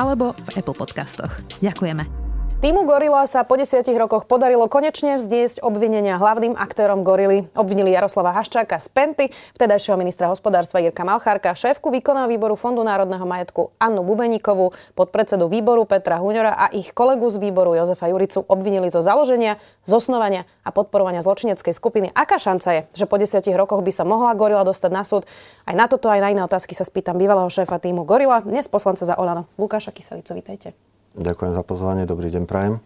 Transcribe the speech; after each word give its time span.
alebo 0.00 0.32
v 0.32 0.64
Apple 0.64 0.76
Podcastoch. 0.80 1.44
Ďakujeme. 1.60 2.19
Týmu 2.60 2.84
Gorila 2.84 3.24
sa 3.24 3.40
po 3.40 3.56
desiatich 3.56 3.96
rokoch 3.96 4.28
podarilo 4.28 4.68
konečne 4.68 5.16
vzdiesť 5.16 5.64
obvinenia 5.64 6.20
hlavným 6.20 6.52
aktérom 6.60 7.00
Gorily. 7.00 7.48
Obvinili 7.56 7.88
Jaroslava 7.88 8.36
Haščáka 8.36 8.76
z 8.76 8.84
Penty, 8.92 9.26
vtedajšieho 9.56 9.96
ministra 9.96 10.28
hospodárstva 10.28 10.84
Jirka 10.84 11.00
Malchárka, 11.00 11.56
šéfku 11.56 11.88
výkonného 11.88 12.28
výboru 12.28 12.60
Fondu 12.60 12.84
národného 12.84 13.24
majetku 13.24 13.72
Annu 13.80 14.04
Bubeníkovú, 14.04 14.76
podpredsedu 14.92 15.48
výboru 15.48 15.88
Petra 15.88 16.20
Huňora 16.20 16.52
a 16.52 16.68
ich 16.76 16.92
kolegu 16.92 17.32
z 17.32 17.40
výboru 17.40 17.72
Jozefa 17.80 18.12
Juricu 18.12 18.44
obvinili 18.44 18.92
zo 18.92 19.00
založenia, 19.00 19.56
zosnovania 19.88 20.44
a 20.60 20.68
podporovania 20.68 21.24
zločineckej 21.24 21.72
skupiny. 21.72 22.12
Aká 22.12 22.36
šanca 22.36 22.68
je, 22.76 22.80
že 22.92 23.08
po 23.08 23.16
desiatich 23.16 23.56
rokoch 23.56 23.80
by 23.80 23.88
sa 23.88 24.04
mohla 24.04 24.36
Gorila 24.36 24.68
dostať 24.68 24.90
na 24.92 25.00
súd? 25.00 25.24
Aj 25.64 25.72
na 25.72 25.88
toto, 25.88 26.12
aj 26.12 26.20
na 26.20 26.28
iné 26.28 26.44
otázky 26.44 26.76
sa 26.76 26.84
spýtam 26.84 27.16
bývalého 27.16 27.48
šéfa 27.48 27.80
týmu 27.80 28.04
Gorila, 28.04 28.44
dnes 28.44 28.68
poslanca 28.68 29.08
za 29.08 29.16
Olano, 29.16 29.48
Lukáša 29.56 29.96
Kyselicu. 29.96 30.36
Vítajte. 30.36 30.89
Ďakujem 31.18 31.50
za 31.50 31.62
pozvanie, 31.66 32.06
dobrý 32.06 32.30
deň 32.30 32.46
prajem. 32.46 32.78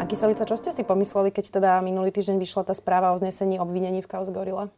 A 0.00 0.02
Kyselica, 0.08 0.48
čo 0.48 0.56
ste 0.56 0.72
si 0.72 0.80
pomysleli, 0.80 1.28
keď 1.28 1.60
teda 1.60 1.70
minulý 1.84 2.08
týždeň 2.08 2.40
vyšla 2.40 2.64
tá 2.64 2.72
správa 2.72 3.12
o 3.12 3.20
znesení 3.20 3.60
obvinení 3.60 4.00
v 4.00 4.08
kauz 4.08 4.32
Gorila? 4.32 4.72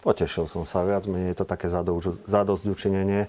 Potešil 0.00 0.48
som 0.48 0.64
sa, 0.64 0.80
viac 0.88 1.04
menej 1.04 1.36
je 1.36 1.44
to 1.44 1.46
také 1.46 1.68
zadosť 1.68 2.64
učinenie. 2.64 3.28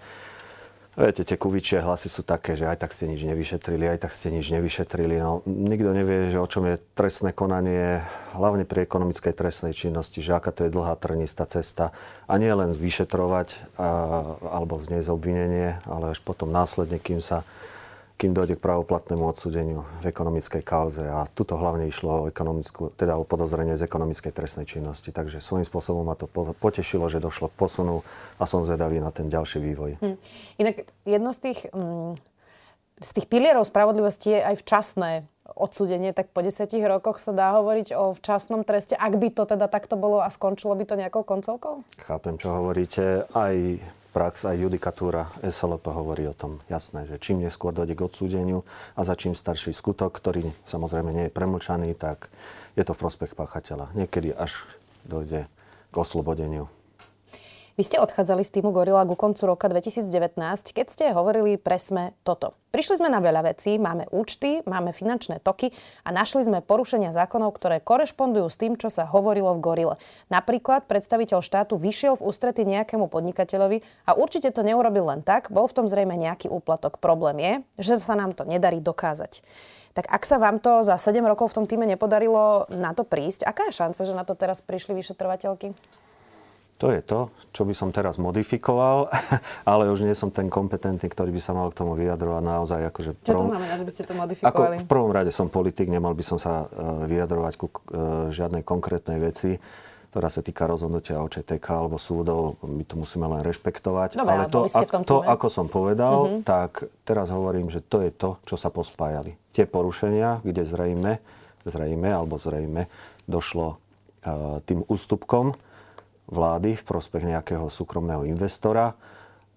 Viete, 0.94 1.26
tie 1.26 1.42
kuvičie 1.42 1.82
hlasy 1.82 2.06
sú 2.06 2.22
také, 2.22 2.54
že 2.54 2.70
aj 2.70 2.86
tak 2.86 2.94
ste 2.94 3.10
nič 3.10 3.26
nevyšetrili, 3.26 3.90
aj 3.90 4.06
tak 4.06 4.14
ste 4.14 4.30
nič 4.30 4.54
nevyšetrili. 4.54 5.18
No, 5.18 5.42
nikto 5.50 5.90
nevie, 5.90 6.30
že 6.30 6.38
o 6.38 6.46
čom 6.46 6.70
je 6.70 6.78
trestné 6.94 7.34
konanie, 7.34 8.06
hlavne 8.38 8.62
pri 8.62 8.86
ekonomickej 8.86 9.34
trestnej 9.34 9.74
činnosti, 9.74 10.22
že 10.22 10.38
aká 10.38 10.54
to 10.54 10.70
je 10.70 10.74
dlhá 10.74 10.94
trnistá 11.02 11.50
cesta. 11.50 11.98
A 12.30 12.38
nie 12.38 12.54
len 12.54 12.78
vyšetrovať 12.78 13.74
a, 13.74 13.90
alebo 14.54 14.78
zniesť 14.78 15.10
obvinenie, 15.10 15.82
ale 15.90 16.14
až 16.14 16.22
potom 16.22 16.54
následne, 16.54 17.02
kým 17.02 17.26
sa 17.26 17.42
kým 18.24 18.32
dojde 18.32 18.56
k 18.56 18.64
pravoplatnému 18.64 19.20
odsúdeniu 19.20 19.84
v 20.00 20.08
ekonomickej 20.08 20.64
kauze. 20.64 21.04
A 21.04 21.28
tuto 21.28 21.60
hlavne 21.60 21.92
išlo 21.92 22.24
o, 22.24 22.32
ekonomickú, 22.32 22.96
teda 22.96 23.20
o 23.20 23.28
podozrenie 23.28 23.76
z 23.76 23.84
ekonomickej 23.84 24.32
trestnej 24.32 24.64
činnosti. 24.64 25.12
Takže 25.12 25.44
svojím 25.44 25.68
spôsobom 25.68 26.08
ma 26.08 26.16
to 26.16 26.32
potešilo, 26.56 27.12
že 27.12 27.20
došlo 27.20 27.52
k 27.52 27.60
posunu 27.60 28.00
a 28.40 28.48
som 28.48 28.64
zvedavý 28.64 29.04
na 29.04 29.12
ten 29.12 29.28
ďalší 29.28 29.60
vývoj. 29.60 29.92
Hm. 30.00 30.16
Inak 30.56 30.88
jedno 31.04 31.36
z 31.36 31.40
tých, 31.52 31.60
mm, 31.76 32.16
z 33.04 33.10
tých 33.12 33.28
pilierov 33.28 33.68
spravodlivosti 33.68 34.40
je 34.40 34.40
aj 34.40 34.56
včasné 34.64 35.28
odsúdenie, 35.44 36.16
tak 36.16 36.32
po 36.32 36.40
desiatich 36.40 36.88
rokoch 36.88 37.20
sa 37.20 37.36
dá 37.36 37.52
hovoriť 37.60 37.92
o 37.92 38.16
včasnom 38.16 38.64
treste, 38.64 38.96
ak 38.96 39.20
by 39.20 39.36
to 39.36 39.44
teda 39.44 39.68
takto 39.68 40.00
bolo 40.00 40.24
a 40.24 40.32
skončilo 40.32 40.72
by 40.80 40.88
to 40.88 40.96
nejakou 40.96 41.28
koncovkou? 41.28 41.84
Chápem, 42.00 42.40
čo 42.40 42.56
hovoríte. 42.56 43.28
Aj 43.36 43.52
prax 44.14 44.46
aj 44.46 44.62
judikatúra 44.62 45.34
SLP 45.42 45.90
hovorí 45.90 46.30
o 46.30 46.38
tom 46.38 46.62
jasné, 46.70 47.10
že 47.10 47.18
čím 47.18 47.42
neskôr 47.42 47.74
dojde 47.74 47.98
k 47.98 48.06
odsúdeniu 48.06 48.62
a 48.94 49.02
za 49.02 49.18
čím 49.18 49.34
starší 49.34 49.74
skutok, 49.74 50.14
ktorý 50.14 50.54
samozrejme 50.70 51.10
nie 51.10 51.26
je 51.28 51.36
premlčaný, 51.36 51.98
tak 51.98 52.30
je 52.78 52.86
to 52.86 52.94
v 52.94 53.02
prospech 53.02 53.34
páchateľa. 53.34 53.90
Niekedy 53.98 54.38
až 54.38 54.70
dojde 55.02 55.50
k 55.90 55.96
oslobodeniu. 55.98 56.70
Vy 57.74 57.90
ste 57.90 57.98
odchádzali 57.98 58.46
z 58.46 58.54
týmu 58.54 58.70
Gorila 58.70 59.02
ku 59.02 59.18
koncu 59.18 59.50
roka 59.50 59.66
2019, 59.66 60.06
keď 60.78 60.86
ste 60.94 61.10
hovorili 61.10 61.58
presme 61.58 62.14
toto. 62.22 62.54
Prišli 62.70 63.02
sme 63.02 63.10
na 63.10 63.18
veľa 63.18 63.50
vecí, 63.50 63.82
máme 63.82 64.06
účty, 64.14 64.62
máme 64.70 64.94
finančné 64.94 65.42
toky 65.42 65.74
a 66.06 66.14
našli 66.14 66.46
sme 66.46 66.62
porušenia 66.62 67.10
zákonov, 67.10 67.58
ktoré 67.58 67.82
korešpondujú 67.82 68.46
s 68.46 68.62
tým, 68.62 68.78
čo 68.78 68.94
sa 68.94 69.10
hovorilo 69.10 69.58
v 69.58 69.64
Gorile. 69.66 69.96
Napríklad 70.30 70.86
predstaviteľ 70.86 71.42
štátu 71.42 71.82
vyšiel 71.82 72.22
v 72.22 72.30
ústrety 72.30 72.62
nejakému 72.62 73.10
podnikateľovi 73.10 73.82
a 74.06 74.14
určite 74.22 74.54
to 74.54 74.62
neurobil 74.62 75.10
len 75.10 75.26
tak, 75.26 75.50
bol 75.50 75.66
v 75.66 75.74
tom 75.74 75.90
zrejme 75.90 76.14
nejaký 76.14 76.54
úplatok. 76.54 77.02
Problém 77.02 77.42
je, 77.42 77.54
že 77.82 77.94
sa 77.98 78.14
nám 78.14 78.38
to 78.38 78.46
nedarí 78.46 78.86
dokázať. 78.86 79.42
Tak 79.98 80.14
ak 80.14 80.22
sa 80.30 80.38
vám 80.38 80.62
to 80.62 80.86
za 80.86 80.94
7 80.94 81.26
rokov 81.26 81.50
v 81.50 81.58
tom 81.58 81.66
týme 81.66 81.90
nepodarilo 81.90 82.70
na 82.70 82.94
to 82.94 83.02
prísť, 83.02 83.50
aká 83.50 83.74
je 83.74 83.82
šanca, 83.82 84.06
že 84.06 84.14
na 84.14 84.22
to 84.22 84.38
teraz 84.38 84.62
prišli 84.62 84.94
vyšetrovateľky? 84.94 85.74
To 86.82 86.92
je 86.92 87.00
to, 87.06 87.32
čo 87.54 87.64
by 87.64 87.74
som 87.78 87.94
teraz 87.94 88.18
modifikoval, 88.18 89.08
ale 89.72 89.94
už 89.94 90.04
nie 90.04 90.16
som 90.18 90.34
ten 90.34 90.50
kompetentný, 90.50 91.06
ktorý 91.08 91.32
by 91.32 91.42
sa 91.42 91.54
mal 91.54 91.70
k 91.72 91.80
tomu 91.80 91.94
vyjadrovať 91.96 92.44
naozaj. 92.44 92.80
Akože 92.92 93.12
čo 93.24 93.40
to 93.40 93.48
znamená, 93.48 93.74
že 93.78 93.86
by 93.86 93.92
ste 93.94 94.04
to 94.04 94.14
modifikovali? 94.18 94.76
Ako 94.78 94.84
v 94.84 94.90
prvom 94.90 95.12
rade 95.14 95.32
som 95.32 95.48
politik, 95.48 95.88
nemal 95.88 96.12
by 96.18 96.26
som 96.26 96.42
sa 96.42 96.66
e, 96.68 97.08
vyjadrovať 97.08 97.54
ku 97.56 97.68
e, 97.70 97.74
žiadnej 98.34 98.66
konkrétnej 98.66 99.22
veci 99.22 99.56
ktorá 100.14 100.30
sa 100.30 100.46
týka 100.46 100.70
rozhodnutia 100.70 101.18
OČTK 101.26 101.66
alebo 101.74 101.98
súdov, 101.98 102.62
my 102.62 102.86
to 102.86 103.02
musíme 103.02 103.26
len 103.26 103.42
rešpektovať. 103.42 104.22
Dobre, 104.22 104.30
ale 104.30 104.46
to, 104.46 104.70
ak, 104.70 105.10
to, 105.10 105.26
ako 105.26 105.50
som 105.50 105.66
povedal, 105.66 106.30
mm-hmm. 106.30 106.42
tak 106.46 106.86
teraz 107.02 107.34
hovorím, 107.34 107.74
že 107.74 107.82
to 107.82 108.06
je 108.06 108.14
to, 108.14 108.38
čo 108.46 108.54
sa 108.54 108.70
pospájali. 108.70 109.34
Tie 109.58 109.66
porušenia, 109.66 110.46
kde 110.46 110.70
zrejme, 110.70 111.18
zrejme 111.66 112.10
alebo 112.14 112.38
zrejme 112.38 112.86
došlo 113.26 113.74
uh, 113.74 114.62
tým 114.70 114.86
ústupkom, 114.86 115.58
vlády 116.28 116.80
v 116.80 116.84
prospech 116.84 117.24
nejakého 117.28 117.68
súkromného 117.68 118.24
investora 118.28 118.96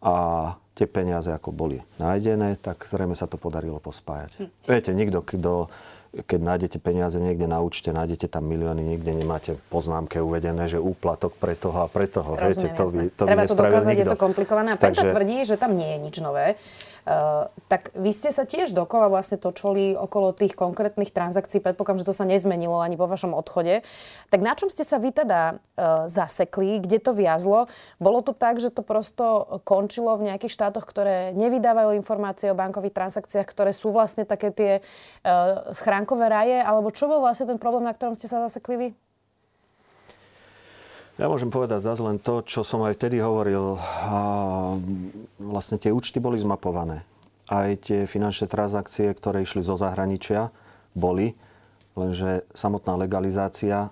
a 0.03 0.15
tie 0.77 0.84
peniaze 0.84 1.32
ako 1.32 1.50
boli 1.50 1.81
nájdené, 1.97 2.60
tak 2.60 2.84
zrejme 2.84 3.16
sa 3.16 3.25
to 3.25 3.41
podarilo 3.41 3.81
pospájať. 3.81 4.31
Hm. 4.38 4.49
Viete, 4.69 4.91
nikto, 4.93 5.19
kto 5.25 5.72
keď 6.25 6.41
nájdete 6.41 6.78
peniaze 6.81 7.21
niekde 7.21 7.44
na 7.44 7.60
účte, 7.60 7.93
nájdete 7.93 8.32
tam 8.32 8.49
milióny, 8.49 8.81
nikde 8.81 9.12
nemáte 9.12 9.60
poznámke 9.69 10.16
uvedené, 10.25 10.65
že 10.65 10.81
úplatok 10.81 11.37
pre 11.37 11.53
toho 11.53 11.84
a 11.84 11.88
pre 11.93 12.09
toho. 12.09 12.41
Rozumiem, 12.41 12.56
Viete, 12.56 12.69
to 12.72 12.84
by, 12.88 13.04
to 13.12 13.22
Treba 13.28 13.44
by 13.44 13.48
to 13.53 13.56
dokázať, 13.60 13.93
nikto. 13.93 14.00
je 14.00 14.15
to 14.16 14.21
komplikované. 14.21 14.69
A 14.72 14.77
Takže... 14.81 15.12
tvrdí, 15.12 15.44
že 15.44 15.60
tam 15.60 15.77
nie 15.77 15.84
je 15.84 15.98
nič 16.00 16.16
nové. 16.25 16.56
Uh, 17.06 17.47
tak 17.71 17.94
vy 17.94 18.11
ste 18.11 18.34
sa 18.34 18.43
tiež 18.43 18.75
dokola 18.75 19.06
vlastne 19.06 19.39
točili 19.39 19.94
okolo 19.94 20.34
tých 20.34 20.59
konkrétnych 20.59 21.15
transakcií. 21.15 21.62
Predpokladám, 21.62 22.03
že 22.03 22.09
to 22.11 22.19
sa 22.19 22.27
nezmenilo 22.27 22.83
ani 22.83 22.99
po 22.99 23.06
vašom 23.06 23.31
odchode. 23.31 23.87
Tak 24.27 24.41
na 24.43 24.59
čom 24.59 24.75
ste 24.75 24.83
sa 24.83 24.99
vy 24.99 25.15
teda 25.15 25.55
uh, 25.55 26.11
zasekli? 26.11 26.83
Kde 26.83 26.99
to 26.99 27.15
viazlo? 27.15 27.71
Bolo 28.03 28.27
to 28.27 28.34
tak, 28.34 28.59
že 28.59 28.75
to 28.75 28.83
prosto 28.83 29.47
končilo 29.62 30.19
v 30.19 30.34
nejakých 30.34 30.50
štátoch, 30.50 30.83
ktoré 30.83 31.31
nevydávajú 31.39 31.95
informácie 31.95 32.50
o 32.50 32.59
bankových 32.59 32.99
transakciách, 32.99 33.47
ktoré 33.47 33.71
sú 33.71 33.95
vlastne 33.95 34.27
také 34.27 34.50
tie 34.50 34.72
uh, 34.83 35.71
schránkové 35.78 36.27
raje? 36.27 36.59
Alebo 36.59 36.91
čo 36.91 37.06
bol 37.06 37.22
vlastne 37.22 37.47
ten 37.47 37.62
problém, 37.62 37.87
na 37.87 37.95
ktorom 37.95 38.19
ste 38.19 38.27
sa 38.27 38.43
zasekli 38.43 38.75
vy? 38.75 38.89
Ja 41.16 41.32
môžem 41.32 41.49
povedať 41.49 41.81
zase 41.81 42.04
len 42.04 42.21
to, 42.21 42.44
čo 42.44 42.60
som 42.60 42.84
aj 42.84 43.00
vtedy 43.00 43.25
hovoril. 43.25 43.81
A 43.81 44.21
vlastne 45.41 45.81
tie 45.81 45.88
účty 45.88 46.21
boli 46.21 46.37
zmapované. 46.37 47.09
Aj 47.49 47.72
tie 47.81 48.04
finančné 48.04 48.44
transakcie, 48.53 49.09
ktoré 49.16 49.41
išli 49.41 49.65
zo 49.65 49.81
zahraničia, 49.81 50.53
boli, 50.93 51.32
lenže 51.97 52.44
samotná 52.53 53.00
legalizácia 53.00 53.88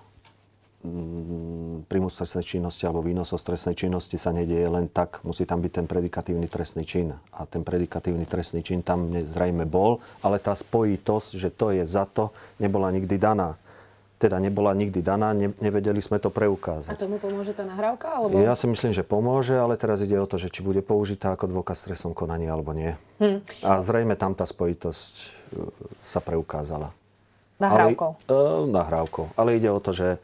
mm, 0.85 1.89
príjmu 1.89 2.13
z 2.13 2.17
trestnej 2.21 2.45
činnosti 2.45 2.85
alebo 2.85 3.01
výnosov 3.01 3.41
z 3.41 3.53
trestnej 3.53 3.73
činnosti 3.73 4.21
sa 4.21 4.29
nedieje 4.29 4.69
len 4.69 4.85
tak. 4.85 5.25
Musí 5.25 5.49
tam 5.49 5.65
byť 5.65 5.81
ten 5.81 5.85
predikatívny 5.89 6.45
trestný 6.45 6.85
čin. 6.85 7.09
A 7.09 7.49
ten 7.49 7.65
predikatívny 7.65 8.29
trestný 8.29 8.61
čin 8.61 8.85
tam 8.85 9.09
zrejme 9.09 9.65
bol, 9.65 9.97
ale 10.21 10.37
tá 10.37 10.53
spojitosť, 10.53 11.41
že 11.41 11.49
to 11.49 11.73
je 11.73 11.89
za 11.89 12.05
to, 12.05 12.29
nebola 12.61 12.93
nikdy 12.93 13.17
daná 13.17 13.57
teda 14.15 14.39
nebola 14.39 14.71
nikdy 14.71 15.03
daná, 15.03 15.35
ne, 15.35 15.51
nevedeli 15.59 15.99
sme 15.99 16.23
to 16.23 16.31
preukázať. 16.31 16.95
A 16.95 16.99
tomu 16.99 17.19
pomôže 17.19 17.51
tá 17.51 17.67
nahrávka? 17.67 18.15
Alebo... 18.15 18.39
Ja 18.39 18.55
si 18.55 18.63
myslím, 18.71 18.95
že 18.95 19.03
pomôže, 19.03 19.59
ale 19.59 19.75
teraz 19.75 19.99
ide 19.99 20.15
o 20.15 20.27
to, 20.27 20.39
že 20.39 20.47
či 20.47 20.63
bude 20.63 20.79
použitá 20.79 21.35
ako 21.35 21.51
dôkaz 21.51 21.83
stresom 21.83 22.15
konaní 22.15 22.47
alebo 22.47 22.71
nie. 22.71 22.95
Hm. 23.19 23.43
A 23.67 23.83
zrejme 23.83 24.15
tam 24.15 24.31
tá 24.31 24.47
spojitosť 24.47 25.13
e, 25.19 25.25
sa 25.99 26.23
preukázala. 26.23 26.95
Nahrávkou? 27.59 28.11
Ale, 28.27 28.35
uh, 28.35 28.63
nahrávkou. 28.67 29.25
Ale 29.35 29.55
ide 29.55 29.71
o 29.71 29.79
to, 29.79 29.91
že 29.95 30.19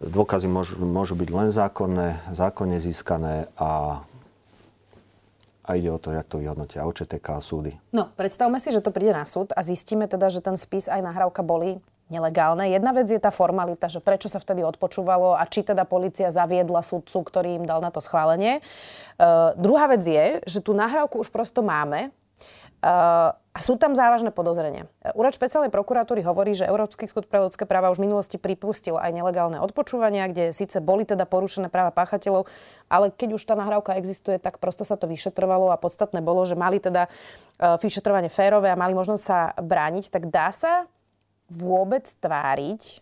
dôkazy 0.00 0.48
môžu, 0.48 0.80
môžu 0.80 1.16
byť 1.16 1.28
len 1.32 1.48
zákonné, 1.52 2.08
zákonne 2.32 2.80
získané 2.80 3.48
a 3.56 4.00
a 5.68 5.76
ide 5.76 5.92
o 5.92 6.00
to, 6.00 6.16
jak 6.16 6.24
to 6.24 6.40
vyhodnotia 6.40 6.88
OČTK 6.88 7.28
a 7.28 7.44
súdy. 7.44 7.76
No, 7.92 8.08
predstavme 8.16 8.56
si, 8.56 8.72
že 8.72 8.80
to 8.80 8.88
príde 8.88 9.12
na 9.12 9.28
súd 9.28 9.52
a 9.52 9.60
zistíme 9.60 10.08
teda, 10.08 10.32
že 10.32 10.40
ten 10.40 10.56
spis 10.56 10.88
aj 10.88 11.04
nahrávka 11.04 11.44
boli 11.44 11.76
nelegálne. 12.08 12.72
Jedna 12.72 12.96
vec 12.96 13.08
je 13.08 13.20
tá 13.20 13.28
formalita, 13.28 13.88
že 13.88 14.00
prečo 14.00 14.28
sa 14.32 14.40
vtedy 14.40 14.64
odpočúvalo 14.64 15.36
a 15.36 15.44
či 15.44 15.64
teda 15.64 15.84
policia 15.84 16.32
zaviedla 16.32 16.80
sudcu, 16.80 17.20
ktorý 17.24 17.60
im 17.60 17.64
dal 17.68 17.84
na 17.84 17.92
to 17.92 18.00
schválenie. 18.00 18.64
Uh, 19.20 19.52
druhá 19.60 19.88
vec 19.92 20.02
je, 20.04 20.40
že 20.48 20.64
tú 20.64 20.72
nahrávku 20.72 21.20
už 21.20 21.28
prosto 21.28 21.60
máme 21.60 22.08
uh, 22.80 23.32
a 23.32 23.58
sú 23.58 23.74
tam 23.74 23.90
závažné 23.98 24.30
podozrenia. 24.30 24.86
Úrad 25.18 25.34
špeciálnej 25.34 25.74
prokuratúry 25.74 26.22
hovorí, 26.22 26.54
že 26.54 26.62
Európsky 26.62 27.10
súd 27.10 27.26
pre 27.26 27.42
ľudské 27.42 27.66
práva 27.66 27.90
už 27.90 27.98
v 27.98 28.06
minulosti 28.06 28.38
pripustil 28.38 28.94
aj 28.94 29.10
nelegálne 29.10 29.58
odpočúvania, 29.58 30.30
kde 30.30 30.54
síce 30.54 30.78
boli 30.78 31.02
teda 31.02 31.26
porušené 31.26 31.66
práva 31.66 31.90
páchateľov, 31.90 32.46
ale 32.86 33.10
keď 33.10 33.34
už 33.34 33.42
tá 33.42 33.58
nahrávka 33.58 33.98
existuje, 33.98 34.38
tak 34.38 34.62
prosto 34.62 34.86
sa 34.86 34.94
to 34.94 35.10
vyšetrovalo 35.10 35.74
a 35.74 35.80
podstatné 35.80 36.22
bolo, 36.22 36.46
že 36.46 36.54
mali 36.54 36.78
teda 36.78 37.10
uh, 37.10 37.76
vyšetrovanie 37.82 38.30
férové 38.30 38.70
a 38.70 38.78
mali 38.78 38.94
možnosť 38.94 39.22
sa 39.26 39.52
brániť. 39.58 40.14
Tak 40.14 40.30
dá 40.30 40.54
sa 40.54 40.86
vôbec 41.48 42.04
tváriť, 42.20 43.00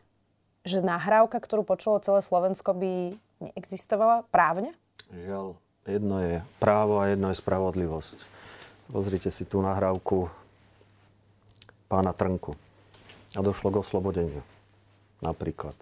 že 0.66 0.78
nahrávka, 0.82 1.38
ktorú 1.38 1.62
počulo 1.62 2.02
celé 2.02 2.22
Slovensko, 2.22 2.74
by 2.74 3.14
neexistovala 3.42 4.26
právne? 4.34 4.74
Žiaľ, 5.14 5.54
jedno 5.86 6.16
je 6.22 6.34
právo 6.58 6.98
a 6.98 7.10
jedno 7.10 7.30
je 7.30 7.38
spravodlivosť. 7.38 8.18
Pozrite 8.90 9.30
si 9.30 9.46
tú 9.46 9.62
nahrávku 9.62 10.30
pána 11.86 12.10
Trnku. 12.10 12.54
A 13.34 13.42
došlo 13.42 13.70
k 13.70 13.82
oslobodeniu. 13.82 14.42
Napríklad. 15.22 15.74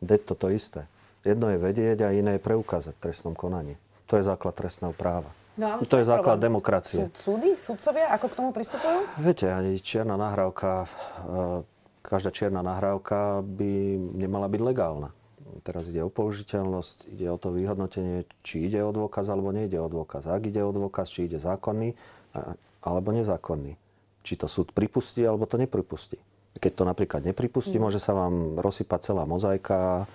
To 0.00 0.34
to 0.36 0.48
isté. 0.52 0.86
Jedno 1.26 1.50
je 1.50 1.58
vedieť 1.58 2.06
a 2.06 2.14
iné 2.14 2.38
je 2.38 2.46
preukázať 2.46 2.94
v 2.94 3.02
trestnom 3.02 3.34
konaní. 3.34 3.74
To 4.08 4.16
je 4.16 4.24
základ 4.24 4.54
trestného 4.56 4.94
práva. 4.94 5.28
No, 5.58 5.82
to 5.82 5.98
je 5.98 6.06
základ 6.06 6.38
problém? 6.38 6.46
demokracie. 6.46 7.02
Súd, 7.10 7.14
súdy, 7.18 7.50
sudcovia, 7.58 8.14
ako 8.14 8.26
k 8.30 8.34
tomu 8.38 8.50
pristupujú? 8.54 8.98
Viete, 9.18 9.50
ani 9.50 9.74
čierna 9.82 10.14
nahrávka, 10.14 10.86
e, 10.86 10.88
každá 12.06 12.30
čierna 12.30 12.62
nahrávka 12.62 13.42
by 13.42 13.98
nemala 14.14 14.46
byť 14.46 14.60
legálna. 14.62 15.10
Teraz 15.66 15.90
ide 15.90 16.06
o 16.06 16.12
použiteľnosť, 16.12 17.10
ide 17.10 17.26
o 17.26 17.36
to 17.36 17.50
vyhodnotenie, 17.50 18.22
či 18.46 18.70
ide 18.70 18.78
o 18.86 18.94
dôkaz 18.94 19.26
alebo 19.26 19.50
nejde 19.50 19.82
o 19.82 19.90
dôkaz. 19.90 20.30
Ak 20.30 20.46
ide 20.46 20.62
o 20.62 20.70
dôkaz, 20.70 21.10
či 21.10 21.26
ide 21.26 21.42
zákonný 21.42 21.98
alebo 22.84 23.10
nezákonný. 23.10 23.74
Či 24.22 24.32
to 24.38 24.46
súd 24.46 24.70
pripustí 24.70 25.24
alebo 25.24 25.48
to 25.48 25.58
nepripustí. 25.58 26.20
Keď 26.58 26.72
to 26.74 26.84
napríklad 26.86 27.22
nepripustí, 27.26 27.76
mm. 27.78 27.82
môže 27.82 28.00
sa 28.02 28.14
vám 28.14 28.58
rozsypať 28.58 29.12
celá 29.12 29.24
mozaika 29.26 30.06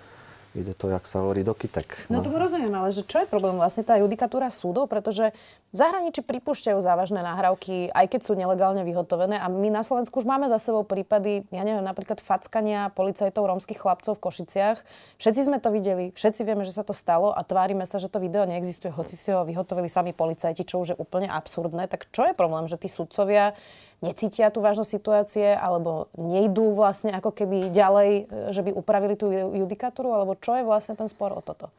ide 0.54 0.72
to, 0.72 0.86
jak 0.88 1.04
sa 1.04 1.20
hovorí, 1.20 1.42
do 1.42 1.52
kytek. 1.52 2.06
No, 2.06 2.18
no 2.18 2.24
tomu 2.24 2.38
rozumiem, 2.38 2.70
ale 2.70 2.94
že 2.94 3.02
čo 3.02 3.20
je 3.20 3.28
problém 3.28 3.58
vlastne 3.58 3.82
tá 3.82 3.98
judikatúra 3.98 4.48
súdov, 4.48 4.86
pretože 4.86 5.34
v 5.74 5.76
zahraničí 5.76 6.22
pripúšťajú 6.22 6.78
závažné 6.78 7.20
nahrávky, 7.26 7.90
aj 7.90 8.06
keď 8.06 8.20
sú 8.22 8.32
nelegálne 8.38 8.86
vyhotovené 8.86 9.42
a 9.42 9.50
my 9.50 9.68
na 9.74 9.82
Slovensku 9.82 10.22
už 10.22 10.26
máme 10.26 10.46
za 10.46 10.62
sebou 10.62 10.86
prípady, 10.86 11.42
ja 11.50 11.66
neviem, 11.66 11.82
napríklad 11.82 12.22
fackania 12.22 12.94
policajtov 12.94 13.42
rómskych 13.42 13.82
chlapcov 13.82 14.14
v 14.14 14.22
Košiciach. 14.22 14.78
Všetci 15.18 15.40
sme 15.50 15.58
to 15.58 15.74
videli, 15.74 16.14
všetci 16.14 16.46
vieme, 16.46 16.62
že 16.62 16.70
sa 16.70 16.86
to 16.86 16.94
stalo 16.94 17.34
a 17.34 17.42
tvárime 17.42 17.82
sa, 17.90 17.98
že 17.98 18.06
to 18.06 18.22
video 18.22 18.46
neexistuje, 18.46 18.94
hoci 18.94 19.18
si 19.18 19.34
ho 19.34 19.42
vyhotovili 19.42 19.90
sami 19.90 20.14
policajti, 20.14 20.62
čo 20.62 20.86
už 20.86 20.94
je 20.94 20.96
úplne 20.96 21.26
absurdné. 21.26 21.90
Tak 21.90 22.06
čo 22.14 22.30
je 22.30 22.38
problém, 22.38 22.70
že 22.70 22.78
tí 22.78 22.86
sudcovia 22.86 23.58
necítia 24.04 24.52
tú 24.52 24.60
vážnosť 24.60 24.90
situácie 24.92 25.48
alebo 25.56 26.12
nejdú 26.20 26.76
vlastne 26.76 27.16
ako 27.16 27.32
keby 27.32 27.72
ďalej, 27.72 28.10
e, 28.10 28.52
že 28.52 28.60
by 28.60 28.76
upravili 28.76 29.16
tú 29.16 29.32
judikatúru, 29.32 30.12
alebo 30.12 30.36
čo 30.36 30.60
je 30.60 30.68
vlastne 30.68 30.92
ten 30.92 31.08
spor 31.08 31.32
o 31.32 31.40
toto? 31.40 31.72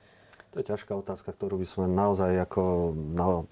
To 0.56 0.64
je 0.64 0.72
ťažká 0.72 0.96
otázka, 0.96 1.36
ktorú 1.36 1.60
by 1.60 1.68
sme 1.68 1.86
naozaj 1.92 2.48
ako, 2.48 2.96
na, 2.96 3.44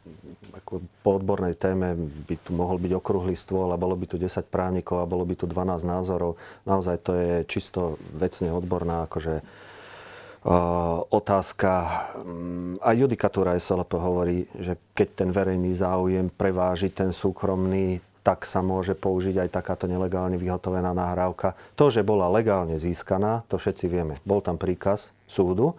ako 0.56 0.80
po 1.04 1.20
odbornej 1.20 1.52
téme 1.52 2.00
by 2.00 2.40
tu 2.40 2.56
mohol 2.56 2.80
byť 2.80 2.96
okrúhly 2.96 3.36
stôl 3.36 3.68
a 3.76 3.78
bolo 3.78 4.00
by 4.00 4.08
tu 4.08 4.16
10 4.16 4.48
právnikov 4.48 5.04
a 5.04 5.10
bolo 5.12 5.28
by 5.28 5.36
tu 5.36 5.44
12 5.44 5.84
názorov. 5.84 6.40
Naozaj 6.64 6.96
to 7.04 7.12
je 7.20 7.34
čisto 7.44 8.00
vecne 8.16 8.56
odborná 8.56 9.04
akože, 9.04 9.44
uh, 9.44 11.04
otázka. 11.12 11.72
Mm, 12.24 12.80
a 12.80 12.90
judikatúra 12.96 13.60
SLP 13.60 13.92
hovorí, 14.00 14.38
že 14.56 14.80
keď 14.96 15.08
ten 15.12 15.30
verejný 15.36 15.76
záujem 15.76 16.32
preváži 16.32 16.88
ten 16.88 17.12
súkromný, 17.12 18.00
tak 18.24 18.48
sa 18.48 18.64
môže 18.64 18.96
použiť 18.96 19.44
aj 19.44 19.50
takáto 19.52 19.84
nelegálne 19.84 20.40
vyhotovená 20.40 20.96
nahrávka. 20.96 21.60
To, 21.76 21.92
že 21.92 22.08
bola 22.08 22.32
legálne 22.32 22.80
získaná, 22.80 23.44
to 23.52 23.60
všetci 23.60 23.86
vieme. 23.92 24.24
Bol 24.24 24.40
tam 24.40 24.56
príkaz 24.56 25.12
súdu, 25.28 25.76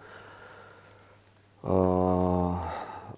uh, 1.65 2.53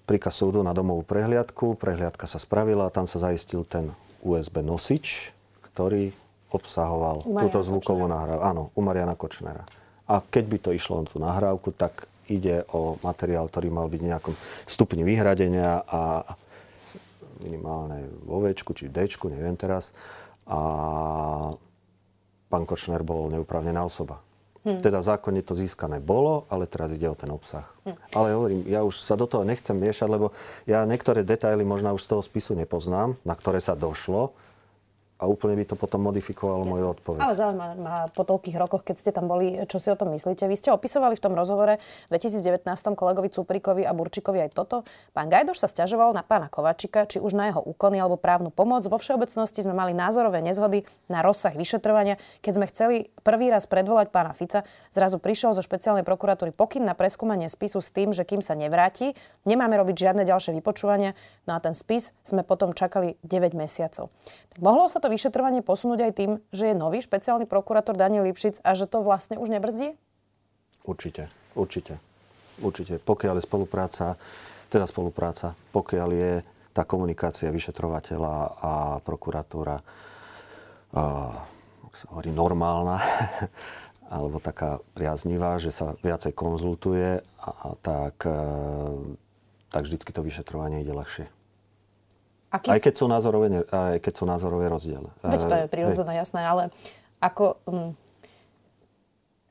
príkaz 0.08 0.40
súdu 0.40 0.64
na 0.64 0.72
domovú 0.72 1.04
prehliadku, 1.04 1.76
prehliadka 1.76 2.24
sa 2.24 2.40
spravila 2.40 2.88
a 2.88 2.94
tam 2.94 3.04
sa 3.04 3.20
zaistil 3.20 3.68
ten 3.68 3.92
USB 4.24 4.64
nosič, 4.64 5.36
ktorý 5.70 6.16
obsahoval 6.48 7.20
túto 7.22 7.60
zvukovú 7.60 8.08
nahrávku. 8.08 8.40
Áno, 8.40 8.62
u 8.72 8.80
Mariana 8.80 9.12
Kočnera. 9.12 9.68
A 10.08 10.24
keď 10.24 10.44
by 10.48 10.58
to 10.64 10.70
išlo 10.72 11.04
o 11.04 11.04
tú 11.04 11.20
nahrávku, 11.20 11.76
tak 11.76 12.08
ide 12.32 12.64
o 12.72 12.96
materiál, 13.04 13.48
ktorý 13.52 13.68
mal 13.68 13.92
byť 13.92 14.00
v 14.00 14.08
nejakom 14.08 14.34
stupni 14.64 15.04
vyhradenia 15.04 15.84
a 15.84 16.24
minimálne 17.44 18.08
vo 18.24 18.42
Včku 18.42 18.74
či 18.74 18.90
Dčku, 18.90 19.30
neviem 19.30 19.54
teraz. 19.54 19.94
A 20.48 20.58
pán 22.48 22.64
Kočner 22.64 23.04
bol 23.04 23.28
neupravnená 23.28 23.84
osoba. 23.84 24.24
Hmm. 24.66 24.82
Teda 24.82 24.98
zákonne 25.00 25.40
to 25.46 25.54
získané 25.54 26.02
bolo, 26.02 26.44
ale 26.50 26.66
teraz 26.66 26.90
ide 26.90 27.06
o 27.06 27.14
ten 27.14 27.30
obsah. 27.30 27.64
Hmm. 27.86 27.94
Ale 28.12 28.34
hovorím, 28.34 28.66
ja 28.66 28.82
už 28.82 29.00
sa 29.00 29.14
do 29.14 29.24
toho 29.24 29.46
nechcem 29.46 29.78
miešať, 29.78 30.08
lebo 30.10 30.34
ja 30.66 30.82
niektoré 30.82 31.22
detaily 31.22 31.62
možno 31.62 31.94
už 31.94 32.04
z 32.04 32.10
toho 32.10 32.22
spisu 32.24 32.52
nepoznám, 32.58 33.14
na 33.22 33.34
ktoré 33.38 33.62
sa 33.62 33.78
došlo 33.78 34.34
a 35.18 35.26
úplne 35.26 35.58
by 35.58 35.64
to 35.66 35.74
potom 35.74 36.06
modifikovalo 36.06 36.62
Jasne. 36.62 36.70
moju 36.70 36.86
odpoveď. 36.94 37.20
Ale 37.26 37.34
zaujíma 37.34 37.66
ma 37.82 38.06
po 38.14 38.22
toľkých 38.22 38.54
rokoch, 38.54 38.86
keď 38.86 38.96
ste 39.02 39.10
tam 39.10 39.26
boli, 39.26 39.58
čo 39.66 39.82
si 39.82 39.90
o 39.90 39.98
tom 39.98 40.14
myslíte. 40.14 40.46
Vy 40.46 40.54
ste 40.54 40.70
opisovali 40.70 41.18
v 41.18 41.22
tom 41.22 41.34
rozhovore 41.34 41.82
v 42.06 42.10
2019 42.14 42.62
kolegovi 42.94 43.28
Cuprikovi 43.34 43.82
a 43.82 43.90
Burčikovi 43.90 44.46
aj 44.46 44.54
toto. 44.54 44.86
Pán 45.10 45.26
Gajdoš 45.26 45.58
sa 45.58 45.68
stiažoval 45.68 46.14
na 46.14 46.22
pána 46.22 46.46
Kovačika, 46.46 47.10
či 47.10 47.18
už 47.18 47.34
na 47.34 47.50
jeho 47.50 47.58
úkony 47.58 47.98
alebo 47.98 48.14
právnu 48.14 48.54
pomoc. 48.54 48.86
Vo 48.86 48.94
všeobecnosti 48.94 49.66
sme 49.66 49.74
mali 49.74 49.90
názorové 49.90 50.38
nezhody 50.38 50.86
na 51.10 51.26
rozsah 51.26 51.50
vyšetrovania. 51.50 52.14
Keď 52.38 52.52
sme 52.54 52.70
chceli 52.70 52.96
prvý 53.26 53.50
raz 53.50 53.66
predvolať 53.66 54.14
pána 54.14 54.30
Fica, 54.38 54.62
zrazu 54.94 55.18
prišiel 55.18 55.50
zo 55.50 55.66
špeciálnej 55.66 56.06
prokuratúry 56.06 56.54
pokyn 56.54 56.86
na 56.86 56.94
preskúmanie 56.94 57.50
spisu 57.50 57.82
s 57.82 57.90
tým, 57.90 58.14
že 58.14 58.22
kým 58.22 58.38
sa 58.38 58.54
nevráti, 58.54 59.18
nemáme 59.42 59.74
robiť 59.74 59.98
žiadne 59.98 60.22
ďalšie 60.22 60.54
vypočúvania. 60.62 61.18
No 61.50 61.56
a 61.56 61.58
ten 61.58 61.74
spis 61.74 62.14
sme 62.22 62.46
potom 62.46 62.70
čakali 62.70 63.18
9 63.26 63.58
mesiacov. 63.58 64.14
Tak 64.54 64.60
mohlo 64.62 64.86
sa 64.86 65.02
to 65.02 65.07
to 65.08 65.16
vyšetrovanie 65.16 65.64
posunúť 65.64 66.04
aj 66.04 66.12
tým, 66.12 66.30
že 66.52 66.68
je 66.68 66.76
nový 66.76 67.00
špeciálny 67.00 67.48
prokurátor 67.48 67.96
Daniel 67.96 68.28
Lipšic 68.28 68.60
a 68.60 68.76
že 68.76 68.84
to 68.84 69.00
vlastne 69.00 69.40
už 69.40 69.48
nebrzdí? 69.48 69.96
Určite, 70.84 71.32
určite. 71.56 71.96
Určite. 72.60 73.00
Pokiaľ 73.00 73.40
je 73.40 73.48
spolupráca, 73.48 74.20
teda 74.68 74.84
spolupráca, 74.84 75.56
pokiaľ 75.72 76.08
je 76.12 76.32
tá 76.76 76.84
komunikácia 76.84 77.48
vyšetrovateľa 77.48 78.34
a 78.60 78.72
prokuratúra 79.00 79.80
a, 79.80 79.82
sa 81.96 82.06
hovorí, 82.12 82.28
normálna, 82.28 83.00
alebo 84.12 84.44
taká 84.44 84.76
priaznivá, 84.92 85.56
že 85.56 85.72
sa 85.72 85.96
viacej 86.04 86.36
konzultuje, 86.36 87.24
a, 87.40 87.48
a 87.48 87.68
tak, 87.80 88.28
e, 88.28 88.44
tak 89.72 89.88
vždycky 89.88 90.10
to 90.12 90.20
vyšetrovanie 90.20 90.84
ide 90.84 90.92
ľahšie. 90.92 91.37
Aký... 92.48 92.72
Aj, 92.72 92.80
keď 92.80 92.94
sú 92.96 93.04
názorové, 93.04 93.60
aj 93.68 94.00
keď 94.00 94.12
sú 94.16 94.24
názorové 94.24 94.72
rozdiely. 94.72 95.08
Veď 95.20 95.42
to 95.44 95.56
je 95.60 95.66
prirodzené, 95.68 96.16
jasné, 96.16 96.40
ale 96.48 96.72
ako, 97.20 97.60
um, 97.68 97.92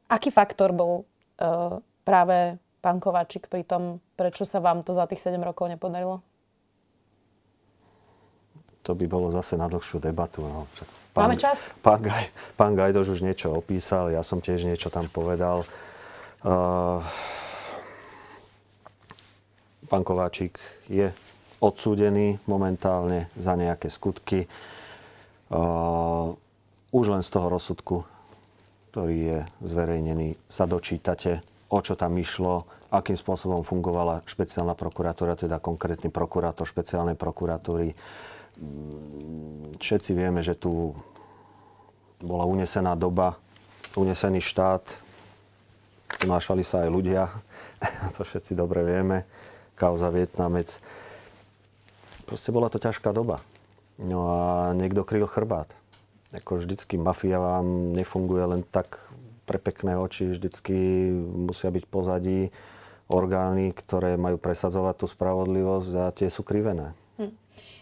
aký 0.10 0.34
faktor 0.34 0.74
bol 0.74 1.06
uh, 1.38 1.78
práve 2.02 2.58
pán 2.82 2.98
Kováčik 2.98 3.46
pri 3.54 3.62
tom, 3.62 4.02
prečo 4.18 4.50
sa 4.50 4.58
vám 4.58 4.82
to 4.82 4.98
za 4.98 5.06
tých 5.06 5.22
7 5.22 5.38
rokov 5.46 5.70
nepodarilo? 5.70 6.26
To 8.82 8.96
by 8.96 9.06
bolo 9.06 9.30
zase 9.30 9.60
na 9.60 9.68
dlhšiu 9.68 10.00
debatu. 10.00 10.42
No. 10.42 10.66
Pán, 11.12 11.30
Máme 11.30 11.38
čas? 11.38 11.76
Pán, 11.84 12.00
Gaj, 12.02 12.32
pán 12.56 12.74
Gajdoš 12.74 13.20
už 13.20 13.22
niečo 13.22 13.52
opísal, 13.52 14.10
ja 14.10 14.24
som 14.24 14.42
tiež 14.42 14.64
niečo 14.64 14.88
tam 14.88 15.06
povedal. 15.12 15.68
Uh, 16.42 17.04
pán 19.92 20.02
Kováčik 20.08 20.58
je 20.88 21.12
odsúdený 21.60 22.38
momentálne 22.46 23.30
za 23.38 23.58
nejaké 23.58 23.90
skutky. 23.90 24.46
Už 26.92 27.06
len 27.10 27.24
z 27.24 27.30
toho 27.30 27.48
rozsudku, 27.50 28.06
ktorý 28.92 29.18
je 29.18 29.40
zverejnený, 29.66 30.38
sa 30.50 30.66
dočítate, 30.66 31.42
o 31.70 31.80
čo 31.84 31.94
tam 32.00 32.16
išlo, 32.18 32.66
akým 32.88 33.20
spôsobom 33.20 33.62
fungovala 33.68 34.24
špeciálna 34.24 34.74
prokuratúra, 34.74 35.36
teda 35.36 35.60
konkrétny 35.60 36.08
prokurátor 36.08 36.64
špeciálnej 36.64 37.20
prokuratúry. 37.20 37.92
Všetci 39.78 40.12
vieme, 40.16 40.40
že 40.42 40.56
tu 40.56 40.96
bola 42.24 42.48
unesená 42.50 42.98
doba, 42.98 43.38
unesený 43.94 44.42
štát, 44.42 44.82
unášali 46.26 46.64
sa 46.66 46.88
aj 46.88 46.90
ľudia, 46.90 47.30
to 48.16 48.26
všetci 48.26 48.58
dobre 48.58 48.82
vieme, 48.82 49.28
kauza 49.78 50.10
Vietnamec. 50.10 50.82
Proste 52.28 52.52
bola 52.52 52.68
to 52.68 52.78
ťažká 52.78 53.16
doba. 53.16 53.40
No 53.96 54.30
a 54.30 54.40
niekto 54.76 55.08
kryl 55.08 55.26
chrbát. 55.26 55.72
Ako 56.36 56.60
vždycky 56.60 57.00
mafia 57.00 57.40
vám 57.40 57.96
nefunguje 57.96 58.44
len 58.44 58.62
tak 58.68 59.00
pre 59.48 59.56
pekné 59.58 59.96
oči, 59.96 60.28
vždycky 60.28 60.76
musia 61.24 61.72
byť 61.72 61.88
pozadí 61.88 62.52
orgány, 63.08 63.72
ktoré 63.72 64.20
majú 64.20 64.36
presadzovať 64.36 64.96
tú 65.00 65.06
spravodlivosť 65.08 65.92
a 65.96 66.12
tie 66.12 66.28
sú 66.28 66.44
krivené. 66.44 66.92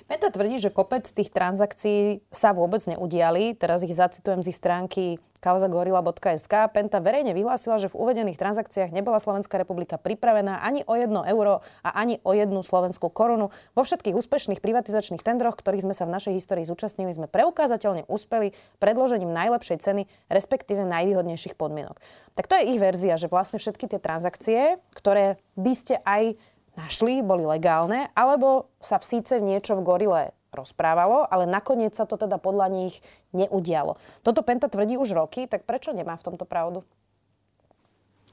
Meta 0.06 0.30
tvrdí, 0.30 0.62
že 0.62 0.70
kopec 0.70 1.02
tých 1.10 1.34
transakcií 1.34 2.22
sa 2.30 2.54
vôbec 2.54 2.78
neudiali. 2.86 3.58
Teraz 3.58 3.82
ich 3.82 3.98
zacitujem 3.98 4.46
z 4.46 4.54
ich 4.54 4.58
stránky 4.62 5.18
kauzagorila.sk. 5.42 6.54
Penta 6.74 7.02
verejne 7.02 7.34
vyhlásila, 7.34 7.82
že 7.82 7.90
v 7.90 7.98
uvedených 7.98 8.38
transakciách 8.38 8.94
nebola 8.94 9.18
Slovenská 9.18 9.58
republika 9.58 9.98
pripravená 9.98 10.62
ani 10.62 10.86
o 10.86 10.94
jedno 10.94 11.26
euro 11.26 11.66
a 11.82 11.90
ani 11.98 12.22
o 12.22 12.38
jednu 12.38 12.62
slovenskú 12.62 13.10
korunu. 13.10 13.50
Vo 13.74 13.82
všetkých 13.82 14.14
úspešných 14.14 14.62
privatizačných 14.62 15.26
tendroch, 15.26 15.58
ktorých 15.58 15.90
sme 15.90 15.98
sa 15.98 16.06
v 16.06 16.14
našej 16.18 16.34
histórii 16.38 16.70
zúčastnili, 16.70 17.10
sme 17.10 17.26
preukázateľne 17.26 18.06
uspeli 18.06 18.54
predložením 18.78 19.34
najlepšej 19.34 19.78
ceny, 19.82 20.06
respektíve 20.30 20.86
najvýhodnejších 20.86 21.58
podmienok. 21.58 21.98
Tak 22.38 22.46
to 22.46 22.62
je 22.62 22.78
ich 22.78 22.82
verzia, 22.82 23.18
že 23.18 23.26
vlastne 23.26 23.58
všetky 23.58 23.90
tie 23.90 23.98
transakcie, 23.98 24.78
ktoré 24.94 25.42
by 25.58 25.74
ste 25.74 25.98
aj 26.06 26.38
našli, 26.76 27.24
boli 27.24 27.48
legálne, 27.48 28.12
alebo 28.16 28.72
sa 28.80 29.00
v 29.00 29.08
síce 29.18 29.40
niečo 29.40 29.76
v 29.80 29.86
gorile 29.86 30.22
rozprávalo, 30.56 31.28
ale 31.28 31.44
nakoniec 31.44 31.92
sa 31.92 32.08
to 32.08 32.16
teda 32.16 32.40
podľa 32.40 32.72
nich 32.72 33.04
neudialo. 33.36 34.00
Toto 34.24 34.40
Penta 34.40 34.72
tvrdí 34.72 34.96
už 34.96 35.12
roky, 35.12 35.52
tak 35.52 35.68
prečo 35.68 35.92
nemá 35.92 36.16
v 36.16 36.26
tomto 36.32 36.48
pravdu? 36.48 36.88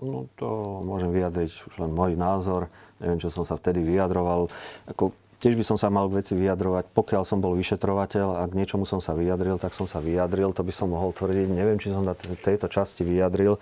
No 0.03 0.27
to 0.35 0.83
môžem 0.83 1.15
vyjadriť 1.15 1.51
už 1.51 1.75
len 1.79 1.91
môj 1.95 2.19
názor. 2.19 2.67
Neviem, 2.99 3.23
čo 3.23 3.31
som 3.31 3.47
sa 3.47 3.55
vtedy 3.55 3.83
vyjadroval. 3.83 4.51
Ako, 4.91 5.15
tiež 5.39 5.55
by 5.55 5.63
som 5.67 5.79
sa 5.79 5.91
mal 5.95 6.11
k 6.11 6.23
veci 6.23 6.35
vyjadrovať, 6.35 6.91
pokiaľ 6.91 7.23
som 7.23 7.39
bol 7.39 7.55
vyšetrovateľ 7.55 8.43
a 8.43 8.47
k 8.51 8.57
niečomu 8.59 8.83
som 8.83 8.99
sa 8.99 9.15
vyjadril, 9.15 9.63
tak 9.63 9.75
som 9.75 9.87
sa 9.87 10.03
vyjadril. 10.03 10.51
To 10.55 10.63
by 10.67 10.73
som 10.75 10.91
mohol 10.91 11.15
tvrdiť. 11.15 11.51
Neviem, 11.51 11.79
či 11.79 11.95
som 11.95 12.03
na 12.03 12.15
tejto 12.19 12.67
časti 12.67 13.07
vyjadril. 13.07 13.59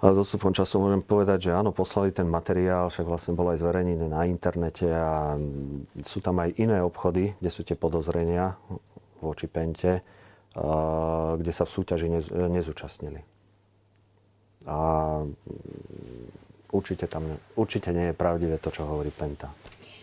Ale 0.00 0.16
s 0.16 0.24
odstupom 0.24 0.56
času 0.56 0.80
môžem 0.80 1.04
povedať, 1.04 1.52
že 1.52 1.56
áno, 1.56 1.76
poslali 1.76 2.08
ten 2.08 2.24
materiál, 2.24 2.88
však 2.88 3.04
vlastne 3.04 3.36
bol 3.36 3.52
aj 3.52 3.60
zverejnený 3.60 4.08
na 4.08 4.24
internete 4.24 4.88
a 4.88 5.36
sú 6.00 6.24
tam 6.24 6.40
aj 6.40 6.56
iné 6.56 6.80
obchody, 6.80 7.36
kde 7.36 7.50
sú 7.52 7.68
tie 7.68 7.76
podozrenia 7.76 8.56
voči 9.20 9.44
Pente, 9.44 10.00
kde 11.36 11.52
sa 11.52 11.68
v 11.68 11.74
súťaži 11.76 12.08
nezúčastnili. 12.32 13.20
A 14.64 14.78
určite, 16.72 17.04
tam, 17.04 17.36
určite 17.60 17.92
nie 17.92 18.08
je 18.08 18.16
pravdivé 18.16 18.56
to, 18.56 18.72
čo 18.72 18.88
hovorí 18.88 19.12
Penta. 19.12 19.52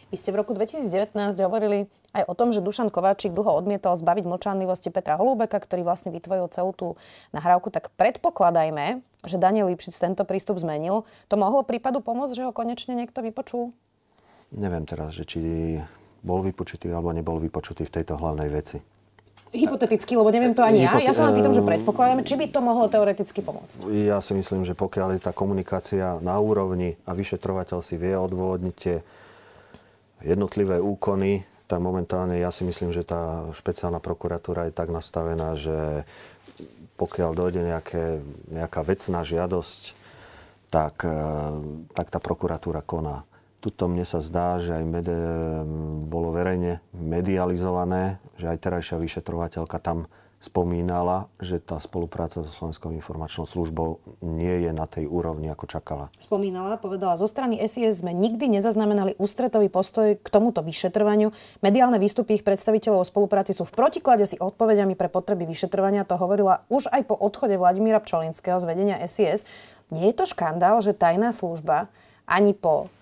Vy 0.07 0.15
ste 0.15 0.31
v 0.31 0.39
roku 0.39 0.55
2019 0.55 0.87
hovorili 1.43 1.91
aj 2.15 2.31
o 2.31 2.33
tom, 2.33 2.55
že 2.55 2.63
Dušan 2.63 2.87
Kováčik 2.87 3.35
dlho 3.35 3.51
odmietal 3.59 3.91
zbaviť 3.99 4.23
mlčanlivosti 4.23 4.87
Petra 4.87 5.19
Holúbeka, 5.19 5.59
ktorý 5.59 5.83
vlastne 5.83 6.15
vytvoril 6.15 6.47
celú 6.47 6.71
tú 6.71 6.87
nahrávku. 7.35 7.67
Tak 7.67 7.91
predpokladajme, 7.99 9.03
že 9.27 9.35
Daniel 9.35 9.67
Lipšic 9.67 9.91
tento 9.99 10.23
prístup 10.23 10.63
zmenil. 10.63 11.03
To 11.27 11.35
mohlo 11.35 11.59
prípadu 11.67 11.99
pomôcť, 11.99 12.39
že 12.39 12.45
ho 12.47 12.55
konečne 12.55 12.95
niekto 12.95 13.19
vypočul? 13.19 13.75
Neviem 14.55 14.87
teraz, 14.87 15.11
že 15.11 15.27
či 15.27 15.39
bol 16.23 16.39
vypočutý 16.39 16.87
alebo 16.87 17.11
nebol 17.11 17.35
vypočutý 17.43 17.83
v 17.83 17.91
tejto 17.99 18.15
hlavnej 18.15 18.47
veci. 18.47 18.79
Hypoteticky, 19.51 20.15
lebo 20.15 20.31
neviem 20.31 20.55
to 20.55 20.63
ani 20.63 20.87
Hypote- 20.87 21.03
ja. 21.03 21.11
Ja 21.11 21.15
sa 21.15 21.27
len 21.27 21.35
pýtam, 21.35 21.51
že 21.51 21.63
predpokladáme, 21.63 22.23
či 22.23 22.39
by 22.39 22.47
to 22.47 22.59
mohlo 22.63 22.87
teoreticky 22.87 23.43
pomôcť. 23.43 23.83
Ja 24.07 24.23
si 24.23 24.31
myslím, 24.39 24.63
že 24.63 24.71
pokiaľ 24.71 25.19
je 25.19 25.21
tá 25.27 25.35
komunikácia 25.35 26.19
na 26.23 26.39
úrovni 26.39 26.95
a 27.03 27.11
vyšetrovateľ 27.11 27.83
si 27.83 27.99
vie 27.99 28.15
odôvodniť 28.15 28.75
tie 28.75 29.03
jednotlivé 30.21 30.81
úkony, 30.81 31.45
tak 31.67 31.83
momentálne 31.83 32.39
ja 32.39 32.49
si 32.49 32.63
myslím, 32.63 32.95
že 32.95 33.03
tá 33.03 33.51
špeciálna 33.51 33.99
prokuratúra 33.99 34.71
je 34.71 34.73
tak 34.73 34.87
nastavená, 34.87 35.59
že 35.59 36.07
pokiaľ 36.95 37.31
dojde 37.35 37.61
nejaké, 37.61 38.23
nejaká 38.49 38.81
vecná 38.81 39.21
žiadosť, 39.21 39.93
tak, 40.73 41.03
e, 41.03 41.21
tak 41.93 42.07
tá 42.09 42.19
prokuratúra 42.23 42.81
koná. 42.81 43.27
Tuto 43.59 43.91
mne 43.91 44.07
sa 44.07 44.23
zdá, 44.23 44.61
že 44.63 44.73
aj 44.73 44.83
med, 44.85 45.07
bolo 46.07 46.31
verejne 46.31 46.79
medializované, 46.93 48.21
že 48.39 48.47
aj 48.47 48.61
terajšia 48.63 48.97
vyšetrovateľka 49.01 49.77
tam 49.81 50.07
spomínala, 50.37 51.25
že 51.41 51.57
tá 51.57 51.81
spolupráca 51.81 52.45
so 52.45 52.51
Slovenskou 52.53 52.93
informačnou 52.93 53.49
službou 53.49 53.97
nie 54.21 54.69
je 54.69 54.71
na 54.71 54.85
tej 54.85 55.09
úrovni, 55.09 55.49
ako 55.49 55.65
čakala. 55.65 56.13
Spomínala, 56.21 56.77
povedala, 56.77 57.17
zo 57.17 57.25
strany 57.25 57.57
SIS 57.65 58.05
sme 58.05 58.13
nikdy 58.13 58.53
nezaznamenali 58.53 59.17
ústretový 59.17 59.73
postoj 59.73 60.13
k 60.13 60.27
tomuto 60.29 60.61
vyšetrovaniu. 60.61 61.33
Mediálne 61.65 61.97
výstupy 61.97 62.37
ich 62.37 62.45
predstaviteľov 62.45 63.01
o 63.01 63.09
spolupráci 63.09 63.57
sú 63.57 63.65
v 63.65 63.73
protiklade 63.73 64.29
si 64.29 64.37
odpovediami 64.37 64.93
pre 64.93 65.09
potreby 65.09 65.49
vyšetrovania. 65.49 66.05
To 66.05 66.21
hovorila 66.21 66.61
už 66.69 66.93
aj 66.93 67.09
po 67.09 67.17
odchode 67.17 67.57
Vladimíra 67.57 67.97
Pčolinského 67.97 68.61
z 68.61 68.69
vedenia 68.69 69.01
SIS. 69.09 69.41
Nie 69.89 70.13
je 70.13 70.15
to 70.21 70.29
škandál, 70.29 70.85
že 70.85 70.93
tajná 70.93 71.33
služba 71.33 71.89
ani 72.29 72.53
po 72.53 72.93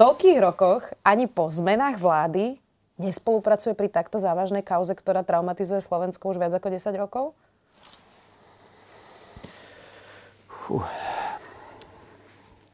toľkých 0.00 0.38
rokoch, 0.42 0.90
ani 1.06 1.30
po 1.30 1.52
zmenách 1.52 2.00
vlády 2.00 2.58
nespolupracuje 3.00 3.72
pri 3.72 3.88
takto 3.88 4.20
závažnej 4.20 4.60
kauze, 4.60 4.92
ktorá 4.92 5.24
traumatizuje 5.24 5.80
Slovensko 5.80 6.30
už 6.30 6.36
viac 6.36 6.52
ako 6.52 6.68
10 6.68 6.92
rokov? 7.00 7.24
Fú. 10.46 10.84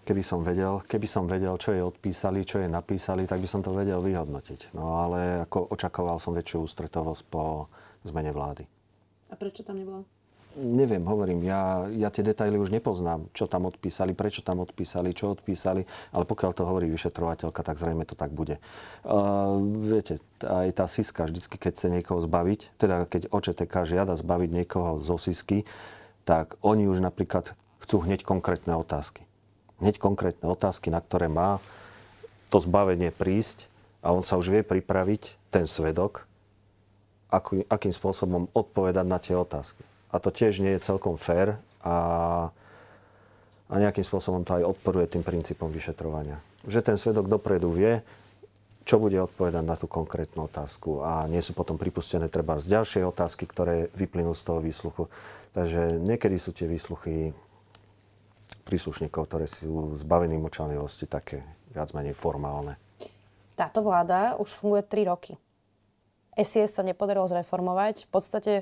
Keby 0.06 0.23
som 0.23 0.42
vedel, 0.42 0.83
keby 0.87 1.06
som 1.11 1.26
vedel, 1.26 1.54
čo 1.59 1.75
je 1.75 1.83
odpísali, 1.83 2.47
čo 2.47 2.62
je 2.62 2.71
napísali, 2.71 3.26
tak 3.26 3.42
by 3.42 3.49
som 3.50 3.62
to 3.62 3.75
vedel 3.75 3.99
vyhodnotiť. 3.99 4.75
No 4.75 5.02
ale 5.02 5.42
ako 5.47 5.75
očakoval 5.75 6.23
som 6.23 6.35
väčšiu 6.35 6.62
ústretovosť 6.62 7.23
po 7.26 7.66
zmene 8.06 8.30
vlády. 8.30 8.62
A 9.30 9.35
prečo 9.35 9.66
tam 9.66 9.83
nebola? 9.83 10.06
Neviem, 10.56 11.04
hovorím, 11.04 11.44
ja, 11.44 11.84
ja 11.92 12.08
tie 12.08 12.25
detaily 12.25 12.56
už 12.56 12.72
nepoznám, 12.72 13.28
čo 13.36 13.44
tam 13.44 13.68
odpísali, 13.68 14.16
prečo 14.16 14.40
tam 14.40 14.64
odpísali, 14.64 15.12
čo 15.12 15.36
odpísali, 15.36 15.84
ale 16.10 16.25
pokiaľ 16.25 16.50
to 16.56 16.64
hovorí 16.64 16.88
vyšetrovateľka, 16.88 17.60
tak 17.60 17.76
zrejme 17.76 18.08
to 18.08 18.16
tak 18.16 18.32
bude. 18.32 18.56
Uh, 19.04 19.60
viete, 19.84 20.18
aj 20.40 20.72
tá 20.72 20.88
SISKA 20.88 21.28
vždycky, 21.28 21.60
keď 21.60 21.70
chce 21.76 21.88
niekoho 21.92 22.25
zbaviť, 22.25 22.60
teda 22.80 23.04
keď 23.06 23.22
OČTK 23.30 23.75
žiada 23.84 24.16
zbaviť 24.16 24.50
niekoho 24.50 25.04
zo 25.04 25.20
SISky, 25.20 25.68
tak 26.25 26.58
oni 26.64 26.88
už 26.88 27.04
napríklad 27.04 27.52
chcú 27.84 28.02
hneď 28.02 28.26
konkrétne 28.26 28.75
otázky. 28.75 29.22
Hneď 29.78 30.00
konkrétne 30.00 30.48
otázky, 30.48 30.88
na 30.88 31.04
ktoré 31.04 31.28
má 31.28 31.60
to 32.48 32.58
zbavenie 32.58 33.12
prísť 33.12 33.68
a 34.00 34.10
on 34.10 34.25
sa 34.25 34.40
už 34.40 34.48
vie 34.50 34.62
pripraviť, 34.64 35.36
ten 35.52 35.64
svedok, 35.64 36.28
akým 37.32 37.92
spôsobom 37.94 38.52
odpovedať 38.52 39.06
na 39.06 39.16
tie 39.16 39.32
otázky. 39.32 39.96
A 40.16 40.23
to 40.25 40.32
tiež 40.32 40.64
nie 40.64 40.73
je 40.80 40.87
celkom 40.88 41.20
fér 41.20 41.61
a, 41.85 41.96
a 43.68 43.75
nejakým 43.76 44.00
spôsobom 44.00 44.49
to 44.49 44.56
aj 44.56 44.64
odporuje 44.64 45.12
tým 45.12 45.20
princípom 45.20 45.68
vyšetrovania. 45.68 46.40
Že 46.64 46.80
ten 46.80 46.96
svedok 46.96 47.28
dopredu 47.28 47.68
vie, 47.68 48.00
čo 48.88 48.96
bude 48.96 49.20
odpovedať 49.20 49.61
na 49.61 49.76
tú 49.76 49.85
konkrétnu 49.85 50.49
otázku 50.49 51.04
a 51.04 51.28
nie 51.28 51.44
sú 51.44 51.52
potom 51.52 51.76
pripustené 51.76 52.32
treba 52.32 52.56
z 52.56 52.73
ďalšie 52.73 53.04
otázky, 53.04 53.44
ktoré 53.44 53.92
vyplynú 53.92 54.32
z 54.32 54.42
toho 54.46 54.64
výsluchu. 54.64 55.12
Takže 55.52 56.00
niekedy 56.00 56.40
sú 56.40 56.56
tie 56.56 56.64
výsluchy 56.64 57.37
príslušníkov, 58.64 59.28
ktoré 59.28 59.44
sú 59.44 60.00
zbavení 60.00 60.40
močanlivosti, 60.40 61.04
také 61.04 61.44
viac 61.76 61.92
menej 61.92 62.16
formálne. 62.16 62.80
Táto 63.52 63.85
vláda 63.85 64.40
už 64.40 64.49
funguje 64.49 64.80
3 64.80 65.12
roky. 65.12 65.37
SIS 66.37 66.76
sa 66.76 66.85
nepodarilo 66.85 67.25
zreformovať. 67.25 68.04
V 68.06 68.11
podstate 68.12 68.52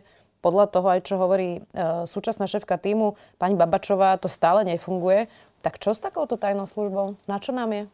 podľa 0.45 0.69
toho 0.69 0.93
aj, 0.93 1.01
čo 1.09 1.17
hovorí 1.17 1.57
e, 1.57 1.61
súčasná 2.05 2.45
šéfka 2.45 2.77
týmu, 2.77 3.17
pani 3.41 3.57
Babačová, 3.57 4.21
to 4.21 4.29
stále 4.29 4.61
nefunguje. 4.69 5.33
Tak 5.65 5.81
čo 5.81 5.97
s 5.97 6.05
takouto 6.05 6.37
tajnou 6.37 6.69
službou? 6.69 7.17
Na 7.25 7.41
čo 7.41 7.57
nám 7.57 7.73
je? 7.73 7.85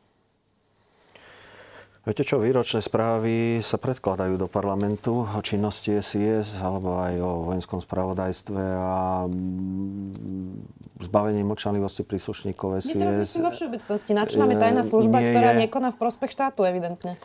Viete 2.00 2.24
čo, 2.24 2.40
výročné 2.40 2.80
správy 2.80 3.60
sa 3.60 3.76
predkladajú 3.76 4.40
do 4.40 4.48
parlamentu 4.48 5.20
o 5.20 5.40
činnosti 5.44 6.00
SIS 6.00 6.56
alebo 6.56 6.96
aj 6.96 7.14
o 7.20 7.30
vojenskom 7.52 7.84
spravodajstve 7.84 8.62
a 8.72 9.28
mm, 9.28 11.04
zbavení 11.06 11.44
mlčanlivosti 11.44 12.00
príslušníkov 12.02 12.80
SIS. 12.80 12.96
Nie, 12.96 13.04
teraz 13.04 13.14
myslím 13.28 13.44
vo 13.46 13.52
všeobecnosti. 13.52 14.10
Na 14.16 14.24
čo 14.24 14.40
nám 14.40 14.48
je 14.48 14.58
tajná 14.58 14.82
služba, 14.82 15.22
ktorá 15.22 15.52
je... 15.52 15.68
nekoná 15.68 15.92
v 15.92 15.98
prospech 16.00 16.32
štátu, 16.32 16.64
evidentne? 16.64 17.20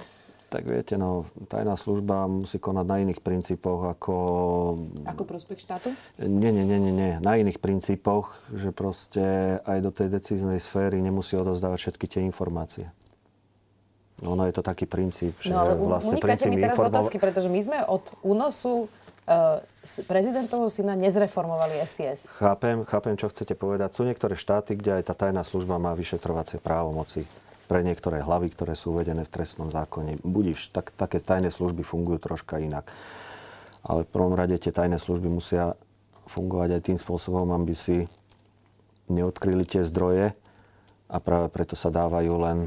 Tak 0.50 0.64
viete, 0.70 0.96
no, 0.96 1.26
tajná 1.50 1.76
služba 1.76 2.30
musí 2.30 2.62
konať 2.62 2.86
na 2.86 2.98
iných 3.02 3.20
princípoch 3.20 3.92
ako... 3.98 4.16
Ako 5.10 5.24
prospech 5.26 5.60
štátu? 5.66 5.92
Nie, 6.22 6.54
nie, 6.54 6.64
nie, 6.64 6.80
nie, 6.80 6.94
nie. 6.94 7.12
Na 7.20 7.36
iných 7.36 7.58
princípoch, 7.58 8.38
že 8.54 8.70
proste 8.70 9.58
aj 9.66 9.78
do 9.82 9.92
tej 9.92 10.08
decíznej 10.14 10.62
sféry 10.62 11.02
nemusí 11.02 11.34
odozdávať 11.36 11.78
všetky 11.90 12.06
tie 12.08 12.22
informácie. 12.24 12.88
No, 14.24 14.40
ono 14.40 14.48
je 14.48 14.56
to 14.56 14.64
taký 14.64 14.88
princíp, 14.88 15.36
že 15.44 15.52
no, 15.52 15.60
ale 15.60 15.76
vlastne 15.76 16.16
princíp 16.16 16.48
mi 16.48 16.62
teraz 16.62 16.80
informova- 16.80 17.04
otázky, 17.04 17.18
pretože 17.20 17.52
my 17.52 17.60
sme 17.60 17.78
od 17.84 18.16
únosu 18.24 18.88
uh, 19.28 19.60
prezidentovho 20.08 20.72
syna 20.72 20.96
nezreformovali 20.96 21.84
SIS. 21.84 22.32
Chápem, 22.40 22.88
chápem, 22.88 23.20
čo 23.20 23.28
chcete 23.28 23.60
povedať. 23.60 23.92
Sú 23.92 24.08
niektoré 24.08 24.40
štáty, 24.40 24.80
kde 24.80 25.04
aj 25.04 25.12
tá 25.12 25.28
tajná 25.28 25.44
služba 25.44 25.76
má 25.76 25.92
vyšetrovacie 25.92 26.64
právomoci 26.64 27.28
pre 27.66 27.82
niektoré 27.82 28.22
hlavy, 28.22 28.54
ktoré 28.54 28.78
sú 28.78 28.94
uvedené 28.94 29.26
v 29.26 29.34
trestnom 29.34 29.74
zákone. 29.74 30.22
Budiš, 30.22 30.70
tak, 30.70 30.94
také 30.94 31.18
tajné 31.18 31.50
služby 31.50 31.82
fungujú 31.82 32.22
troška 32.22 32.62
inak. 32.62 32.88
ale 33.86 34.02
v 34.02 34.10
prvom 34.10 34.34
rade 34.34 34.58
tie 34.58 34.74
tajné 34.74 34.98
služby 34.98 35.30
musia 35.30 35.78
fungovať 36.26 36.70
aj 36.78 36.82
tým 36.90 36.98
spôsobom, 36.98 37.46
aby 37.54 37.78
si 37.78 38.10
neodkryli 39.14 39.62
tie 39.66 39.86
zdroje 39.86 40.34
a 41.06 41.18
práve 41.22 41.54
preto 41.54 41.78
sa 41.78 41.94
dávajú 41.94 42.34
len, 42.42 42.58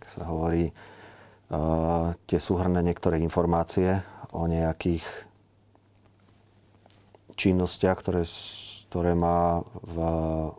ako 0.00 0.08
sa 0.12 0.22
hovorí, 0.28 0.64
uh, 0.68 2.12
tie 2.28 2.36
súhrné 2.36 2.84
niektoré 2.84 3.16
informácie 3.24 4.04
o 4.36 4.44
nejakých 4.44 5.04
činnostiach, 7.40 7.96
ktoré, 8.04 8.28
ktoré 8.92 9.16
má 9.16 9.64
v 9.80 9.96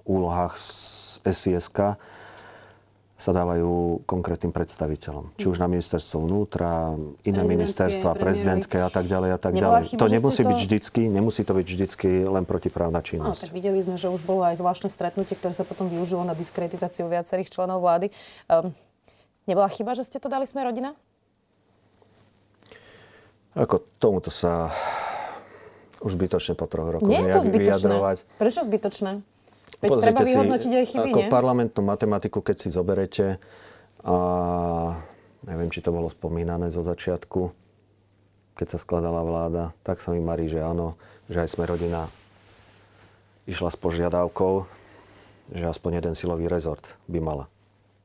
úlohách 0.09 0.57
z 0.57 1.21
SISK 1.21 1.93
sa 3.21 3.29
dávajú 3.37 4.01
konkrétnym 4.09 4.49
predstaviteľom. 4.49 5.37
Či 5.37 5.45
už 5.45 5.61
na 5.61 5.69
ministerstvo 5.69 6.25
vnútra, 6.25 6.97
iné 7.21 7.45
ministerstva, 7.45 8.17
prezidentke 8.17 8.81
a 8.81 8.89
tak 8.89 9.05
ďalej 9.05 9.29
a 9.37 9.39
tak 9.39 9.53
ďalej. 9.53 9.93
Chyba, 9.93 10.01
to 10.01 10.07
nemusí 10.09 10.41
to... 10.41 10.49
byť 10.49 10.57
vždycky, 10.57 11.01
nemusí 11.05 11.41
to 11.45 11.53
byť 11.53 11.67
vždycky 11.69 12.09
len 12.25 12.49
protiprávna 12.49 13.05
činnosť. 13.05 13.29
No, 13.29 13.45
tak 13.45 13.53
videli 13.53 13.77
sme, 13.85 14.01
že 14.01 14.09
už 14.09 14.25
bolo 14.25 14.41
aj 14.41 14.57
zvláštne 14.57 14.89
stretnutie, 14.89 15.37
ktoré 15.37 15.53
sa 15.53 15.61
potom 15.61 15.85
využilo 15.85 16.25
na 16.25 16.33
diskreditáciu 16.33 17.05
viacerých 17.05 17.53
členov 17.53 17.85
vlády. 17.85 18.09
Um, 18.49 18.73
nebola 19.45 19.69
chyba, 19.69 19.93
že 19.93 20.01
ste 20.01 20.17
to 20.17 20.25
dali 20.25 20.49
sme 20.49 20.65
rodina? 20.65 20.97
Ako 23.53 23.85
tomuto 24.01 24.33
sa 24.33 24.73
už 26.01 26.17
zbytočne 26.17 26.57
po 26.57 26.65
troch 26.65 26.97
rokoch 26.97 27.05
Nie 27.05 27.21
je 27.29 27.37
to 27.37 27.41
zbytočné. 27.45 27.69
Vyjadrovať. 27.69 28.17
Prečo 28.41 28.65
zbytočné? 28.65 29.11
Veď 29.81 29.89
Pozrite 29.89 30.05
treba 30.13 30.21
vyhodnotiť 30.21 30.71
aj 30.77 30.85
chyby, 30.93 31.09
ako 31.09 31.19
nie? 31.25 31.29
parlamentnú 31.31 31.81
matematiku, 31.81 32.39
keď 32.45 32.55
si 32.61 32.69
zoberete, 32.69 33.41
a 34.01 34.15
neviem, 35.45 35.69
či 35.73 35.81
to 35.81 35.93
bolo 35.93 36.09
spomínané 36.09 36.69
zo 36.69 36.85
začiatku, 36.85 37.53
keď 38.57 38.67
sa 38.67 38.77
skladala 38.77 39.25
vláda, 39.25 39.63
tak 39.81 40.01
sa 40.01 40.13
mi 40.13 40.21
marí, 40.21 40.45
že 40.49 40.61
áno, 40.61 40.97
že 41.29 41.41
aj 41.41 41.49
sme 41.49 41.65
rodina 41.65 42.09
išla 43.49 43.73
s 43.73 43.77
požiadavkou, 43.77 44.69
že 45.51 45.65
aspoň 45.65 46.01
jeden 46.01 46.13
silový 46.13 46.45
rezort 46.45 46.83
by 47.09 47.19
mala. 47.19 47.45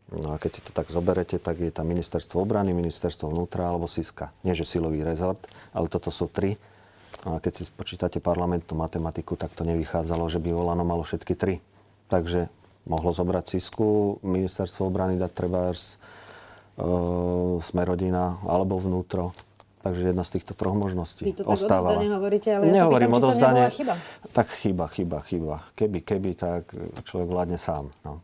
No 0.07 0.33
a 0.33 0.41
keď 0.41 0.51
si 0.55 0.61
to 0.63 0.71
tak 0.71 0.87
zoberete, 0.87 1.37
tak 1.43 1.59
je 1.59 1.75
tam 1.75 1.91
ministerstvo 1.91 2.39
obrany, 2.39 2.71
ministerstvo 2.71 3.27
vnútra 3.27 3.67
alebo 3.67 3.91
SISKA. 3.91 4.31
Nie, 4.47 4.55
že 4.55 4.63
silový 4.63 5.03
rezort, 5.03 5.43
ale 5.75 5.91
toto 5.91 6.15
sú 6.15 6.31
tri. 6.31 6.57
A 7.25 7.41
keď 7.41 7.53
si 7.57 7.65
spočítate 7.65 8.21
parlamentnú 8.21 8.77
matematiku, 8.77 9.39
tak 9.41 9.57
to 9.57 9.65
nevychádzalo, 9.65 10.29
že 10.29 10.43
by 10.43 10.53
Volano 10.53 10.85
malo 10.85 11.01
všetky 11.01 11.33
tri. 11.33 11.65
Takže 12.13 12.53
mohlo 12.87 13.11
zobrať 13.11 13.57
Cisku, 13.57 14.21
ministerstvo 14.23 14.87
obrany 14.87 15.19
dať 15.19 15.33
treba 15.35 15.73
e, 15.73 15.77
sme 17.59 17.83
rodina 17.83 18.39
alebo 18.47 18.79
vnútro. 18.79 19.35
Takže 19.87 20.11
jedna 20.11 20.27
z 20.27 20.31
týchto 20.39 20.59
troch 20.59 20.75
možností 20.75 21.31
Vy 21.31 21.35
to 21.39 21.47
ostávala. 21.47 22.03
tak 22.03 22.11
hovoríte, 22.11 22.51
ale 22.51 22.75
ja 22.75 22.83
Nehovorím 22.83 23.07
sa 23.07 23.15
pýtam, 23.15 23.31
či 23.31 23.39
to 23.39 23.77
chyba. 23.79 23.95
Tak 24.35 24.47
chyba, 24.59 24.85
chyba, 24.91 25.19
chyba. 25.23 25.57
Keby, 25.79 25.99
keby, 26.03 26.31
tak 26.35 26.75
človek 27.07 27.29
vládne 27.31 27.55
sám. 27.55 27.95
No. 28.03 28.19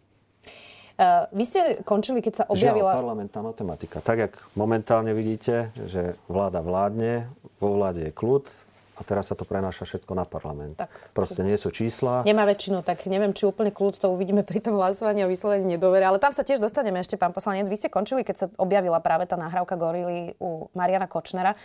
Uh, 0.99 1.25
vy 1.31 1.45
ste 1.47 1.61
končili, 1.87 2.19
keď 2.19 2.35
sa 2.35 2.45
objavila... 2.51 2.93
Žiaľ, 2.93 2.99
parlamentná 2.99 3.41
matematika. 3.47 4.03
Tak, 4.03 4.19
jak 4.19 4.35
momentálne 4.59 5.15
vidíte, 5.15 5.71
že 5.87 6.19
vláda 6.27 6.61
vládne, 6.61 7.31
vo 7.63 7.79
vláde 7.79 8.11
je 8.11 8.13
kľud, 8.13 8.45
a 8.93 9.01
teraz 9.01 9.33
sa 9.33 9.35
to 9.35 9.49
prenáša 9.49 9.89
všetko 9.89 10.13
na 10.13 10.29
parlament. 10.29 10.77
Tak, 10.77 11.17
Proste 11.17 11.41
nie 11.41 11.57
sú 11.57 11.73
čísla. 11.73 12.29
Nemá 12.29 12.45
väčšinu, 12.45 12.85
tak 12.85 13.09
neviem, 13.09 13.33
či 13.33 13.49
úplne 13.49 13.73
kľud 13.73 13.97
to 13.97 14.13
uvidíme 14.13 14.45
pri 14.45 14.61
tom 14.61 14.77
hlasovaní 14.77 15.25
o 15.25 15.33
vyslovení 15.33 15.65
nedôvery, 15.77 16.05
ale 16.05 16.21
tam 16.21 16.37
sa 16.37 16.45
tiež 16.45 16.61
dostaneme 16.61 17.01
ešte, 17.01 17.17
pán 17.17 17.33
poslanec. 17.33 17.73
Vy 17.73 17.81
ste 17.81 17.89
končili, 17.89 18.21
keď 18.21 18.37
sa 18.37 18.47
objavila 18.61 19.01
práve 19.01 19.25
tá 19.25 19.41
nahrávka 19.41 19.81
gorily 19.81 20.37
u 20.37 20.69
Mariana 20.77 21.09
Kočnera 21.09 21.57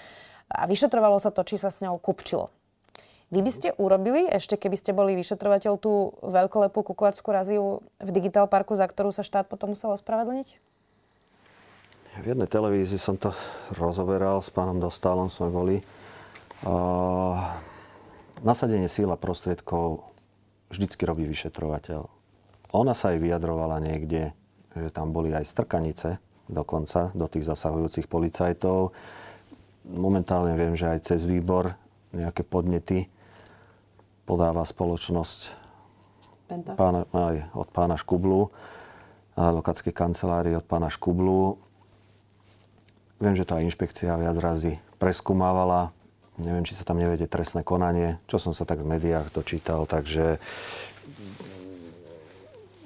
a 0.48 0.64
vyšetrovalo 0.66 1.20
sa 1.20 1.36
to, 1.36 1.44
či 1.44 1.60
sa 1.60 1.68
s 1.68 1.84
ňou 1.84 2.00
kupčilo. 2.00 2.48
Vy 3.28 3.44
by 3.44 3.52
ste 3.52 3.76
urobili, 3.76 4.24
ešte 4.32 4.56
keby 4.56 4.80
ste 4.80 4.96
boli 4.96 5.12
vyšetrovateľ, 5.20 5.76
tú 5.84 6.16
veľkolepú 6.24 6.80
kuklačskú 6.80 7.28
raziu 7.36 7.84
v 8.00 8.10
Digital 8.16 8.48
Parku, 8.48 8.72
za 8.72 8.88
ktorú 8.88 9.12
sa 9.12 9.20
štát 9.20 9.52
potom 9.52 9.76
musel 9.76 9.92
ospravedlniť? 9.92 10.64
V 12.18 12.26
jednej 12.26 12.48
televízii 12.48 12.98
som 12.98 13.20
to 13.20 13.36
rozoberal, 13.76 14.40
s 14.40 14.48
pánom 14.48 14.80
Dostálom 14.80 15.28
sme 15.28 15.52
boli 15.52 15.76
nasadenie 18.42 18.90
síla 18.90 19.20
prostriedkov 19.20 20.08
vždycky 20.74 21.04
robí 21.08 21.28
vyšetrovateľ. 21.28 22.08
Ona 22.76 22.92
sa 22.92 23.16
aj 23.16 23.24
vyjadrovala 23.24 23.80
niekde, 23.80 24.36
že 24.76 24.90
tam 24.92 25.16
boli 25.16 25.32
aj 25.32 25.48
strkanice 25.48 26.20
dokonca 26.48 27.12
do 27.16 27.28
tých 27.28 27.48
zasahujúcich 27.48 28.08
policajtov. 28.08 28.92
Momentálne 29.88 30.56
viem, 30.60 30.76
že 30.76 30.92
aj 30.92 31.00
cez 31.14 31.24
výbor 31.24 31.76
nejaké 32.12 32.44
podnety 32.44 33.08
podáva 34.28 34.68
spoločnosť 34.68 35.40
pána, 36.76 37.08
aj 37.12 37.36
od 37.56 37.68
pána 37.72 37.96
Škublu, 37.96 38.52
advokátskej 39.40 39.96
kancelárii 39.96 40.56
od 40.56 40.68
pána 40.68 40.92
Škublu. 40.92 41.60
Viem, 43.24 43.36
že 43.36 43.48
tá 43.48 43.64
inšpekcia 43.64 44.20
viac 44.20 44.36
razy 44.38 44.78
preskúmávala 45.00 45.96
neviem, 46.42 46.66
či 46.66 46.78
sa 46.78 46.86
tam 46.86 47.02
nevede 47.02 47.26
trestné 47.26 47.66
konanie, 47.66 48.22
čo 48.30 48.38
som 48.38 48.54
sa 48.54 48.64
tak 48.64 48.82
v 48.82 48.90
médiách 48.98 49.34
dočítal, 49.34 49.86
takže 49.90 50.38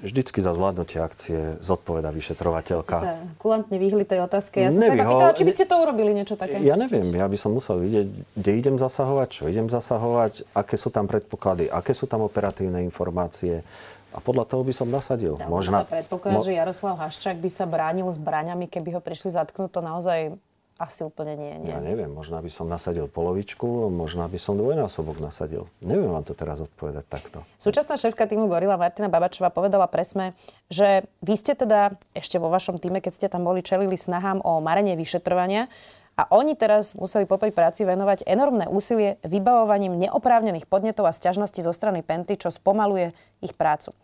vždycky 0.02 0.42
za 0.42 0.58
zvládnutie 0.58 0.98
akcie 0.98 1.62
zodpoveda 1.62 2.10
vyšetrovateľka. 2.10 2.96
Ste 2.98 3.06
sa 3.06 3.22
kulantne 3.38 3.78
vyhli 3.78 4.02
tej 4.02 4.26
otázke. 4.26 4.66
Ja 4.66 4.74
som 4.74 4.82
sa 4.82 4.98
pýtala, 4.98 5.38
či 5.38 5.46
by 5.46 5.54
ste 5.54 5.66
to 5.70 5.76
urobili 5.78 6.12
niečo 6.18 6.34
také. 6.34 6.58
Ja 6.66 6.74
neviem, 6.74 7.14
ja 7.14 7.30
by 7.30 7.38
som 7.38 7.54
musel 7.54 7.78
vidieť, 7.78 8.08
kde 8.34 8.52
idem 8.58 8.76
zasahovať, 8.82 9.28
čo 9.30 9.44
idem 9.46 9.70
zasahovať, 9.70 10.50
aké 10.58 10.76
sú 10.76 10.90
tam 10.90 11.06
predpoklady, 11.06 11.70
aké 11.70 11.94
sú 11.94 12.10
tam 12.10 12.26
operatívne 12.26 12.82
informácie. 12.82 13.62
A 14.12 14.20
podľa 14.20 14.44
toho 14.44 14.68
by 14.68 14.74
som 14.76 14.92
nasadil. 14.92 15.40
Dá 15.40 15.48
Možno... 15.48 15.80
sa 15.80 15.88
predpokladať, 15.88 16.36
mo... 16.36 16.44
že 16.44 16.52
Jaroslav 16.52 17.00
Haščák 17.00 17.40
by 17.40 17.48
sa 17.48 17.64
bránil 17.64 18.12
zbraňami, 18.12 18.68
keby 18.68 19.00
ho 19.00 19.02
prišli 19.06 19.32
zatknúť. 19.32 19.72
To 19.72 19.80
naozaj 19.80 20.36
asi 20.82 21.06
úplne 21.06 21.38
nie, 21.38 21.54
nie. 21.62 21.70
Ja 21.70 21.78
neviem, 21.78 22.10
možno 22.10 22.42
by 22.42 22.50
som 22.50 22.66
nasadil 22.66 23.06
polovičku, 23.06 23.94
možno 23.94 24.26
by 24.26 24.42
som 24.42 24.58
dvojnásobok 24.58 25.22
nasadil. 25.22 25.70
Neviem 25.86 26.10
vám 26.10 26.26
to 26.26 26.34
teraz 26.34 26.58
odpovedať 26.58 27.06
takto. 27.06 27.46
Súčasná 27.62 28.02
šéfka 28.02 28.26
týmu 28.26 28.50
Gorila 28.50 28.82
Martina 28.82 29.06
Babačová 29.06 29.54
povedala 29.54 29.86
presme, 29.86 30.34
že 30.74 31.06
vy 31.22 31.38
ste 31.38 31.54
teda 31.54 31.94
ešte 32.18 32.42
vo 32.42 32.50
vašom 32.50 32.82
týme, 32.82 32.98
keď 32.98 33.14
ste 33.14 33.28
tam 33.30 33.46
boli, 33.46 33.62
čelili 33.62 33.94
snahám 33.94 34.42
o 34.42 34.58
marenie 34.58 34.98
vyšetrovania 34.98 35.70
a 36.18 36.28
oni 36.34 36.58
teraz 36.58 36.98
museli 36.98 37.24
popri 37.30 37.54
práci 37.56 37.88
venovať 37.88 38.28
enormné 38.28 38.68
úsilie 38.68 39.22
vybavovaním 39.24 39.96
neoprávnených 39.96 40.68
podnetov 40.68 41.08
a 41.08 41.16
sťažností 41.16 41.64
zo 41.64 41.72
strany 41.72 42.04
Penty, 42.04 42.36
čo 42.36 42.52
spomaluje 42.52 43.16
ich 43.40 43.56
prácu. 43.56 43.96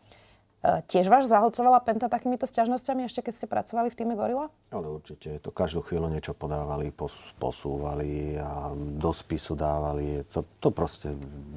E, 0.66 0.82
tiež 0.90 1.06
vás 1.08 1.30
zahlcovala 1.30 1.78
Penta 1.86 2.10
takýmito 2.10 2.50
sťažnosťami 2.50 3.06
ešte 3.06 3.22
keď 3.22 3.34
ste 3.38 3.48
pracovali 3.48 3.94
v 3.94 3.98
týme 3.98 4.14
Gorila? 4.18 4.50
Ale 4.74 4.90
určite. 4.90 5.38
To 5.46 5.54
každú 5.54 5.86
chvíľu 5.86 6.10
niečo 6.10 6.34
podávali, 6.34 6.90
posúvali 7.38 8.42
a 8.42 8.74
do 8.74 9.12
spisu 9.14 9.54
dávali. 9.54 10.26
To, 10.34 10.42
to 10.58 10.70
proste 10.74 11.14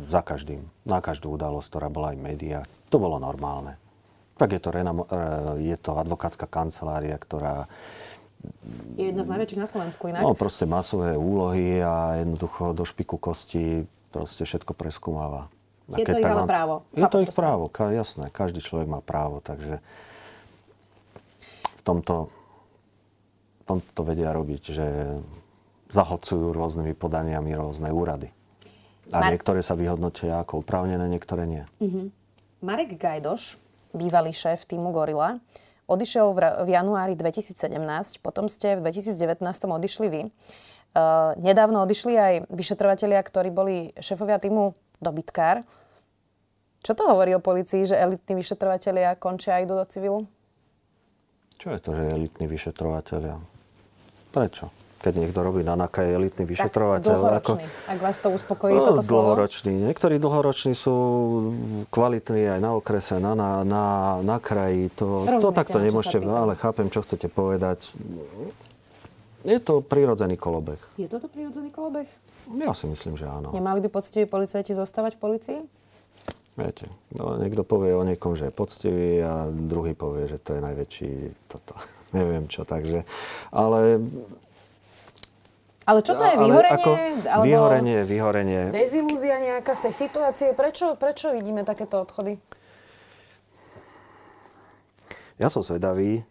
za 0.09 0.21
každým. 0.21 0.61
Na 0.85 1.01
každú 1.01 1.33
udalosť, 1.33 1.69
ktorá 1.73 1.89
bola 1.89 2.13
aj 2.13 2.19
média. 2.21 2.59
To 2.93 3.01
bolo 3.01 3.17
normálne. 3.17 3.81
Tak 4.37 4.57
je 4.57 4.61
to, 4.61 4.73
renamo, 4.73 5.05
je 5.61 5.77
to 5.77 6.01
advokátska 6.01 6.49
kancelária, 6.49 7.17
ktorá 7.21 7.69
je 8.97 9.13
jedna 9.13 9.21
z 9.21 9.29
najväčších 9.37 9.61
na 9.61 9.69
Slovensku 9.69 10.09
inak. 10.09 10.25
No, 10.25 10.33
proste 10.33 10.65
masové 10.65 11.13
úlohy 11.13 11.85
a 11.85 12.25
jednoducho 12.25 12.73
do 12.73 12.89
špiku 12.89 13.21
kosti 13.21 13.85
proste 14.09 14.49
všetko 14.49 14.73
preskúmava. 14.73 15.53
Je 15.99 16.07
to 16.07 16.19
ich 16.23 16.27
ale 16.27 16.47
právo. 16.47 16.75
Je 16.95 17.07
to 17.07 17.19
ich 17.23 17.33
právo, 17.35 17.67
ka, 17.67 17.91
jasné. 17.91 18.31
Každý 18.31 18.63
človek 18.63 18.87
má 18.87 19.01
právo, 19.03 19.43
takže 19.43 19.83
v 21.79 21.83
tomto, 21.83 22.31
v 23.61 23.63
tomto 23.67 24.01
vedia 24.07 24.31
robiť, 24.31 24.63
že 24.71 24.87
zahlcujú 25.91 26.55
rôznymi 26.55 26.95
podaniami 26.95 27.51
rôzne 27.59 27.91
úrady. 27.91 28.31
A 29.11 29.27
Mar- 29.27 29.35
niektoré 29.35 29.59
sa 29.59 29.75
vyhodnotia 29.75 30.39
ako 30.47 30.63
upravnené, 30.63 31.03
niektoré 31.11 31.43
nie. 31.49 31.65
Uh-huh. 31.83 32.15
Marek 32.63 32.95
Gajdoš, 32.95 33.59
bývalý 33.91 34.31
šéf 34.31 34.63
týmu 34.71 34.95
Gorila, 34.95 35.43
odišiel 35.91 36.31
v, 36.31 36.39
v 36.63 36.69
januári 36.71 37.19
2017, 37.19 38.23
potom 38.23 38.47
ste 38.47 38.79
v 38.79 38.87
2019 38.87 39.43
odišli 39.67 40.07
vy. 40.07 40.23
Uh, 40.91 41.35
nedávno 41.39 41.83
odišli 41.87 42.15
aj 42.15 42.35
vyšetrovatelia, 42.51 43.19
ktorí 43.23 43.51
boli 43.51 43.91
šéfovia 43.99 44.39
týmu 44.39 44.75
Dobytkár. 45.03 45.67
Čo 46.81 46.97
to 46.97 47.03
hovorí 47.13 47.37
o 47.37 47.45
policii, 47.45 47.85
že 47.85 47.97
elitní 47.97 48.41
vyšetrovateľia 48.41 49.13
končia 49.21 49.61
a 49.61 49.63
idú 49.63 49.77
do 49.77 49.85
civilu? 49.85 50.25
Čo 51.61 51.77
je 51.77 51.81
to, 51.81 51.91
že 51.93 52.03
elitní 52.09 52.49
vyšetrovateľia? 52.49 53.37
Prečo? 54.33 54.73
Keď 55.01 55.17
niekto 55.17 55.41
robí 55.41 55.65
na 55.65 55.81
NAKA, 55.81 56.05
je 56.05 56.13
elitný 56.13 56.45
vyšetrovateľ. 56.45 57.09
Tak 57.09 57.21
dlhoročný, 57.21 57.65
ako... 57.65 57.89
ak 57.89 57.99
vás 58.05 58.17
to 58.21 58.29
uspokojí 58.37 58.77
no, 58.77 58.85
toto 58.85 59.01
slovo. 59.01 59.33
Dlhoročný. 59.33 59.73
Niektorí 59.89 60.21
dlhoroční 60.21 60.77
sú 60.77 60.97
kvalitní 61.89 62.45
aj 62.49 62.61
na 62.61 62.71
okrese, 62.77 63.17
na, 63.17 63.33
na, 63.33 63.65
na, 63.65 63.85
na 64.21 64.37
kraji. 64.37 64.93
To, 65.01 65.25
to 65.41 65.57
takto 65.57 65.81
nemôžete, 65.81 66.21
ale 66.21 66.53
chápem, 66.53 66.93
čo 66.93 67.01
chcete 67.01 67.33
povedať. 67.33 67.97
Je 69.41 69.57
to 69.57 69.81
prírodzený 69.81 70.37
kolobeh. 70.37 70.81
Je 71.01 71.09
toto 71.09 71.33
prírodzený 71.33 71.73
kolobeh? 71.73 72.05
Ja 72.61 72.77
si 72.77 72.85
myslím, 72.85 73.17
že 73.17 73.25
áno. 73.25 73.57
Nemali 73.57 73.81
by 73.81 73.89
poctiví 73.89 74.29
policajti 74.29 74.77
zostávať 74.77 75.17
v 75.17 75.21
policii? 75.21 75.59
Viete, 76.61 76.93
no, 77.17 77.41
niekto 77.41 77.65
povie 77.65 77.97
o 77.97 78.05
niekom, 78.05 78.37
že 78.37 78.53
je 78.53 78.53
poctivý 78.53 79.25
a 79.25 79.49
druhý 79.49 79.97
povie, 79.97 80.29
že 80.29 80.37
to 80.37 80.57
je 80.57 80.61
najväčší 80.61 81.13
toto. 81.49 81.73
Neviem 82.17 82.45
čo, 82.53 82.69
takže... 82.69 83.09
Ale 83.49 84.05
ale 85.89 86.07
čo 86.07 86.15
to 86.15 86.23
je? 86.23 86.39
Vyhorenie? 86.39 86.77
Ako, 86.77 86.91
alebo 87.27 87.45
vyhorenie, 87.51 87.99
vyhorenie. 88.07 88.63
Dezilúzia 88.71 89.43
nejaká 89.43 89.75
z 89.75 89.91
tej 89.91 89.95
situácie? 90.07 90.49
Prečo, 90.55 90.95
prečo 90.95 91.35
vidíme 91.35 91.67
takéto 91.67 91.99
odchody? 91.99 92.39
Ja 95.41 95.51
som 95.51 95.67
zvedavý, 95.67 96.23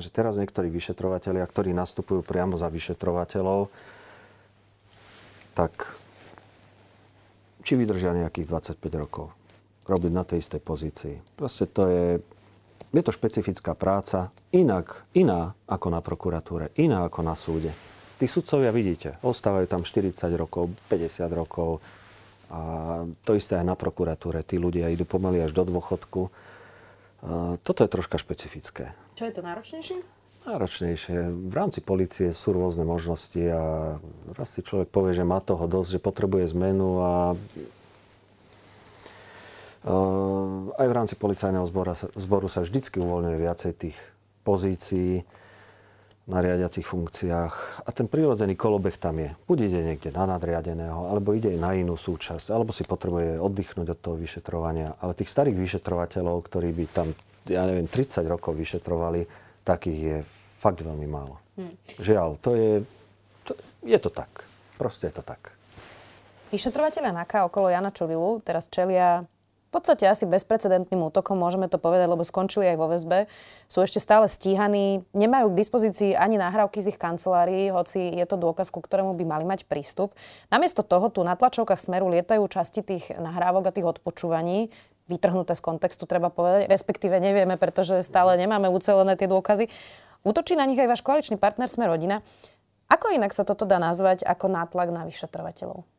že 0.00 0.08
teraz 0.08 0.40
niektorí 0.40 0.72
vyšetrovateľia, 0.72 1.44
ktorí 1.44 1.76
nastupujú 1.76 2.24
priamo 2.24 2.56
za 2.56 2.72
vyšetrovateľov, 2.72 3.68
tak 5.52 5.92
či 7.66 7.76
vydržia 7.76 8.16
nejakých 8.16 8.48
25 8.48 8.80
rokov 8.96 9.34
robiť 9.86 10.12
na 10.14 10.22
tej 10.22 10.42
istej 10.42 10.60
pozícii. 10.62 11.14
Proste 11.34 11.66
to 11.66 11.82
je, 11.90 12.06
je 12.92 13.02
to 13.02 13.12
špecifická 13.12 13.74
práca, 13.74 14.30
inak, 14.54 15.06
iná 15.16 15.56
ako 15.66 15.88
na 15.90 16.00
prokuratúre, 16.04 16.70
iná 16.78 17.06
ako 17.06 17.20
na 17.24 17.34
súde. 17.34 17.72
Tí 18.22 18.30
sudcovia 18.30 18.70
vidíte, 18.70 19.18
ostávajú 19.26 19.66
tam 19.66 19.82
40 19.82 20.14
rokov, 20.38 20.70
50 20.86 21.26
rokov 21.34 21.82
a 22.52 22.60
to 23.24 23.34
isté 23.34 23.58
aj 23.58 23.66
na 23.66 23.74
prokuratúre. 23.74 24.44
Tí 24.44 24.60
ľudia 24.60 24.92
idú 24.92 25.08
pomaly 25.08 25.42
až 25.42 25.56
do 25.56 25.64
dôchodku. 25.66 26.30
Toto 27.64 27.80
je 27.82 27.90
troška 27.90 28.20
špecifické. 28.20 28.92
Čo 29.16 29.26
je 29.26 29.32
to 29.34 29.42
náročnejšie? 29.42 29.98
Náročnejšie. 30.42 31.18
V 31.48 31.54
rámci 31.54 31.80
policie 31.80 32.34
sú 32.34 32.50
rôzne 32.50 32.82
možnosti 32.82 33.42
a 33.46 33.94
raz 34.34 34.48
si 34.50 34.60
človek 34.60 34.90
povie, 34.90 35.14
že 35.14 35.22
má 35.22 35.38
toho 35.38 35.70
dosť, 35.70 35.98
že 35.98 36.00
potrebuje 36.02 36.50
zmenu 36.52 36.98
a 36.98 37.12
aj 40.78 40.86
v 40.86 40.94
rámci 40.94 41.14
policajného 41.18 41.66
zboru 41.66 41.94
sa, 41.98 42.06
zboru 42.14 42.46
sa 42.46 42.62
vždycky 42.62 43.02
uvoľňuje 43.02 43.36
viacej 43.38 43.72
tých 43.74 43.96
pozícií 44.46 45.26
na 46.22 46.38
riadiacich 46.38 46.86
funkciách 46.86 47.82
a 47.82 47.90
ten 47.90 48.06
prírodzený 48.06 48.54
kolobeh 48.54 48.94
tam 48.94 49.18
je. 49.18 49.34
Buď 49.42 49.58
ide 49.66 49.80
niekde 49.82 50.14
na 50.14 50.30
nadriadeného, 50.30 51.10
alebo 51.10 51.34
ide 51.34 51.50
na 51.58 51.74
inú 51.74 51.98
súčasť, 51.98 52.54
alebo 52.54 52.70
si 52.70 52.86
potrebuje 52.86 53.42
oddychnúť 53.42 53.88
od 53.90 53.98
toho 53.98 54.14
vyšetrovania. 54.14 54.94
Ale 55.02 55.18
tých 55.18 55.34
starých 55.34 55.58
vyšetrovateľov, 55.58 56.46
ktorí 56.46 56.70
by 56.78 56.84
tam, 56.94 57.10
ja 57.50 57.66
neviem, 57.66 57.90
30 57.90 58.22
rokov 58.30 58.54
vyšetrovali, 58.54 59.26
takých 59.66 59.98
je 59.98 60.18
fakt 60.62 60.78
veľmi 60.78 61.10
málo. 61.10 61.42
Hmm. 61.58 61.74
Žiaľ, 61.98 62.38
to 62.38 62.50
je, 62.54 62.70
to, 63.42 63.52
je 63.82 63.98
to 63.98 64.10
tak. 64.14 64.46
Proste 64.78 65.10
je 65.10 65.18
to 65.18 65.26
tak. 65.26 65.50
Vyšetrovateľa 66.54 67.18
NAKA 67.18 67.50
okolo 67.50 67.66
Jana 67.66 67.90
Čovilu 67.90 68.38
teraz 68.46 68.70
čelia 68.70 69.26
v 69.72 69.80
podstate 69.80 70.04
asi 70.04 70.28
bezprecedentným 70.28 71.00
útokom, 71.08 71.40
môžeme 71.40 71.64
to 71.64 71.80
povedať, 71.80 72.12
lebo 72.12 72.20
skončili 72.20 72.68
aj 72.68 72.76
vo 72.76 72.92
väzbe. 72.92 73.24
Sú 73.72 73.80
ešte 73.80 74.04
stále 74.04 74.28
stíhaní, 74.28 75.00
nemajú 75.16 75.48
k 75.48 75.58
dispozícii 75.64 76.12
ani 76.12 76.36
nahrávky 76.36 76.84
z 76.84 76.92
ich 76.92 77.00
kancelárií, 77.00 77.72
hoci 77.72 78.12
je 78.12 78.28
to 78.28 78.36
dôkaz, 78.36 78.68
ku 78.68 78.84
ktorému 78.84 79.16
by 79.16 79.24
mali 79.24 79.48
mať 79.48 79.64
prístup. 79.64 80.12
Namiesto 80.52 80.84
toho 80.84 81.08
tu 81.08 81.24
na 81.24 81.40
tlačovkách 81.40 81.80
Smeru 81.80 82.12
lietajú 82.12 82.44
časti 82.52 82.84
tých 82.84 83.16
nahrávok 83.16 83.72
a 83.72 83.74
tých 83.74 83.88
odpočúvaní, 83.96 84.68
vytrhnuté 85.08 85.56
z 85.56 85.64
kontextu, 85.64 86.04
treba 86.04 86.28
povedať, 86.28 86.68
respektíve 86.68 87.16
nevieme, 87.16 87.56
pretože 87.56 88.04
stále 88.04 88.36
nemáme 88.36 88.68
ucelené 88.68 89.16
tie 89.16 89.24
dôkazy. 89.24 89.72
Útočí 90.20 90.52
na 90.52 90.68
nich 90.68 90.76
aj 90.76 91.00
váš 91.00 91.00
koaličný 91.00 91.40
partner 91.40 91.64
Sme 91.64 91.88
rodina. 91.88 92.20
Ako 92.92 93.08
inak 93.08 93.32
sa 93.32 93.48
toto 93.48 93.64
dá 93.64 93.80
nazvať 93.80 94.20
ako 94.20 94.52
nátlak 94.52 94.92
na 94.92 95.08
vyšetrovateľov? 95.08 95.91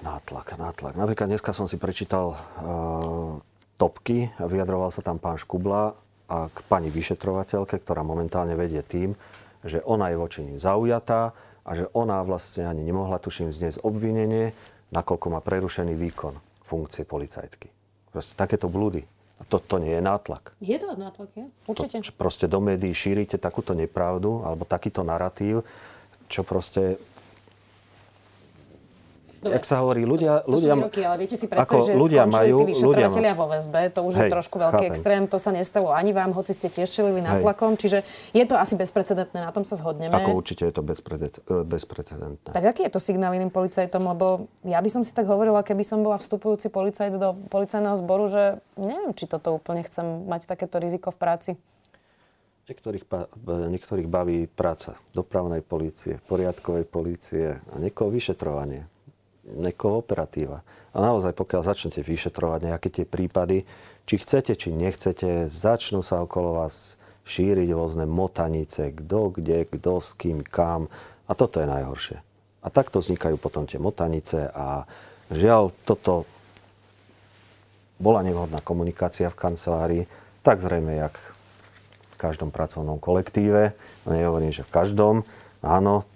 Nátlak, 0.00 0.56
nátlak. 0.56 0.96
Napríklad 0.96 1.28
dneska 1.28 1.52
som 1.52 1.68
si 1.68 1.76
prečítal 1.76 2.32
uh, 2.32 3.36
topky 3.76 4.32
a 4.40 4.48
vyjadroval 4.48 4.88
sa 4.88 5.04
tam 5.04 5.20
pán 5.20 5.36
Škubla 5.36 5.92
a 6.24 6.48
k 6.48 6.58
pani 6.72 6.88
vyšetrovateľke, 6.88 7.76
ktorá 7.76 8.00
momentálne 8.00 8.56
vedie 8.56 8.80
tým, 8.80 9.12
že 9.60 9.84
ona 9.84 10.08
je 10.08 10.16
voči 10.16 10.40
ním 10.40 10.56
zaujatá 10.56 11.36
a 11.68 11.70
že 11.76 11.84
ona 11.92 12.24
vlastne 12.24 12.64
ani 12.64 12.80
nemohla, 12.80 13.20
tuším, 13.20 13.52
zniesť 13.52 13.84
obvinenie, 13.84 14.56
nakoľko 14.88 15.26
má 15.36 15.44
prerušený 15.44 15.92
výkon 15.92 16.32
funkcie 16.64 17.04
policajtky. 17.04 17.68
Proste 18.08 18.32
takéto 18.38 18.72
blúdy. 18.72 19.04
A 19.40 19.44
to, 19.48 19.60
to 19.60 19.80
nie 19.80 19.96
je 19.96 20.02
nátlak. 20.04 20.52
Je 20.60 20.76
to 20.76 20.96
nátlak, 20.96 21.28
je? 21.36 21.44
Určite. 21.68 22.04
To, 22.08 22.12
proste 22.16 22.48
do 22.48 22.60
médií 22.60 22.92
šírite 22.92 23.36
takúto 23.36 23.72
nepravdu 23.76 24.44
alebo 24.44 24.64
takýto 24.64 25.00
narratív, 25.04 25.64
čo 26.30 26.46
proste 26.46 27.00
Dobre. 29.40 29.56
Jak 29.56 29.64
sa 29.64 29.80
hovorí, 29.80 30.04
ľudia... 30.04 30.44
To 30.44 30.52
ľudia 30.52 30.76
výroky, 30.76 31.00
ale 31.00 31.16
viete 31.24 31.32
si 31.32 31.48
predstaviť, 31.48 31.90
že 31.90 31.94
ľudia 31.96 32.28
majú, 32.28 32.60
tí 32.60 32.76
vyšetrovateľia 32.76 33.32
vo 33.32 33.46
väzbe, 33.48 33.80
to 33.88 34.00
už 34.04 34.12
Hej, 34.20 34.28
je 34.28 34.34
trošku 34.36 34.56
veľký 34.60 34.84
chápem. 34.84 34.92
extrém, 34.92 35.22
to 35.24 35.40
sa 35.40 35.48
nestalo 35.48 35.96
ani 35.96 36.12
vám, 36.12 36.36
hoci 36.36 36.52
ste 36.52 36.68
tiež 36.68 36.92
čelili 36.92 37.24
nátlakom, 37.24 37.80
čiže 37.80 38.04
je 38.36 38.44
to 38.44 38.60
asi 38.60 38.76
bezprecedentné, 38.76 39.40
na 39.40 39.48
tom 39.48 39.64
sa 39.64 39.80
zhodneme. 39.80 40.12
Ako 40.12 40.36
určite 40.36 40.68
je 40.68 40.74
to 40.76 40.84
bezprecedentné. 40.84 42.52
Tak 42.52 42.64
aký 42.68 42.84
je 42.84 42.92
to 42.92 43.00
signál 43.00 43.32
iným 43.32 43.48
policajtom, 43.48 44.04
lebo 44.12 44.52
ja 44.60 44.76
by 44.76 44.92
som 44.92 45.08
si 45.08 45.16
tak 45.16 45.24
hovorila, 45.24 45.64
keby 45.64 45.88
som 45.88 46.04
bola 46.04 46.20
vstupujúci 46.20 46.68
policajt 46.68 47.16
do 47.16 47.32
policajného 47.48 47.96
zboru, 47.96 48.28
že 48.28 48.60
neviem, 48.76 49.16
či 49.16 49.24
toto 49.24 49.56
úplne 49.56 49.80
chcem 49.88 50.28
mať 50.28 50.52
takéto 50.52 50.76
riziko 50.76 51.08
v 51.08 51.16
práci. 51.16 51.50
Niektorých, 52.68 53.08
niektorých 53.72 54.06
baví 54.06 54.46
práca 54.52 55.00
dopravnej 55.16 55.64
polície, 55.64 56.20
poriadkovej 56.28 56.84
polície 56.86 57.56
a 57.56 57.76
niekoho 57.80 58.12
vyšetrovanie 58.12 58.84
nekooperatíva. 59.46 60.60
A 60.90 60.96
naozaj, 60.98 61.32
pokiaľ 61.38 61.62
začnete 61.62 62.02
vyšetrovať 62.02 62.60
nejaké 62.66 62.88
tie 62.90 63.06
prípady, 63.06 63.62
či 64.04 64.14
chcete, 64.18 64.58
či 64.58 64.74
nechcete, 64.74 65.46
začnú 65.46 66.02
sa 66.02 66.26
okolo 66.26 66.60
vás 66.60 66.98
šíriť 67.30 67.68
rôzne 67.70 68.10
motanice, 68.10 68.90
kto 68.90 69.30
kde, 69.30 69.70
kto 69.70 70.02
s 70.02 70.18
kým, 70.18 70.42
kam. 70.42 70.90
A 71.30 71.32
toto 71.38 71.62
je 71.62 71.70
najhoršie. 71.70 72.18
A 72.60 72.66
takto 72.68 72.98
vznikajú 72.98 73.38
potom 73.38 73.64
tie 73.70 73.78
motanice 73.78 74.50
a 74.50 74.84
žiaľ, 75.30 75.70
toto 75.86 76.26
bola 78.02 78.26
nevhodná 78.26 78.58
komunikácia 78.64 79.30
v 79.30 79.38
kancelárii, 79.38 80.02
tak 80.42 80.58
zrejme, 80.58 80.96
jak 80.96 81.14
v 82.12 82.16
každom 82.16 82.50
pracovnom 82.50 82.98
kolektíve. 82.98 83.76
Nehovorím, 84.08 84.50
že 84.50 84.66
v 84.66 84.74
každom. 84.74 85.14
Áno, 85.60 86.08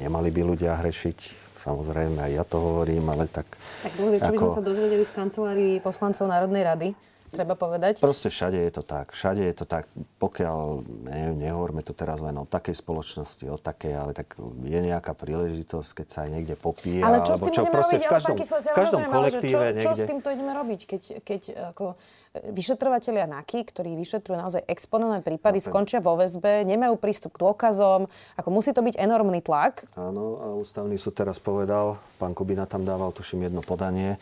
nemali 0.00 0.32
by 0.32 0.40
ľudia 0.44 0.80
hrešiť 0.80 1.39
Samozrejme, 1.60 2.24
aj 2.24 2.32
ja 2.40 2.44
to 2.48 2.56
hovorím, 2.56 3.04
ale 3.12 3.28
tak... 3.28 3.44
Tak 3.84 3.92
dlho, 4.00 4.16
čo 4.16 4.32
by 4.32 4.38
sme 4.40 4.56
sa 4.56 4.64
dozvedeli 4.64 5.04
z 5.04 5.12
kancelárii 5.12 5.74
poslancov 5.84 6.24
Národnej 6.24 6.64
rady, 6.64 6.88
treba 7.30 7.54
povedať. 7.54 8.02
Proste 8.02 8.28
všade 8.28 8.58
je 8.58 8.72
to 8.74 8.82
tak. 8.82 9.14
Všade 9.14 9.42
je 9.46 9.54
to 9.54 9.64
tak. 9.64 9.86
Pokiaľ, 10.18 10.82
ne, 11.06 11.22
nehovorme 11.38 11.80
to 11.80 11.94
teraz 11.94 12.18
len 12.18 12.34
o 12.36 12.44
takej 12.44 12.76
spoločnosti, 12.76 13.46
o 13.46 13.56
takej, 13.56 13.92
ale 13.94 14.12
tak 14.12 14.34
je 14.66 14.80
nejaká 14.82 15.14
príležitosť, 15.14 16.02
keď 16.02 16.06
sa 16.10 16.18
aj 16.26 16.30
niekde 16.34 16.54
popíje. 16.58 17.00
Ale 17.00 17.22
čo 17.22 17.38
s 17.38 17.40
tým 17.46 17.54
čo, 17.54 17.62
budeme 17.64 17.78
robiť? 17.80 18.00
V 18.02 18.10
každom, 18.10 18.36
v 18.42 18.74
každom 18.74 19.02
kolektíve 19.06 19.66
čo, 19.78 19.80
čo 19.80 19.90
s 19.94 20.00
týmto 20.04 20.28
ideme 20.28 20.52
robiť, 20.52 20.80
keď, 20.84 21.02
keď 21.22 21.42
ako 21.72 21.94
vyšetrovateľia 22.30 23.26
NAKY, 23.26 23.66
ktorí 23.66 23.98
vyšetrujú 23.98 24.38
naozaj 24.38 24.62
exponované 24.70 25.18
prípady, 25.18 25.58
okay. 25.58 25.66
skončia 25.66 25.98
vo 25.98 26.14
väzbe, 26.14 26.62
nemajú 26.62 26.94
prístup 26.94 27.34
k 27.34 27.42
dôkazom, 27.42 28.06
ako 28.38 28.48
musí 28.54 28.70
to 28.70 28.86
byť 28.86 28.94
enormný 29.02 29.42
tlak. 29.42 29.82
Áno, 29.98 30.38
a 30.38 30.46
ústavný 30.54 30.94
súd 30.94 31.18
teraz 31.18 31.42
povedal, 31.42 31.98
pán 32.22 32.30
Kubina 32.30 32.70
tam 32.70 32.86
dával, 32.86 33.10
tuším, 33.10 33.50
jedno 33.50 33.66
podanie 33.66 34.14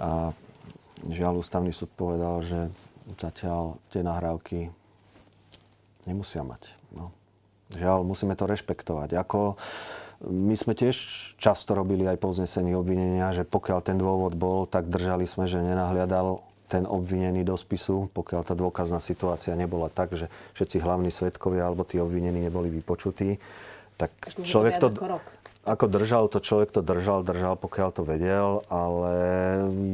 a 0.00 0.32
žiaľ, 1.08 1.40
ústavný 1.40 1.72
súd 1.74 1.90
povedal, 1.92 2.40
že 2.44 2.72
zatiaľ 3.20 3.76
tie 3.92 4.00
nahrávky 4.00 4.72
nemusia 6.08 6.44
mať. 6.44 6.72
No. 6.92 7.12
Žiaľ, 7.74 8.04
musíme 8.04 8.36
to 8.36 8.48
rešpektovať. 8.48 9.16
Ako 9.18 9.56
my 10.24 10.54
sme 10.56 10.72
tiež 10.72 10.96
často 11.36 11.76
robili 11.76 12.06
aj 12.08 12.16
po 12.20 12.32
vznesení 12.32 12.72
obvinenia, 12.72 13.34
že 13.34 13.44
pokiaľ 13.44 13.78
ten 13.84 13.96
dôvod 14.00 14.38
bol, 14.38 14.64
tak 14.64 14.88
držali 14.88 15.28
sme, 15.28 15.44
že 15.44 15.60
nenahliadal 15.60 16.40
ten 16.64 16.88
obvinený 16.88 17.44
do 17.44 17.60
spisu, 17.60 18.08
pokiaľ 18.16 18.40
tá 18.40 18.56
dôkazná 18.56 18.96
situácia 18.98 19.52
nebola 19.52 19.92
tak, 19.92 20.16
že 20.16 20.32
všetci 20.56 20.80
hlavní 20.80 21.12
svetkovia 21.12 21.68
alebo 21.68 21.84
tí 21.84 22.00
obvinení 22.00 22.40
neboli 22.40 22.72
vypočutí, 22.72 23.36
tak 24.00 24.10
človek 24.32 24.80
to... 24.80 24.88
Ako 25.64 25.88
držal 25.88 26.28
to, 26.28 26.44
človek 26.44 26.76
to 26.76 26.84
držal, 26.84 27.24
držal, 27.24 27.56
pokiaľ 27.56 27.88
to 27.96 28.04
vedel, 28.04 28.60
ale 28.68 29.16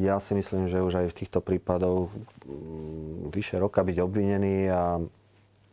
ja 0.02 0.18
si 0.18 0.34
myslím, 0.34 0.66
že 0.66 0.82
už 0.82 1.06
aj 1.06 1.06
v 1.14 1.18
týchto 1.22 1.38
prípadoch 1.38 2.10
mm, 2.10 3.30
vyše 3.30 3.54
roka 3.62 3.86
byť 3.86 3.96
obvinený 4.02 4.66
a 4.66 4.98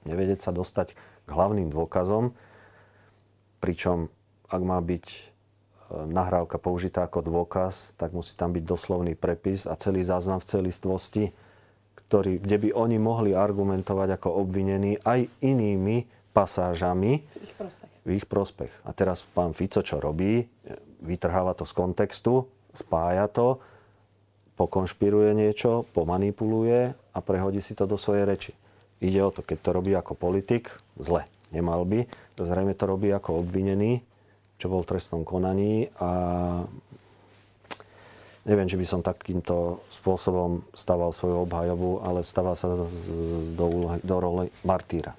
nevedieť 0.05 0.45
sa 0.45 0.51
dostať 0.53 0.93
k 1.25 1.29
hlavným 1.33 1.73
dôkazom, 1.73 2.38
pričom 3.57 4.13
ak 4.53 4.62
má 4.62 4.77
byť 4.79 5.05
nahrávka 5.91 6.60
použitá 6.60 7.07
ako 7.07 7.23
dôkaz, 7.23 7.95
tak 7.95 8.12
musí 8.12 8.36
tam 8.36 8.51
byť 8.51 8.63
doslovný 8.63 9.15
prepis 9.15 9.63
a 9.63 9.79
celý 9.79 10.03
záznam 10.03 10.43
v 10.43 10.49
celistvosti, 10.51 11.25
ktorý, 11.95 12.39
kde 12.43 12.57
by 12.67 12.69
oni 12.75 12.97
mohli 12.99 13.31
argumentovať 13.31 14.19
ako 14.19 14.45
obvinení 14.45 14.99
aj 15.03 15.27
inými 15.43 16.07
pasážami 16.36 17.23
v 17.23 17.36
ich 17.41 17.55
prospech. 17.55 17.96
V 18.08 18.15
ich 18.15 18.24
prospech. 18.24 18.72
A 18.88 18.96
teraz 18.96 19.28
pán 19.28 19.52
Fico 19.52 19.84
čo 19.84 20.00
robí? 20.00 20.48
Vytrháva 21.04 21.52
to 21.52 21.67
z 21.67 21.76
kontextu, 21.76 22.48
spája 22.72 23.28
to, 23.28 23.60
pokonšpiruje 24.56 25.36
niečo, 25.36 25.84
pomanipuluje 25.91 26.96
a 26.96 27.20
prehodí 27.20 27.60
si 27.60 27.76
to 27.76 27.84
do 27.84 28.00
svojej 28.00 28.24
reči. 28.24 28.52
Ide 29.04 29.22
o 29.22 29.30
to, 29.30 29.43
keď 29.43 29.58
to 29.60 29.70
robí 29.76 29.91
ako 29.93 30.15
politik, 30.15 30.72
zle. 30.98 31.28
Nemal 31.52 31.84
by. 31.84 32.08
Zrejme 32.39 32.74
to 32.74 32.89
robí 32.89 33.12
ako 33.13 33.43
obvinený, 33.46 34.02
čo 34.58 34.72
bol 34.72 34.82
v 34.82 34.89
trestnom 34.96 35.22
konaní 35.22 35.91
a 36.02 36.10
neviem, 38.48 38.67
či 38.67 38.80
by 38.80 38.86
som 38.88 39.06
takýmto 39.06 39.84
spôsobom 39.91 40.65
staval 40.72 41.12
svoju 41.12 41.43
obhajobu, 41.46 42.02
ale 42.02 42.24
stáva 42.24 42.56
sa 42.56 42.72
do, 42.72 43.65
úlohy, 43.67 44.00
do 44.02 44.15
role 44.17 44.43
martýra. 44.63 45.13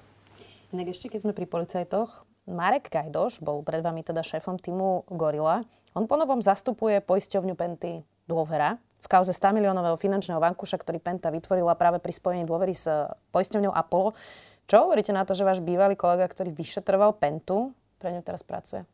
Inak 0.69 0.93
ešte, 0.93 1.09
keď 1.09 1.19
sme 1.25 1.33
pri 1.33 1.49
policajtoch, 1.49 2.28
Marek 2.49 2.89
Gajdoš 2.89 3.45
bol 3.45 3.61
pred 3.61 3.85
vami 3.85 4.01
teda 4.01 4.25
šéfom 4.25 4.57
týmu 4.57 5.05
Gorila. 5.13 5.61
On 5.93 6.09
ponovom 6.09 6.41
zastupuje 6.41 6.97
poisťovňu 7.05 7.53
Penty 7.53 8.01
Dôvera 8.25 8.81
v 8.99 9.07
kauze 9.07 9.31
100 9.31 9.55
miliónového 9.55 9.95
finančného 9.95 10.41
vankuša, 10.41 10.81
ktorý 10.81 10.99
Penta 10.99 11.31
vytvorila 11.31 11.77
práve 11.77 12.03
pri 12.03 12.11
spojení 12.11 12.43
dôvery 12.43 12.75
s 12.75 12.89
eh, 12.89 13.07
poisťovňou 13.31 13.71
Apollo. 13.71 14.17
Čo 14.69 14.85
hovoríte 14.85 15.15
na 15.15 15.25
to, 15.25 15.33
že 15.33 15.47
váš 15.47 15.63
bývalý 15.65 15.97
kolega, 15.97 16.29
ktorý 16.29 16.53
vyšetroval 16.53 17.17
Pentu, 17.17 17.73
pre 17.97 18.13
ňu 18.13 18.21
teraz 18.21 18.45
pracuje? 18.45 18.85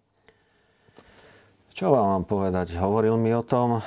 Čo 1.75 1.91
vám 1.91 2.07
mám 2.15 2.23
povedať? 2.23 2.79
Hovoril 2.79 3.19
mi 3.19 3.35
o 3.35 3.43
tom 3.43 3.83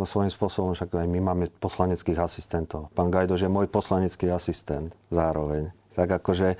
vo 0.00 0.04
svojím 0.08 0.32
spôsobom, 0.32 0.72
však 0.72 0.96
aj 0.96 1.08
my 1.10 1.20
máme 1.20 1.44
poslaneckých 1.60 2.16
asistentov. 2.16 2.88
Pán 2.96 3.12
Gajdoš 3.12 3.44
je 3.44 3.50
môj 3.52 3.68
poslanecký 3.68 4.32
asistent 4.32 4.96
zároveň. 5.12 5.68
Tak 5.92 6.22
akože 6.22 6.56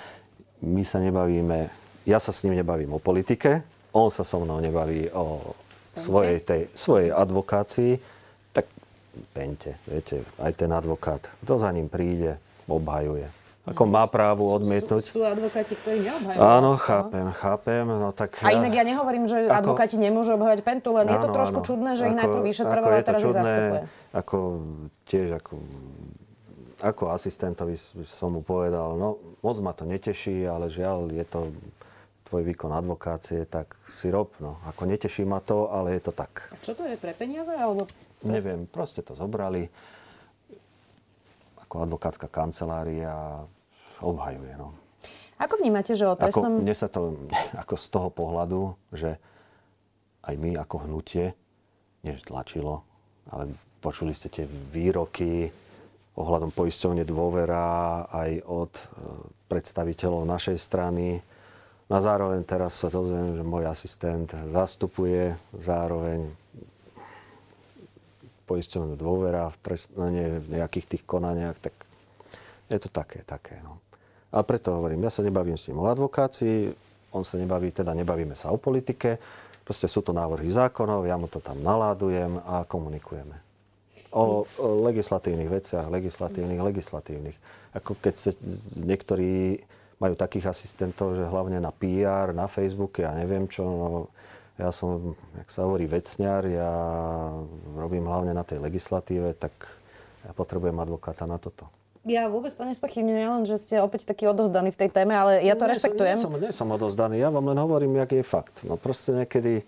my 0.61 0.83
sa 0.85 1.01
nebavíme, 1.01 1.73
ja 2.09 2.17
sa 2.17 2.33
s 2.33 2.41
ním 2.49 2.57
nebavím 2.57 2.97
o 2.97 3.01
politike, 3.03 3.61
on 3.93 4.09
sa 4.09 4.25
so 4.25 4.41
mnou 4.41 4.57
nebaví 4.65 5.13
o 5.13 5.53
svojej, 5.93 6.41
tej, 6.41 6.63
svojej 6.73 7.13
advokácii 7.13 8.01
pente, 9.35 9.75
viete, 9.87 10.23
aj 10.39 10.53
ten 10.55 10.71
advokát, 10.71 11.19
kto 11.43 11.59
za 11.59 11.71
ním 11.75 11.91
príde, 11.91 12.39
obhajuje. 12.71 13.27
Ako 13.69 13.85
má 13.85 14.09
právo 14.09 14.49
odmietnúť. 14.57 15.05
Sú, 15.05 15.21
sú 15.21 15.23
advokáti, 15.29 15.77
ktorí 15.77 16.01
neobhajujú. 16.01 16.41
Áno, 16.41 16.81
chápem, 16.81 17.27
chápem. 17.37 17.85
No, 17.85 18.17
tak 18.17 18.41
a 18.41 18.57
inak 18.57 18.73
ja 18.73 18.81
nehovorím, 18.81 19.29
že 19.29 19.45
ako, 19.45 19.61
advokáti 19.61 20.01
nemôžu 20.01 20.41
obhajovať 20.41 20.65
pentu, 20.65 20.97
len 20.97 21.05
áno, 21.05 21.13
je 21.13 21.19
to 21.21 21.29
trošku 21.29 21.61
áno, 21.61 21.69
čudné, 21.69 21.91
že 21.93 22.09
ako, 22.09 22.09
ich 22.09 22.17
najprv 22.17 22.43
vyšetrovala 22.49 22.95
a 22.97 23.05
teraz 23.05 23.21
čudné, 23.21 23.29
ich 23.29 23.37
zastupuje. 23.45 23.81
Ako 24.17 24.37
tiež 25.05 25.29
ako, 25.37 25.55
ako 26.81 27.03
asistentovi 27.13 27.77
som 28.09 28.31
mu 28.33 28.41
povedal, 28.41 28.97
no 28.97 29.21
moc 29.45 29.57
ma 29.61 29.77
to 29.77 29.85
neteší, 29.85 30.49
ale 30.49 30.73
žiaľ, 30.73 31.13
je 31.13 31.25
to 31.29 31.53
tvoj 32.29 32.45
výkon 32.45 32.71
advokácie, 32.71 33.49
tak 33.49 33.75
si 33.97 34.13
rob. 34.13 34.37
No. 34.39 34.61
Ako 34.69 34.85
neteší 34.85 35.25
ma 35.25 35.41
to, 35.41 35.73
ale 35.73 35.97
je 35.97 36.03
to 36.05 36.13
tak. 36.13 36.53
A 36.53 36.57
čo 36.61 36.77
to 36.77 36.85
je 36.85 37.01
pre 37.01 37.17
peniaze? 37.17 37.51
Alebo 37.51 37.89
Neviem, 38.27 38.67
proste 38.67 39.03
to 39.03 39.15
zobrali. 39.15 39.71
Ako 41.63 41.87
advokátska 41.87 42.27
kancelária 42.27 43.47
obhajuje. 44.03 44.59
No. 44.59 44.75
Ako 45.39 45.63
vnímate, 45.63 45.95
že 45.95 46.09
o 46.09 46.19
trestnom... 46.19 46.59
Ako, 46.59 46.65
mne 46.67 46.75
sa 46.75 46.89
to 46.91 47.15
ako 47.63 47.75
z 47.79 47.87
toho 47.89 48.09
pohľadu, 48.11 48.75
že 48.91 49.21
aj 50.27 50.35
my 50.35 50.59
ako 50.59 50.91
hnutie, 50.91 51.33
než 52.03 52.27
tlačilo, 52.27 52.83
ale 53.31 53.55
počuli 53.79 54.13
ste 54.13 54.27
tie 54.29 54.45
výroky 54.47 55.49
ohľadom 56.19 56.51
poisťovne 56.51 57.07
dôvera 57.07 58.03
aj 58.11 58.31
od 58.51 58.73
e, 58.75 58.85
predstaviteľov 59.47 60.27
našej 60.27 60.59
strany. 60.59 61.23
Na 61.89 62.05
zároveň 62.05 62.45
teraz 62.45 62.77
sa 62.77 62.93
dozviem, 62.93 63.41
že 63.41 63.45
môj 63.45 63.65
asistent 63.65 64.29
zastupuje 64.53 65.33
zároveň 65.57 66.29
poisťovňu 68.45 68.97
dôvera 68.97 69.49
v, 69.53 69.57
trest, 69.61 69.93
no 69.97 70.09
nie, 70.13 70.41
v 70.41 70.61
nejakých 70.61 70.97
tých 70.97 71.05
konaniach, 71.05 71.57
tak 71.61 71.73
je 72.69 72.79
to 72.81 72.89
také, 72.93 73.25
také. 73.25 73.61
No. 73.65 73.81
A 74.33 74.45
preto 74.45 74.77
hovorím, 74.77 75.09
ja 75.09 75.13
sa 75.13 75.25
nebavím 75.25 75.57
s 75.57 75.69
ním 75.69 75.81
o 75.81 75.89
advokácii, 75.89 76.73
on 77.13 77.25
sa 77.25 77.41
nebaví, 77.41 77.73
teda 77.73 77.97
nebavíme 77.97 78.37
sa 78.37 78.53
o 78.53 78.61
politike, 78.61 79.17
proste 79.65 79.89
sú 79.89 80.05
to 80.05 80.13
návrhy 80.13 80.49
zákonov, 80.49 81.09
ja 81.09 81.17
mu 81.17 81.29
to 81.29 81.41
tam 81.41 81.61
naládujem 81.65 82.41
a 82.45 82.69
komunikujeme. 82.69 83.37
O, 84.13 84.45
o 84.45 84.67
legislatívnych 84.89 85.49
veciach, 85.49 85.89
legislatívnych, 85.89 86.61
legislatívnych. 86.61 87.37
Ako 87.77 87.97
keď 88.01 88.15
sa 88.17 88.31
niektorí 88.77 89.61
majú 89.99 90.15
takých 90.15 90.51
asistentov, 90.51 91.19
že 91.19 91.27
hlavne 91.27 91.59
na 91.59 91.75
PR, 91.75 92.31
na 92.31 92.47
Facebooke, 92.47 93.03
ja 93.03 93.13
neviem 93.15 93.51
čo, 93.51 93.63
no, 93.67 93.89
ja 94.59 94.75
som, 94.75 95.15
jak 95.39 95.49
sa 95.55 95.67
hovorí, 95.67 95.87
vecňar, 95.87 96.43
ja 96.51 96.73
robím 97.79 98.07
hlavne 98.11 98.35
na 98.35 98.43
tej 98.43 98.59
legislatíve, 98.59 99.35
tak 99.39 99.55
ja 100.27 100.35
potrebujem 100.35 100.75
advokáta 100.79 101.27
na 101.27 101.39
toto. 101.39 101.71
Ja 102.07 102.31
vôbec 102.31 102.55
to 102.55 102.63
nespochybňujem, 102.63 103.29
len 103.29 103.45
že 103.45 103.59
ste 103.59 103.83
opäť 103.83 104.07
taký 104.07 104.31
odozdaný 104.31 104.73
v 104.73 104.81
tej 104.87 104.91
téme, 104.91 105.13
ale 105.13 105.43
ja 105.43 105.59
to 105.59 105.67
nie, 105.67 105.77
rešpektujem. 105.77 106.17
Nie 106.17 106.25
som, 106.25 106.33
nie 106.35 106.53
som 106.55 106.69
odozdaný, 106.71 107.19
ja 107.19 107.29
vám 107.29 107.47
len 107.53 107.59
hovorím, 107.59 107.99
jak 108.03 108.11
je 108.17 108.25
fakt. 108.25 108.63
No 108.65 108.79
proste 108.79 109.13
niekedy, 109.13 109.67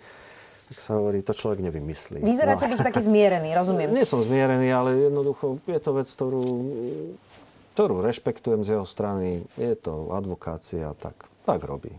tak 0.70 0.78
sa 0.78 0.98
hovorí, 0.98 1.20
to 1.26 1.34
človek 1.34 1.58
nevymyslí. 1.66 2.22
Vyzeráte 2.22 2.70
no. 2.70 2.70
byť 2.74 2.80
taký 2.86 3.02
zmierený, 3.02 3.50
rozumiem. 3.54 3.90
Nie 3.98 4.06
som 4.06 4.22
zmierený, 4.22 4.70
ale 4.70 5.10
jednoducho 5.10 5.58
je 5.66 5.80
to 5.82 5.90
vec, 5.98 6.06
ktorú, 6.06 6.42
ktorú 7.74 8.02
rešpektujem 8.04 8.62
z 8.66 8.78
jeho 8.78 8.86
strany. 8.86 9.46
Je 9.54 9.74
to 9.78 10.12
advokácia, 10.14 10.92
tak 10.98 11.30
tak 11.48 11.64
robí. 11.64 11.90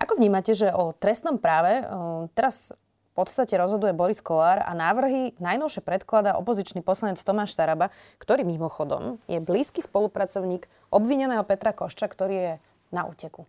Ako 0.00 0.16
vnímate, 0.16 0.56
že 0.56 0.72
o 0.72 0.90
trestnom 0.96 1.36
práve 1.36 1.84
um, 1.84 2.26
teraz 2.32 2.72
v 2.72 3.12
podstate 3.14 3.54
rozhoduje 3.54 3.92
Boris 3.92 4.24
Kolár 4.24 4.64
a 4.64 4.72
návrhy 4.72 5.36
najnovšie 5.36 5.84
predkladá 5.84 6.36
opozičný 6.36 6.80
poslanec 6.80 7.20
Tomáš 7.20 7.56
Taraba, 7.56 7.92
ktorý 8.20 8.44
mimochodom 8.44 9.20
je 9.28 9.40
blízky 9.40 9.84
spolupracovník 9.84 10.68
obvineného 10.92 11.44
Petra 11.44 11.76
Košča, 11.76 12.08
ktorý 12.08 12.34
je 12.34 12.52
na 12.92 13.08
úteku. 13.08 13.44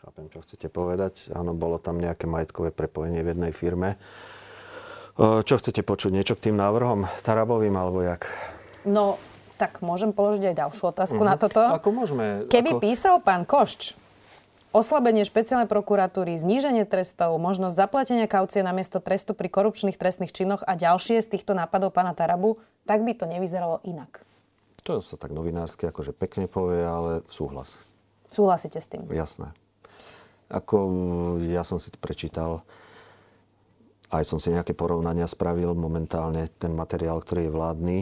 Chápem, 0.00 0.26
čo 0.32 0.44
chcete 0.44 0.68
povedať. 0.72 1.32
Áno, 1.32 1.56
bolo 1.56 1.80
tam 1.80 1.96
nejaké 1.96 2.28
majetkové 2.28 2.72
prepojenie 2.72 3.24
v 3.24 3.36
jednej 3.36 3.52
firme. 3.56 3.96
Čo 5.16 5.54
chcete 5.60 5.80
počuť? 5.80 6.12
Niečo 6.12 6.36
k 6.36 6.50
tým 6.50 6.56
návrhom 6.60 7.08
Tarabovým 7.24 7.72
alebo 7.72 8.04
jak? 8.04 8.28
No, 8.84 9.16
tak 9.56 9.80
môžem 9.80 10.12
položiť 10.12 10.52
aj 10.52 10.56
ďalšiu 10.60 10.84
otázku 10.92 11.20
mm-hmm. 11.20 11.32
na 11.32 11.40
toto. 11.40 11.62
Ako 11.64 11.90
môžeme? 11.90 12.44
Keby 12.52 12.76
ako... 12.76 12.80
písal 12.84 13.16
pán 13.24 13.48
Košč 13.48 13.96
oslabenie 14.76 15.24
špeciálnej 15.24 15.64
prokuratúry, 15.72 16.36
zníženie 16.36 16.84
trestov, 16.84 17.40
možnosť 17.40 17.72
zaplatenia 17.72 18.28
kaucie 18.28 18.60
na 18.60 18.76
miesto 18.76 19.00
trestu 19.00 19.32
pri 19.32 19.48
korupčných 19.48 19.96
trestných 19.96 20.36
činoch 20.36 20.60
a 20.60 20.76
ďalšie 20.76 21.24
z 21.24 21.32
týchto 21.32 21.56
nápadov 21.56 21.96
pána 21.96 22.12
Tarabu, 22.12 22.60
tak 22.84 23.00
by 23.00 23.16
to 23.16 23.24
nevyzeralo 23.24 23.80
inak. 23.88 24.20
To 24.84 25.00
sa 25.00 25.16
tak 25.16 25.32
novinársky 25.32 25.88
akože 25.88 26.12
pekne 26.12 26.44
povie, 26.46 26.84
ale 26.84 27.24
súhlas. 27.26 27.82
Súhlasíte 28.28 28.78
s 28.78 28.86
tým? 28.86 29.08
Jasné. 29.08 29.50
Ako 30.52 30.78
ja 31.42 31.66
som 31.66 31.82
si 31.82 31.90
to 31.90 31.98
prečítal, 31.98 32.62
aj 34.14 34.22
som 34.22 34.38
si 34.38 34.54
nejaké 34.54 34.78
porovnania 34.78 35.26
spravil 35.26 35.74
momentálne, 35.74 36.46
ten 36.60 36.70
materiál, 36.70 37.18
ktorý 37.18 37.50
je 37.50 37.56
vládny, 37.56 37.98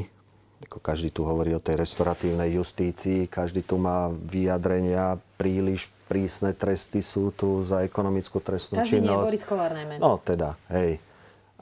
ako 0.64 0.81
každý 0.81 1.12
tu 1.12 1.22
hovorí 1.29 1.53
o 1.53 1.62
tej 1.62 1.79
restauratívnej 1.79 2.57
justícii, 2.57 3.29
každý 3.29 3.62
tu 3.62 3.77
má 3.77 4.09
vyjadrenia 4.11 5.20
príliš 5.37 5.92
prísne 6.05 6.53
tresty 6.53 7.00
sú 7.00 7.33
tu 7.33 7.64
za 7.64 7.81
ekonomickú 7.85 8.40
trestnú 8.40 8.81
Každý 8.81 9.00
činnosť. 9.00 9.09
Každý 9.09 9.29
Boris 9.29 9.44
Kolár 9.44 9.72
najmä. 9.72 9.94
No 10.00 10.20
teda, 10.20 10.57
hej. 10.72 11.00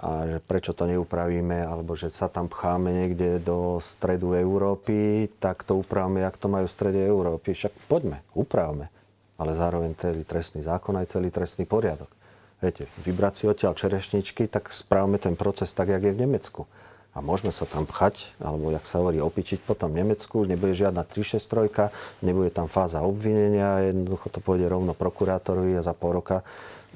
A 0.02 0.26
že 0.26 0.38
prečo 0.42 0.74
to 0.74 0.90
neupravíme, 0.90 1.62
alebo 1.62 1.94
že 1.94 2.10
sa 2.10 2.26
tam 2.26 2.50
pcháme 2.50 2.90
niekde 2.90 3.38
do 3.38 3.78
stredu 3.78 4.34
Európy, 4.34 5.30
tak 5.38 5.62
to 5.62 5.78
upravme, 5.78 6.18
jak 6.26 6.34
to 6.34 6.50
majú 6.50 6.66
v 6.66 6.74
strede 6.74 7.00
Európy. 7.06 7.54
Však 7.54 7.70
poďme, 7.86 8.18
upravme. 8.34 8.90
Ale 9.38 9.54
zároveň 9.54 9.94
celý 9.94 10.26
trestný 10.26 10.66
zákon 10.66 10.98
aj 10.98 11.14
celý 11.14 11.30
trestný 11.30 11.70
poriadok. 11.70 12.10
Viete, 12.58 12.90
vybrať 13.02 13.34
si 13.34 13.44
odtiaľ 13.46 13.78
čerešničky, 13.78 14.50
tak 14.50 14.74
správme 14.74 15.22
ten 15.22 15.38
proces 15.38 15.70
tak, 15.70 15.90
jak 15.90 16.02
je 16.02 16.14
v 16.14 16.22
Nemecku 16.26 16.66
a 17.12 17.20
môžeme 17.20 17.52
sa 17.52 17.68
tam 17.68 17.84
pchať, 17.84 18.24
alebo 18.40 18.72
jak 18.72 18.88
sa 18.88 19.04
hovorí, 19.04 19.20
opičiť 19.20 19.60
potom 19.68 19.92
Nemecku, 19.92 20.42
už 20.42 20.48
nebude 20.48 20.72
žiadna 20.72 21.04
363, 21.04 21.92
nebude 22.24 22.48
tam 22.48 22.72
fáza 22.72 23.04
obvinenia, 23.04 23.92
jednoducho 23.92 24.32
to 24.32 24.40
pôjde 24.40 24.64
rovno 24.72 24.96
prokurátorovi 24.96 25.76
a 25.76 25.84
za 25.84 25.92
pol 25.92 26.24
roka 26.24 26.40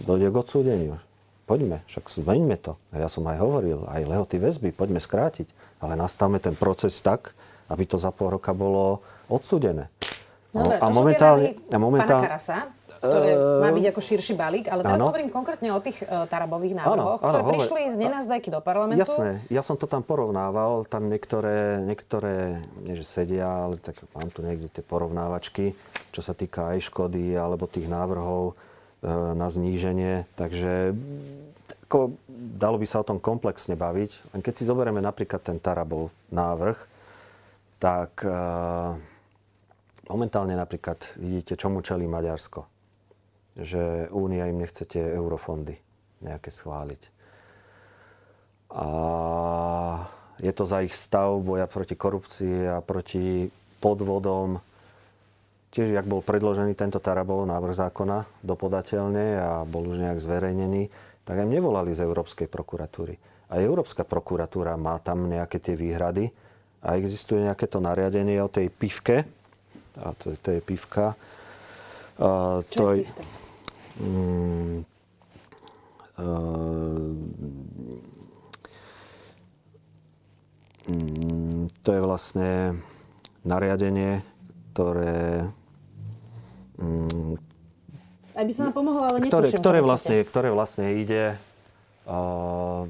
dojde 0.00 0.32
k 0.32 0.36
odsúdeniu. 0.40 0.96
Poďme, 1.44 1.84
však 1.86 2.10
zmeňme 2.10 2.56
to. 2.58 2.74
Ja 2.96 3.06
som 3.12 3.28
aj 3.28 3.38
hovoril, 3.38 3.84
aj 3.86 4.02
lehoty 4.08 4.40
väzby, 4.40 4.72
poďme 4.72 4.98
skrátiť, 4.98 5.46
ale 5.84 5.94
nastavme 5.94 6.40
ten 6.40 6.56
proces 6.56 6.96
tak, 7.04 7.36
aby 7.68 7.84
to 7.84 8.00
za 8.00 8.10
pol 8.10 8.34
roka 8.34 8.56
bolo 8.56 9.04
odsúdené. 9.28 9.92
No, 10.56 10.72
a, 10.72 10.80
a 10.80 10.86
momentálne, 10.88 11.60
a 11.68 11.76
momentálne, 11.76 12.26
Karasa, 12.32 12.72
ktoré 12.86 13.30
uh, 13.34 13.62
má 13.62 13.70
byť 13.74 13.84
ako 13.90 14.00
širší 14.00 14.34
balík, 14.38 14.66
ale 14.70 14.86
teraz 14.86 15.02
áno. 15.02 15.10
hovorím 15.10 15.28
konkrétne 15.28 15.74
o 15.74 15.80
tých 15.82 16.02
uh, 16.06 16.24
tarabových 16.30 16.78
návrhoch, 16.78 17.20
áno, 17.20 17.26
áno, 17.26 17.30
ktoré 17.30 17.42
hovor, 17.42 17.52
prišli 17.58 17.82
z 17.90 17.96
nenazdajky 17.98 18.48
do 18.54 18.60
parlamentu. 18.62 19.02
Jasné, 19.02 19.42
ja 19.50 19.62
som 19.66 19.74
to 19.74 19.90
tam 19.90 20.06
porovnával, 20.06 20.86
tam 20.86 21.10
niektoré, 21.10 21.82
niektoré, 21.82 22.62
nie 22.86 22.94
že 22.94 23.04
sedia, 23.04 23.46
ale 23.46 23.82
tak 23.82 23.98
mám 24.14 24.30
tu 24.30 24.46
niekde 24.46 24.70
tie 24.70 24.86
porovnávačky, 24.86 25.74
čo 26.14 26.20
sa 26.22 26.32
týka 26.32 26.74
aj 26.76 26.86
škody, 26.86 27.34
alebo 27.34 27.66
tých 27.66 27.90
návrhov 27.90 28.54
uh, 28.54 29.34
na 29.34 29.50
zníženie, 29.50 30.26
takže 30.38 30.94
ako, 31.86 32.18
dalo 32.58 32.82
by 32.82 32.86
sa 32.86 33.02
o 33.02 33.06
tom 33.06 33.22
komplexne 33.22 33.78
baviť. 33.78 34.34
Len 34.34 34.40
keď 34.42 34.54
si 34.58 34.64
zoberieme 34.66 34.98
napríklad 34.98 35.38
ten 35.38 35.62
Tarabov 35.62 36.10
návrh, 36.34 36.98
tak 37.78 38.26
uh, 38.26 38.98
Momentálne 40.06 40.54
napríklad 40.54 41.18
vidíte, 41.18 41.58
čomu 41.58 41.82
čelí 41.82 42.06
Maďarsko. 42.06 42.75
Že 43.56 44.12
Únia 44.12 44.48
im 44.52 44.60
nechce 44.60 44.84
tie 44.84 45.00
eurofondy 45.00 45.76
nejaké 46.20 46.52
schváliť. 46.52 47.02
A 48.76 48.86
je 50.36 50.52
to 50.52 50.68
za 50.68 50.84
ich 50.84 50.92
stav 50.92 51.32
boja 51.40 51.64
proti 51.64 51.96
korupcii 51.96 52.68
a 52.68 52.84
proti 52.84 53.48
podvodom. 53.80 54.60
Tiež, 55.72 55.92
jak 55.92 56.08
bol 56.08 56.20
predložený 56.20 56.76
tento 56.76 57.00
Tarabov 57.00 57.48
návrh 57.48 57.76
zákona 57.76 58.44
dopodateľne 58.44 59.26
a 59.40 59.50
bol 59.64 59.88
už 59.88 60.00
nejak 60.00 60.20
zverejnený, 60.20 60.88
tak 61.24 61.40
aj 61.40 61.48
nevolali 61.48 61.92
z 61.96 62.04
Európskej 62.04 62.48
prokuratúry. 62.48 63.16
A 63.52 63.60
Európska 63.60 64.04
prokuratúra 64.04 64.76
má 64.76 64.98
tam 65.00 65.28
nejaké 65.28 65.60
tie 65.60 65.76
výhrady 65.78 66.28
a 66.82 66.96
existuje 66.96 67.44
nejaké 67.44 67.68
to 67.70 67.80
nariadenie 67.80 68.40
o 68.40 68.52
tej 68.52 68.68
pivke, 68.68 69.24
a 69.96 70.12
to, 70.12 70.36
to 70.36 70.48
je 70.52 70.60
pivka. 70.60 71.16
Čo 72.16 72.68
to 72.68 72.84
je 72.92 73.08
pivka? 73.08 73.45
Mm, 73.96 74.84
to 81.82 81.90
je 81.90 82.00
vlastne 82.02 82.78
nariadenie, 83.42 84.20
ktoré... 84.74 85.48
Mm, 86.76 87.40
Aj 88.36 88.44
by 88.44 88.52
som 88.52 88.68
vám 88.70 88.74
pomohla, 88.76 89.04
ale 89.10 89.18
ktoré, 89.24 89.48
ktoré, 89.48 89.78
vlastne, 89.80 90.16
ktoré 90.28 90.48
vlastne 90.52 90.86
ide 91.00 91.40
uh, 92.04 92.84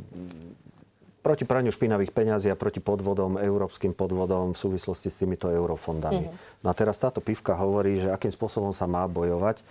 proti 1.22 1.42
praniu 1.46 1.70
špinavých 1.70 2.10
peňazí 2.10 2.50
a 2.50 2.58
proti 2.58 2.82
podvodom, 2.82 3.38
európskym 3.38 3.94
podvodom 3.94 4.54
v 4.54 4.58
súvislosti 4.58 5.10
s 5.10 5.22
týmito 5.22 5.50
eurofondami. 5.50 6.26
Mm-hmm. 6.26 6.62
No 6.62 6.70
a 6.70 6.74
teraz 6.74 6.98
táto 6.98 7.22
pivka 7.22 7.54
hovorí, 7.54 8.02
že 8.02 8.10
akým 8.10 8.30
spôsobom 8.30 8.74
sa 8.74 8.90
má 8.90 9.06
bojovať 9.06 9.62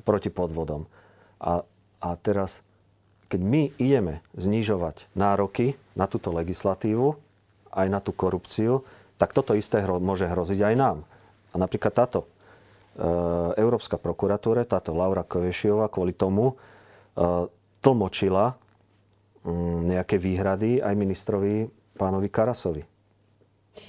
proti 0.00 0.32
podvodom. 0.32 0.88
A, 1.42 1.60
a 2.00 2.08
teraz, 2.16 2.64
keď 3.28 3.40
my 3.44 3.62
ideme 3.76 4.24
znižovať 4.32 5.12
nároky 5.12 5.76
na 5.92 6.08
túto 6.08 6.32
legislatívu, 6.32 7.14
aj 7.72 7.86
na 7.88 8.00
tú 8.00 8.16
korupciu, 8.16 8.84
tak 9.20 9.36
toto 9.36 9.52
isté 9.52 9.84
hro, 9.84 10.00
môže 10.00 10.24
hroziť 10.24 10.60
aj 10.60 10.74
nám. 10.76 10.98
A 11.52 11.60
napríklad 11.60 11.92
táto 11.92 12.24
e, 12.24 12.26
Európska 13.60 14.00
prokuratúra, 14.00 14.64
táto 14.64 14.96
Laura 14.96 15.24
Kovešiová 15.24 15.88
kvôli 15.92 16.16
tomu 16.16 16.52
e, 16.52 16.54
tlmočila 17.80 18.56
Mm, 19.42 19.90
nejaké 19.90 20.22
výhrady 20.22 20.78
aj 20.78 20.94
ministrovi 20.94 21.66
pánovi 21.98 22.30
Karasovi. 22.30 22.86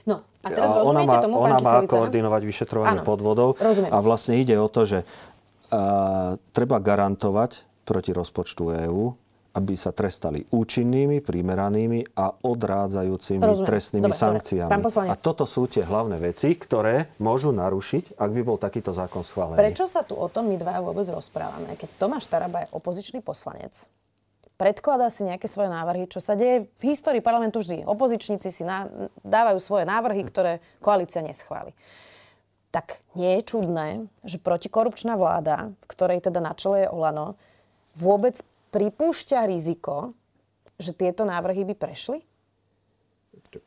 No, 0.09 0.25
a 0.41 0.47
teraz 0.49 0.73
a 0.73 0.81
ona 0.81 1.05
má, 1.05 1.21
tomu, 1.21 1.37
ona 1.37 1.61
má 1.61 1.85
koordinovať 1.85 2.41
vyšetrovanie 2.41 3.03
Áno, 3.03 3.05
podvodov 3.05 3.61
rozumiem. 3.61 3.93
a 3.93 3.97
vlastne 4.01 4.33
ide 4.41 4.57
o 4.57 4.65
to, 4.65 4.89
že 4.89 4.99
treba 6.53 6.77
garantovať 6.79 7.83
proti 7.83 8.11
rozpočtu 8.15 8.63
EÚ, 8.87 9.03
aby 9.53 9.77
sa 9.77 9.93
trestali 9.93 10.41
účinnými, 10.49 11.21
primeranými 11.21 12.17
a 12.17 12.33
odrádzajúcimi 12.41 13.37
Rozumiem. 13.37 13.69
trestnými 13.69 14.09
dobre, 14.09 14.17
sankciami. 14.17 14.71
Dobre. 14.73 15.13
A 15.13 15.13
toto 15.13 15.45
sú 15.45 15.69
tie 15.69 15.85
hlavné 15.85 16.17
veci, 16.17 16.57
ktoré 16.57 17.13
môžu 17.21 17.53
narušiť, 17.53 18.17
ak 18.17 18.29
by 18.33 18.41
bol 18.41 18.57
takýto 18.57 18.97
zákon 18.97 19.21
schválený. 19.21 19.61
Prečo 19.61 19.85
sa 19.85 20.01
tu 20.01 20.17
o 20.17 20.25
tom 20.25 20.49
my 20.49 20.57
dva 20.57 20.81
vôbec 20.81 21.05
rozprávame? 21.05 21.77
Keď 21.77 22.01
Tomáš 22.01 22.25
Taraba 22.33 22.65
je 22.65 22.73
opozičný 22.73 23.21
poslanec, 23.21 23.85
predkladá 24.57 25.13
si 25.13 25.21
nejaké 25.21 25.45
svoje 25.45 25.69
návrhy, 25.69 26.09
čo 26.09 26.17
sa 26.17 26.33
deje 26.33 26.65
v 26.81 26.83
histórii 26.89 27.21
parlamentu 27.21 27.61
vždy. 27.61 27.85
Opozičníci 27.85 28.49
si 28.49 28.65
na, 28.65 28.89
dávajú 29.21 29.61
svoje 29.61 29.85
návrhy, 29.85 30.25
ktoré 30.33 30.65
koalícia 30.81 31.21
neschváli. 31.21 31.77
Tak 32.73 33.05
nie 33.13 33.37
je 33.37 33.41
čudné, 33.53 34.09
že 34.25 34.41
protikorupčná 34.41 35.13
vláda, 35.13 35.77
v 35.77 35.85
ktorej 35.93 36.25
teda 36.25 36.41
na 36.41 36.57
čele 36.57 36.83
je 36.83 36.91
Olano, 36.91 37.37
vôbec 37.93 38.41
pripúšťa 38.73 39.45
riziko, 39.45 40.17
že 40.81 40.97
tieto 40.97 41.21
návrhy 41.21 41.69
by 41.69 41.77
prešli? 41.77 42.25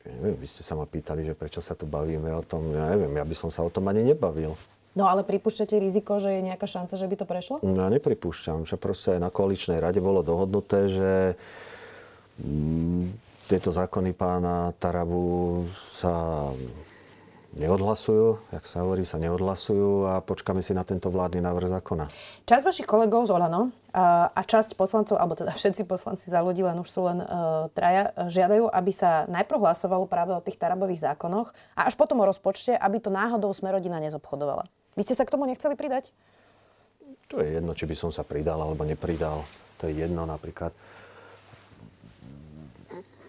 Ja 0.03 0.11
neviem, 0.19 0.43
vy 0.43 0.51
ste 0.51 0.67
sa 0.67 0.75
ma 0.75 0.83
pýtali, 0.83 1.23
že 1.23 1.39
prečo 1.39 1.63
sa 1.63 1.79
tu 1.79 1.87
bavíme 1.87 2.27
o 2.35 2.43
tom. 2.43 2.75
Ja 2.75 2.91
neviem, 2.91 3.15
ja 3.15 3.23
by 3.23 3.37
som 3.39 3.55
sa 3.55 3.63
o 3.63 3.71
tom 3.71 3.87
ani 3.87 4.03
nebavil. 4.03 4.59
No 4.99 5.07
ale 5.07 5.23
pripúšťate 5.23 5.79
riziko, 5.79 6.19
že 6.19 6.35
je 6.35 6.43
nejaká 6.43 6.67
šanca, 6.67 6.99
že 6.99 7.07
by 7.07 7.15
to 7.15 7.27
prešlo? 7.29 7.57
No 7.63 7.87
ja 7.87 7.93
nepripúšťam, 7.93 8.67
že 8.67 8.75
proste 8.75 9.15
aj 9.15 9.21
na 9.23 9.31
koaličnej 9.31 9.79
rade 9.79 10.03
bolo 10.03 10.27
dohodnuté, 10.27 10.91
že 10.91 11.13
mm, 12.43 13.15
tieto 13.47 13.71
zákony 13.71 14.11
pána 14.17 14.75
Tarabu 14.81 15.69
sa 15.95 16.51
neodhlasujú, 17.57 18.53
jak 18.53 18.65
sa 18.69 18.85
hovorí, 18.85 19.03
sa 19.09 19.17
neodhlasujú 19.17 20.05
a 20.07 20.15
počkáme 20.21 20.61
si 20.61 20.77
na 20.77 20.85
tento 20.85 21.09
vládny 21.09 21.41
návrh 21.41 21.73
zákona. 21.81 22.07
Časť 22.45 22.65
vašich 22.69 22.89
kolegov 22.89 23.25
z 23.25 23.33
Olano 23.33 23.73
a 23.97 24.41
časť 24.45 24.77
poslancov, 24.77 25.17
alebo 25.17 25.33
teda 25.33 25.57
všetci 25.57 25.89
poslanci 25.89 26.29
za 26.29 26.45
ľudí, 26.45 26.61
len 26.61 26.77
už 26.77 26.89
sú 26.89 27.09
len 27.09 27.25
uh, 27.25 27.73
traja, 27.73 28.13
žiadajú, 28.29 28.69
aby 28.69 28.93
sa 28.93 29.25
najprv 29.33 29.57
hlasovalo 29.57 30.05
práve 30.05 30.37
o 30.37 30.45
tých 30.45 30.61
Tarabových 30.61 31.01
zákonoch 31.01 31.57
a 31.73 31.89
až 31.89 31.97
potom 31.97 32.21
o 32.21 32.29
rozpočte, 32.29 32.77
aby 32.77 33.01
to 33.01 33.09
náhodou 33.09 33.49
Smerodina 33.57 33.97
nezobchodovala. 34.05 34.69
Vy 34.93 35.09
ste 35.09 35.17
sa 35.17 35.25
k 35.25 35.33
tomu 35.33 35.49
nechceli 35.49 35.73
pridať? 35.73 36.13
To 37.33 37.41
je 37.41 37.57
jedno, 37.59 37.73
či 37.73 37.89
by 37.89 37.97
som 37.97 38.11
sa 38.13 38.23
pridal 38.23 38.61
alebo 38.61 38.85
nepridal. 38.85 39.43
To 39.81 39.89
je 39.89 40.05
jedno 40.05 40.29
napríklad. 40.29 40.71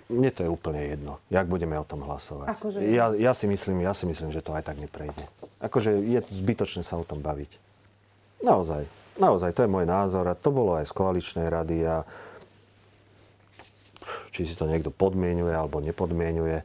Mne 0.07 0.31
to 0.31 0.47
je 0.47 0.49
úplne 0.49 0.79
jedno, 0.87 1.19
jak 1.27 1.51
budeme 1.51 1.75
o 1.75 1.83
tom 1.83 2.03
hlasovať. 2.07 2.47
Akože... 2.55 2.79
Ja, 2.87 3.11
ja, 3.11 3.35
si 3.35 3.43
myslím, 3.43 3.83
ja 3.83 3.91
si 3.91 4.07
myslím, 4.07 4.31
že 4.31 4.39
to 4.39 4.55
aj 4.55 4.63
tak 4.63 4.79
neprejde. 4.79 5.19
Akože 5.59 5.99
je 5.99 6.23
zbytočné 6.23 6.87
sa 6.87 6.95
o 6.95 7.03
tom 7.03 7.19
baviť. 7.19 7.51
Naozaj. 8.39 8.87
Naozaj, 9.17 9.51
to 9.51 9.65
je 9.65 9.73
môj 9.73 9.83
názor 9.83 10.23
a 10.29 10.37
to 10.37 10.53
bolo 10.53 10.77
aj 10.79 10.87
z 10.87 10.93
koaličnej 10.93 11.47
rady 11.49 11.83
a 11.83 12.05
či 14.31 14.47
si 14.47 14.53
to 14.55 14.69
niekto 14.69 14.93
podmienuje 14.93 15.51
alebo 15.51 15.81
nepodmienuje 15.81 16.63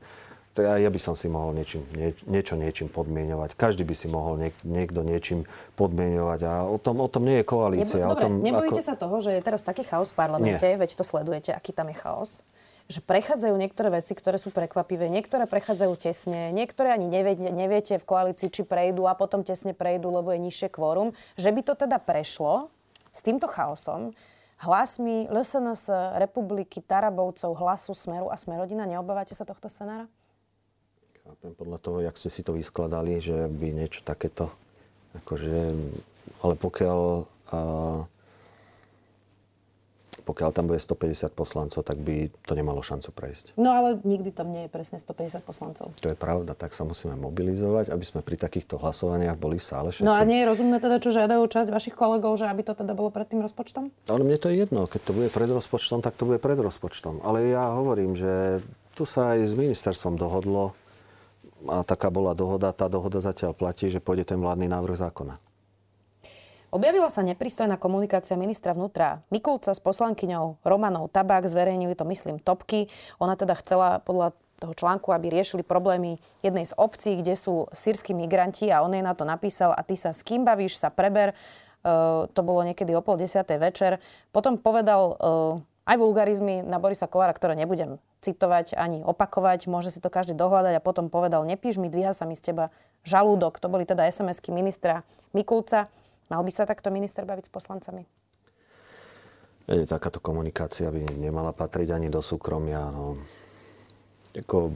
to 0.52 0.60
ja, 0.60 0.76
ja 0.76 0.90
by 0.92 1.00
som 1.00 1.16
si 1.16 1.32
mohol 1.32 1.56
niečím, 1.56 1.80
nie, 1.96 2.12
niečo 2.28 2.60
niečím 2.60 2.92
podmienovať. 2.92 3.56
Každý 3.56 3.88
by 3.88 3.94
si 3.96 4.04
mohol 4.12 4.36
niek, 4.36 4.54
niekto 4.68 5.00
niečím 5.00 5.48
podmienovať. 5.80 6.40
A 6.44 6.52
o 6.68 6.76
tom, 6.76 7.00
o 7.00 7.08
tom 7.08 7.24
nie 7.24 7.40
je 7.40 7.46
koalícia. 7.48 8.04
Nebo, 8.04 8.12
dobre, 8.12 8.20
o 8.20 8.24
tom, 8.28 8.32
nebojíte 8.44 8.84
ako... 8.84 8.88
sa 8.92 8.94
toho, 9.00 9.16
že 9.24 9.32
je 9.32 9.40
teraz 9.40 9.64
taký 9.64 9.80
chaos 9.88 10.12
v 10.12 10.20
parlamente, 10.20 10.60
nie. 10.60 10.76
veď 10.76 10.92
to 10.92 11.04
sledujete, 11.08 11.56
aký 11.56 11.72
tam 11.72 11.88
je 11.88 11.96
chaos? 11.96 12.44
Že 12.92 13.00
prechádzajú 13.00 13.56
niektoré 13.56 13.88
veci, 13.88 14.12
ktoré 14.12 14.36
sú 14.36 14.52
prekvapivé, 14.52 15.08
niektoré 15.08 15.48
prechádzajú 15.48 15.92
tesne, 15.96 16.52
niektoré 16.52 16.92
ani 16.92 17.08
neviete, 17.08 17.48
neviete 17.48 17.94
v 17.96 18.04
koalícii, 18.04 18.52
či 18.52 18.62
prejdú 18.68 19.08
a 19.08 19.16
potom 19.16 19.40
tesne 19.40 19.72
prejdú, 19.72 20.12
lebo 20.12 20.28
je 20.36 20.44
nižšie 20.44 20.68
kvórum. 20.68 21.16
Že 21.40 21.50
by 21.56 21.60
to 21.64 21.72
teda 21.88 21.96
prešlo 21.96 22.68
s 23.08 23.24
týmto 23.24 23.48
chaosom, 23.48 24.12
hlasmi 24.60 25.26
LSNS, 25.32 25.88
republiky, 26.20 26.84
Tarabovcov, 26.84 27.56
hlasu, 27.56 27.96
Smeru 27.96 28.28
a 28.28 28.36
Smerodina, 28.36 28.84
neobávate 28.84 29.32
sa 29.32 29.48
tohto 29.48 29.72
scenára? 29.72 30.06
Chápem 31.22 31.54
podľa 31.54 31.78
toho, 31.78 31.98
jak 32.02 32.18
ste 32.18 32.30
si 32.30 32.42
to 32.44 32.52
vyskladali, 32.54 33.22
že 33.22 33.46
by 33.46 33.72
niečo 33.72 34.02
takéto, 34.02 34.50
akože, 35.22 35.74
ale 36.42 36.54
pokiaľ, 36.58 36.98
a, 37.54 37.58
pokiaľ 40.32 40.50
tam 40.56 40.72
bude 40.72 40.80
150 40.80 41.36
poslancov, 41.36 41.84
tak 41.84 42.00
by 42.00 42.32
to 42.48 42.56
nemalo 42.56 42.80
šancu 42.80 43.12
prejsť. 43.12 43.52
No 43.60 43.76
ale 43.76 44.00
nikdy 44.00 44.32
tam 44.32 44.48
nie 44.48 44.64
je 44.64 44.70
presne 44.72 44.96
150 44.96 45.44
poslancov. 45.44 45.92
To 46.00 46.08
je 46.08 46.16
pravda, 46.16 46.56
tak 46.56 46.72
sa 46.72 46.88
musíme 46.88 47.12
mobilizovať, 47.20 47.92
aby 47.92 48.00
sme 48.00 48.24
pri 48.24 48.40
takýchto 48.40 48.80
hlasovaniach 48.80 49.36
boli 49.36 49.60
v 49.60 49.66
sále 49.68 49.92
všetci. 49.92 50.08
No 50.08 50.16
a 50.16 50.24
nie 50.24 50.40
je 50.40 50.48
rozumné 50.48 50.80
teda, 50.80 51.04
čo 51.04 51.12
žiadajú 51.12 51.44
časť 51.44 51.68
vašich 51.68 51.92
kolegov, 51.92 52.40
že 52.40 52.48
aby 52.48 52.64
to 52.64 52.72
teda 52.72 52.96
bolo 52.96 53.12
pred 53.12 53.28
tým 53.28 53.44
rozpočtom? 53.44 53.92
Ale 54.08 54.24
mne 54.24 54.40
to 54.40 54.48
je 54.48 54.64
jedno, 54.64 54.88
keď 54.88 55.00
to 55.04 55.12
bude 55.12 55.28
pred 55.28 55.50
rozpočtom, 55.52 56.00
tak 56.00 56.16
to 56.16 56.24
bude 56.24 56.40
pred 56.40 56.56
rozpočtom. 56.56 57.20
Ale 57.20 57.52
ja 57.52 57.68
hovorím, 57.76 58.16
že 58.16 58.64
tu 58.96 59.04
sa 59.04 59.36
aj 59.36 59.52
s 59.52 59.54
ministerstvom 59.54 60.16
dohodlo, 60.16 60.72
a 61.62 61.86
taká 61.86 62.10
bola 62.10 62.34
dohoda. 62.34 62.74
Tá 62.74 62.90
dohoda 62.90 63.22
zatiaľ 63.22 63.54
platí, 63.54 63.86
že 63.86 64.02
pôjde 64.02 64.34
ten 64.34 64.38
vládny 64.40 64.66
návrh 64.66 64.98
zákona. 64.98 65.38
Objavila 66.72 67.12
sa 67.12 67.20
nepristojná 67.20 67.76
komunikácia 67.76 68.32
ministra 68.32 68.72
vnútra 68.72 69.20
Mikulca 69.28 69.76
s 69.76 69.80
poslankyňou 69.84 70.64
Romanou 70.64 71.04
Tabák. 71.04 71.44
Zverejnili 71.44 71.92
to, 71.92 72.08
myslím, 72.08 72.40
topky. 72.40 72.88
Ona 73.20 73.36
teda 73.36 73.52
chcela 73.60 74.00
podľa 74.00 74.32
toho 74.56 74.72
článku, 74.72 75.12
aby 75.12 75.28
riešili 75.28 75.68
problémy 75.68 76.16
jednej 76.40 76.64
z 76.64 76.72
obcí, 76.80 77.20
kde 77.20 77.36
sú 77.36 77.68
sírsky 77.76 78.16
migranti 78.16 78.72
a 78.72 78.80
on 78.80 78.96
jej 78.96 79.04
na 79.04 79.12
to 79.12 79.28
napísal 79.28 79.76
a 79.76 79.84
ty 79.84 80.00
sa 80.00 80.16
s 80.16 80.24
kým 80.24 80.48
bavíš, 80.48 80.80
sa 80.80 80.88
preber. 80.88 81.36
Uh, 81.84 82.24
to 82.32 82.40
bolo 82.40 82.64
niekedy 82.64 82.96
o 82.96 83.04
pol 83.04 83.20
desiatej 83.20 83.60
večer. 83.60 84.00
Potom 84.32 84.56
povedal 84.56 85.12
uh, 85.12 85.60
aj 85.84 85.96
vulgarizmy 86.00 86.64
na 86.64 86.80
Borisa 86.80 87.04
Kolára, 87.04 87.36
ktoré 87.36 87.52
nebudem 87.52 88.00
citovať 88.24 88.80
ani 88.80 89.04
opakovať, 89.04 89.68
môže 89.68 89.92
si 89.92 90.00
to 90.00 90.08
každý 90.08 90.32
dohľadať 90.38 90.78
a 90.78 90.84
potom 90.84 91.10
povedal, 91.10 91.44
nepíš 91.44 91.76
mi, 91.76 91.92
dvíha 91.92 92.16
sa 92.16 92.24
mi 92.24 92.32
z 92.38 92.54
teba 92.54 92.72
žalúdok. 93.04 93.58
To 93.60 93.68
boli 93.68 93.84
teda 93.84 94.08
SMS-ky 94.08 94.54
ministra 94.54 95.02
Mikulca. 95.34 95.90
Mal 96.32 96.40
by 96.40 96.48
sa 96.48 96.64
takto 96.64 96.88
minister 96.88 97.28
baviť 97.28 97.44
s 97.44 97.52
poslancami? 97.52 98.08
Takáto 99.68 100.16
komunikácia 100.16 100.88
by 100.88 101.20
nemala 101.20 101.52
patriť 101.52 101.92
ani 101.92 102.08
do 102.08 102.24
súkromia. 102.24 102.88
No. 102.88 103.20
Ako, 104.32 104.72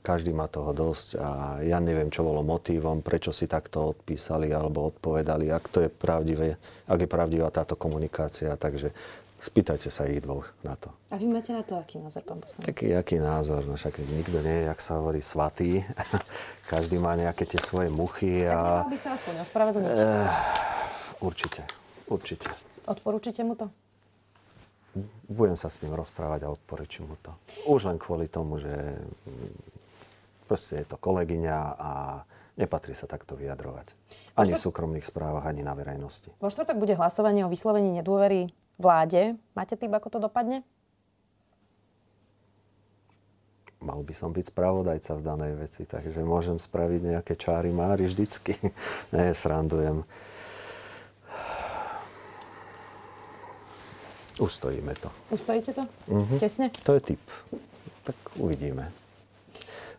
každý 0.00 0.32
má 0.32 0.48
toho 0.48 0.72
dosť 0.72 1.20
a 1.20 1.60
ja 1.60 1.76
neviem, 1.76 2.08
čo 2.08 2.24
bolo 2.24 2.40
motívom, 2.40 3.04
prečo 3.04 3.36
si 3.36 3.44
takto 3.44 3.92
odpísali 3.92 4.48
alebo 4.56 4.88
odpovedali, 4.88 5.52
ak 5.52 5.64
to 5.68 5.84
je 5.84 5.92
pravdivé, 5.92 6.56
ak 6.88 6.98
je 7.04 7.08
pravdivá 7.08 7.52
táto 7.52 7.76
komunikácia. 7.76 8.56
Takže 8.56 8.96
spýtajte 9.44 9.92
sa 9.92 10.08
ich 10.08 10.24
dvoch 10.24 10.48
na 10.64 10.72
to. 10.80 10.88
A 11.12 11.20
vy 11.20 11.28
máte 11.28 11.52
na 11.52 11.60
to 11.60 11.76
aký 11.76 12.00
názor, 12.00 12.24
pán 12.24 12.40
poslanec? 12.40 12.64
Taký 12.72 12.96
aký 12.96 13.20
názor? 13.20 13.60
No 13.68 13.76
však 13.76 14.00
nikto 14.08 14.40
nie 14.40 14.64
je, 14.64 14.68
jak 14.72 14.80
sa 14.80 14.96
hovorí, 15.04 15.20
svatý. 15.20 15.84
každý 16.72 16.96
má 16.96 17.12
nejaké 17.12 17.44
tie 17.44 17.60
svoje 17.60 17.92
muchy. 17.92 18.48
A... 18.48 18.88
Tak 18.88 18.92
by 18.92 18.98
sa 19.00 19.12
aspoň 19.12 19.34
ospravedlniť. 19.44 19.88
Uh, 19.92 20.64
určite, 21.24 21.64
určite. 22.06 22.52
Odporúčite 22.84 23.40
mu 23.40 23.56
to? 23.56 23.72
budem 25.26 25.58
sa 25.58 25.66
s 25.66 25.82
ním 25.82 25.98
rozprávať 25.98 26.46
a 26.46 26.52
odporúčim 26.54 27.08
mu 27.08 27.18
to. 27.18 27.34
Už 27.66 27.90
len 27.90 27.98
kvôli 27.98 28.30
tomu, 28.30 28.62
že 28.62 28.70
mm, 28.70 29.54
proste 30.46 30.82
je 30.82 30.86
to 30.86 30.96
kolegyňa 31.00 31.58
a 31.74 31.90
nepatrí 32.54 32.94
sa 32.94 33.10
takto 33.10 33.34
vyjadrovať. 33.34 33.90
Ani 34.38 34.54
v 34.54 34.62
súkromných 34.62 35.06
správach, 35.06 35.46
ani 35.46 35.66
na 35.66 35.74
verejnosti. 35.74 36.30
Vo 36.38 36.50
štvrtok 36.50 36.78
bude 36.78 36.94
hlasovanie 36.94 37.42
o 37.42 37.50
vyslovení 37.50 37.90
nedôvery 38.02 38.50
vláde. 38.78 39.38
Máte 39.58 39.74
tým, 39.74 39.94
ako 39.94 40.08
to 40.10 40.18
dopadne? 40.22 40.62
Mal 43.84 44.00
by 44.00 44.14
som 44.16 44.32
byť 44.32 44.48
spravodajca 44.48 45.12
v 45.12 45.22
danej 45.22 45.52
veci, 45.60 45.84
takže 45.84 46.24
môžem 46.24 46.56
spraviť 46.56 47.00
nejaké 47.04 47.34
čáry 47.36 47.68
máry 47.68 48.08
vždycky. 48.08 48.56
Nie, 49.14 49.36
srandujem. 49.36 50.06
Ustojíme 54.38 54.94
to. 54.98 55.08
Ustojíte 55.30 55.72
to? 55.72 55.86
Uh-huh. 56.10 56.38
Tesne? 56.42 56.70
To 56.82 56.98
je 56.98 57.14
typ. 57.14 57.22
Tak 58.02 58.16
uvidíme. 58.36 58.90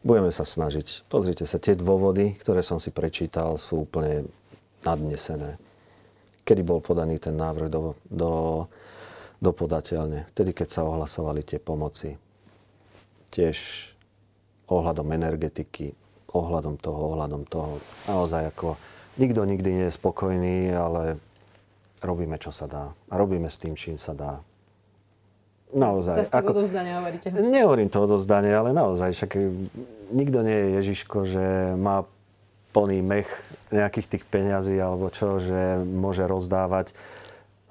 Budeme 0.05 0.29
sa 0.29 0.45
snažiť. 0.45 1.07
Pozrite 1.09 1.47
sa, 1.49 1.57
tie 1.57 1.73
dôvody, 1.73 2.37
ktoré 2.37 2.61
som 2.61 2.77
si 2.77 2.93
prečítal, 2.93 3.57
sú 3.57 3.89
úplne 3.89 4.27
nadnesené. 4.85 5.57
Kedy 6.45 6.61
bol 6.61 6.77
podaný 6.77 7.17
ten 7.17 7.33
návrh 7.33 7.73
do, 7.73 7.97
do, 8.05 8.31
do 9.41 9.51
podateľne? 9.55 10.29
Vtedy, 10.35 10.53
keď 10.53 10.67
sa 10.69 10.81
ohlasovali 10.85 11.41
tie 11.41 11.57
pomoci. 11.57 12.13
Tiež 13.33 13.57
ohľadom 14.69 15.09
energetiky, 15.09 15.95
ohľadom 16.37 16.77
toho, 16.77 17.17
ohľadom 17.17 17.41
toho. 17.49 17.81
Naozaj 18.05 18.53
ako 18.53 18.77
nikto 19.17 19.41
nikdy 19.41 19.69
nie 19.73 19.85
je 19.89 19.97
spokojný, 19.97 20.57
ale 20.75 21.17
robíme, 22.05 22.37
čo 22.37 22.53
sa 22.53 22.69
dá. 22.69 22.93
A 23.09 23.13
robíme 23.17 23.49
s 23.49 23.57
tým, 23.57 23.73
čím 23.73 23.97
sa 23.97 24.13
dá. 24.13 24.39
Naozaj. 25.75 26.29
Zase 26.29 26.31
ako, 26.31 26.55
odozdania 26.55 27.03
hovoríte. 27.03 27.33
Nehovorím 27.33 27.89
to 27.91 28.05
odozdanie, 28.05 28.53
ale 28.53 28.71
naozaj. 28.71 29.11
Však 29.11 29.31
nikto 30.13 30.39
nie 30.45 30.55
je 30.55 30.67
Ježiško, 30.79 31.17
že 31.27 31.45
má 31.75 32.07
plný 32.71 32.99
mech 33.03 33.27
nejakých 33.71 34.07
tých 34.07 34.23
peňazí 34.27 34.75
alebo 34.79 35.07
čo, 35.07 35.39
že 35.39 35.79
môže 35.83 36.27
rozdávať. 36.27 36.91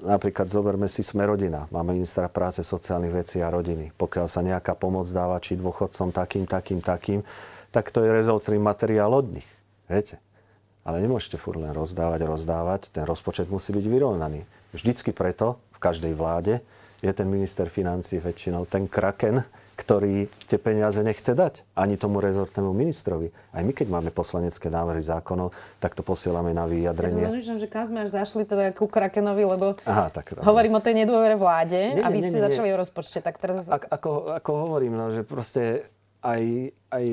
Napríklad 0.04 0.48
zoberme 0.48 0.88
si 0.88 1.00
Sme 1.00 1.24
rodina. 1.28 1.68
Máme 1.72 1.96
ministra 1.96 2.28
práce, 2.28 2.60
sociálnych 2.64 3.24
vecí 3.24 3.40
a 3.40 3.52
rodiny. 3.52 3.92
Pokiaľ 3.96 4.26
sa 4.28 4.40
nejaká 4.40 4.72
pomoc 4.76 5.08
dáva, 5.12 5.40
či 5.40 5.60
dôchodcom 5.60 6.12
takým, 6.12 6.44
takým, 6.44 6.80
takým, 6.80 7.20
tak 7.72 7.92
to 7.92 8.00
je 8.04 8.10
rezoltný 8.12 8.56
materiál 8.60 9.12
od 9.12 9.40
nich. 9.40 9.48
Viete? 9.88 10.23
Ale 10.84 11.00
nemôžete 11.00 11.40
furt 11.40 11.56
len 11.56 11.72
rozdávať, 11.72 12.28
rozdávať. 12.28 12.92
Ten 12.92 13.08
rozpočet 13.08 13.48
musí 13.48 13.72
byť 13.72 13.86
vyrovnaný. 13.88 14.44
Vždycky 14.76 15.16
preto 15.16 15.56
v 15.72 15.78
každej 15.80 16.12
vláde 16.12 16.60
je 17.00 17.12
ten 17.12 17.28
minister 17.28 17.68
financí 17.68 18.20
väčšinou 18.20 18.68
ten 18.68 18.88
kraken, 18.88 19.44
ktorý 19.74 20.30
tie 20.46 20.54
peniaze 20.56 21.02
nechce 21.02 21.34
dať 21.34 21.66
ani 21.74 21.98
tomu 21.98 22.22
rezortnému 22.22 22.70
ministrovi. 22.70 23.34
Aj 23.50 23.60
my, 23.60 23.74
keď 23.74 23.90
máme 23.90 24.10
poslanecké 24.14 24.70
návrhy 24.70 25.02
zákonov, 25.02 25.50
tak 25.82 25.98
to 25.98 26.06
posielame 26.06 26.54
na 26.54 26.64
vyjadrenie. 26.64 27.26
Ja 27.26 27.34
že 27.58 27.66
kam 27.66 27.82
sme 27.84 28.06
až 28.06 28.14
zašli 28.14 28.46
teda 28.46 28.70
ku 28.70 28.86
Krakenovi, 28.86 29.42
lebo 29.42 29.74
Aha, 29.82 30.14
tak, 30.14 30.38
hovorím 30.38 30.78
o 30.78 30.82
tej 30.82 30.94
nedôvere 31.02 31.34
vláde 31.34 31.98
nie, 31.98 32.02
a 32.02 32.08
vy 32.08 32.22
nie, 32.22 32.30
ste 32.30 32.38
nie, 32.38 32.46
začali 32.46 32.68
nie. 32.70 32.74
o 32.74 32.78
rozpočte. 32.78 33.18
Tak 33.18 33.34
teraz... 33.42 33.66
A, 33.66 33.82
ako, 33.82 34.38
ako 34.38 34.50
hovorím, 34.70 34.94
no, 34.94 35.10
že 35.10 35.26
proste 35.26 35.90
aj, 36.22 36.70
aj 36.94 37.06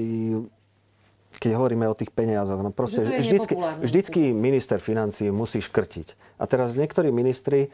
keď 1.41 1.57
hovoríme 1.57 1.89
o 1.89 1.97
tých 1.97 2.13
peniazoch, 2.13 2.61
no 2.61 2.69
proste 2.69 3.01
vždycky, 3.01 3.57
vždycky 3.81 4.29
minister 4.29 4.77
financí 4.77 5.33
musí 5.33 5.57
škrtiť. 5.57 6.37
A 6.37 6.45
teraz 6.45 6.77
niektorí 6.77 7.09
ministri 7.09 7.73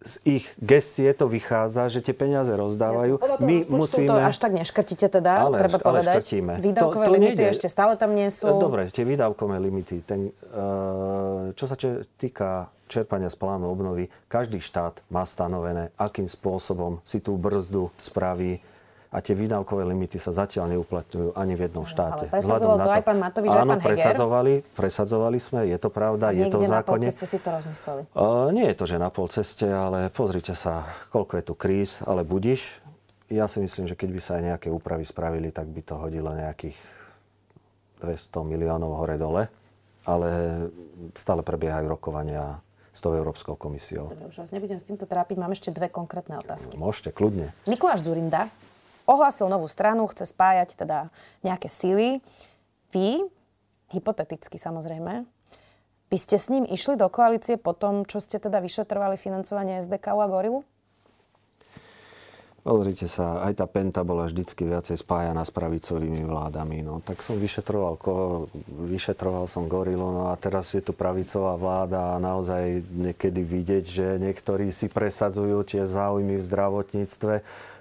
z 0.00 0.14
ich 0.24 0.44
gestie 0.56 1.12
to 1.12 1.28
vychádza, 1.28 1.92
že 1.92 2.00
tie 2.00 2.16
peniaze 2.16 2.48
rozdávajú. 2.48 3.20
Jasne, 3.20 3.44
My 3.44 3.54
musíme... 3.68 4.08
to 4.08 4.16
až 4.16 4.36
tak 4.40 4.56
neškrtíte 4.56 5.12
teda, 5.12 5.44
ale, 5.44 5.60
treba 5.60 5.76
povedať. 5.76 6.08
Ale 6.08 6.24
škrtíme. 6.24 6.52
Výdavkové 6.56 7.04
to, 7.04 7.08
to 7.08 7.14
limity 7.20 7.42
nejde. 7.44 7.52
ešte 7.52 7.68
stále 7.68 7.92
tam 8.00 8.16
nie 8.16 8.32
sú. 8.32 8.48
Dobre, 8.48 8.88
tie 8.88 9.04
výdavkové 9.04 9.60
limity. 9.60 10.00
Ten, 10.00 10.32
uh, 10.32 11.52
čo 11.52 11.64
sa 11.68 11.76
týka 12.16 12.72
čerpania 12.88 13.28
z 13.28 13.36
plánu 13.36 13.68
obnovy, 13.68 14.08
každý 14.32 14.58
štát 14.58 15.04
má 15.12 15.28
stanovené, 15.28 15.92
akým 16.00 16.26
spôsobom 16.26 17.04
si 17.04 17.20
tú 17.20 17.36
brzdu 17.36 17.92
spraví 18.00 18.58
a 19.10 19.18
tie 19.18 19.34
výdavkové 19.34 19.82
limity 19.90 20.22
sa 20.22 20.30
zatiaľ 20.30 20.78
neuplatňujú 20.78 21.34
ani 21.34 21.58
v 21.58 21.66
jednom 21.66 21.82
štáte. 21.82 22.30
Ale 22.30 22.38
presadzoval 22.38 22.76
to, 22.78 22.86
to 22.86 22.92
aj 22.94 23.02
pán 23.02 23.18
Matovič, 23.18 23.50
áno, 23.50 23.58
aj 23.58 23.66
pán 23.66 23.82
presadzovali, 23.82 24.52
presadzovali 24.78 25.38
sme, 25.42 25.60
je 25.66 25.78
to 25.82 25.90
pravda, 25.90 26.30
je 26.30 26.46
to 26.46 26.62
v 26.62 26.70
zákone. 26.70 27.06
na 27.10 27.26
si 27.26 27.38
to 27.42 27.50
rozmysleli? 27.50 28.02
Uh, 28.14 28.54
nie 28.54 28.70
je 28.70 28.76
to, 28.78 28.84
že 28.86 28.96
na 29.02 29.10
pol 29.10 29.26
ceste, 29.26 29.66
ale 29.66 30.14
pozrite 30.14 30.54
sa, 30.54 30.86
koľko 31.10 31.42
je 31.42 31.44
tu 31.44 31.54
kríz, 31.58 32.06
ale 32.06 32.22
budiš. 32.22 32.78
Ja 33.26 33.50
si 33.50 33.58
myslím, 33.58 33.90
že 33.90 33.98
keď 33.98 34.10
by 34.14 34.20
sa 34.22 34.32
aj 34.38 34.42
nejaké 34.54 34.68
úpravy 34.70 35.02
spravili, 35.02 35.50
tak 35.50 35.66
by 35.66 35.82
to 35.82 35.98
hodilo 35.98 36.30
nejakých 36.30 36.78
200 38.06 38.46
miliónov 38.46 38.94
hore-dole. 38.94 39.50
Ale 40.06 40.30
stále 41.12 41.44
prebiehajú 41.44 41.86
rokovania 41.86 42.62
s 42.90 42.98
tou 43.04 43.12
Európskou 43.14 43.54
komisiou. 43.54 44.08
Dobre, 44.10 44.32
už 44.32 44.42
vás 44.42 44.50
nebudem 44.50 44.80
s 44.80 44.86
týmto 44.88 45.04
trápiť. 45.04 45.36
Mám 45.36 45.52
ešte 45.54 45.70
dve 45.70 45.92
konkrétne 45.92 46.40
otázky. 46.40 46.74
Môžete, 46.80 47.12
kľudne. 47.12 47.52
Mikuláš 47.68 48.02
Zurinda 48.02 48.48
ohlásil 49.10 49.50
novú 49.50 49.66
stranu, 49.66 50.06
chce 50.06 50.30
spájať 50.30 50.78
teda 50.78 51.10
nejaké 51.42 51.66
síly. 51.66 52.22
Vy, 52.94 53.26
hypoteticky 53.90 54.54
samozrejme, 54.54 55.26
by 56.10 56.18
ste 56.18 56.38
s 56.38 56.50
ním 56.50 56.66
išli 56.66 56.98
do 56.98 57.06
koalície 57.10 57.58
po 57.58 57.74
tom, 57.74 58.06
čo 58.06 58.22
ste 58.22 58.38
teda 58.38 58.62
vyšetrovali 58.62 59.18
financovanie 59.18 59.82
SDK 59.82 60.14
a 60.14 60.26
Gorilu? 60.26 60.62
Pozrite 62.60 63.08
sa, 63.08 63.40
aj 63.40 63.56
tá 63.56 63.64
Penta 63.64 64.04
bola 64.04 64.28
vždycky 64.28 64.68
viacej 64.68 65.00
spájaná 65.00 65.40
s 65.48 65.48
pravicovými 65.48 66.28
vládami. 66.28 66.84
No, 66.84 67.00
tak 67.00 67.24
som 67.24 67.40
vyšetroval 67.40 67.96
koho, 67.96 68.52
vyšetroval 68.68 69.48
som 69.48 69.64
Gorilu, 69.64 70.04
no 70.04 70.28
a 70.28 70.36
teraz 70.36 70.76
je 70.76 70.84
tu 70.84 70.92
pravicová 70.92 71.56
vláda 71.56 72.12
a 72.12 72.20
naozaj 72.20 72.84
niekedy 72.92 73.40
vidieť, 73.40 73.84
že 73.88 74.06
niektorí 74.20 74.68
si 74.76 74.92
presadzujú 74.92 75.64
tie 75.64 75.88
záujmy 75.88 76.36
v 76.36 76.46
zdravotníctve 76.52 77.34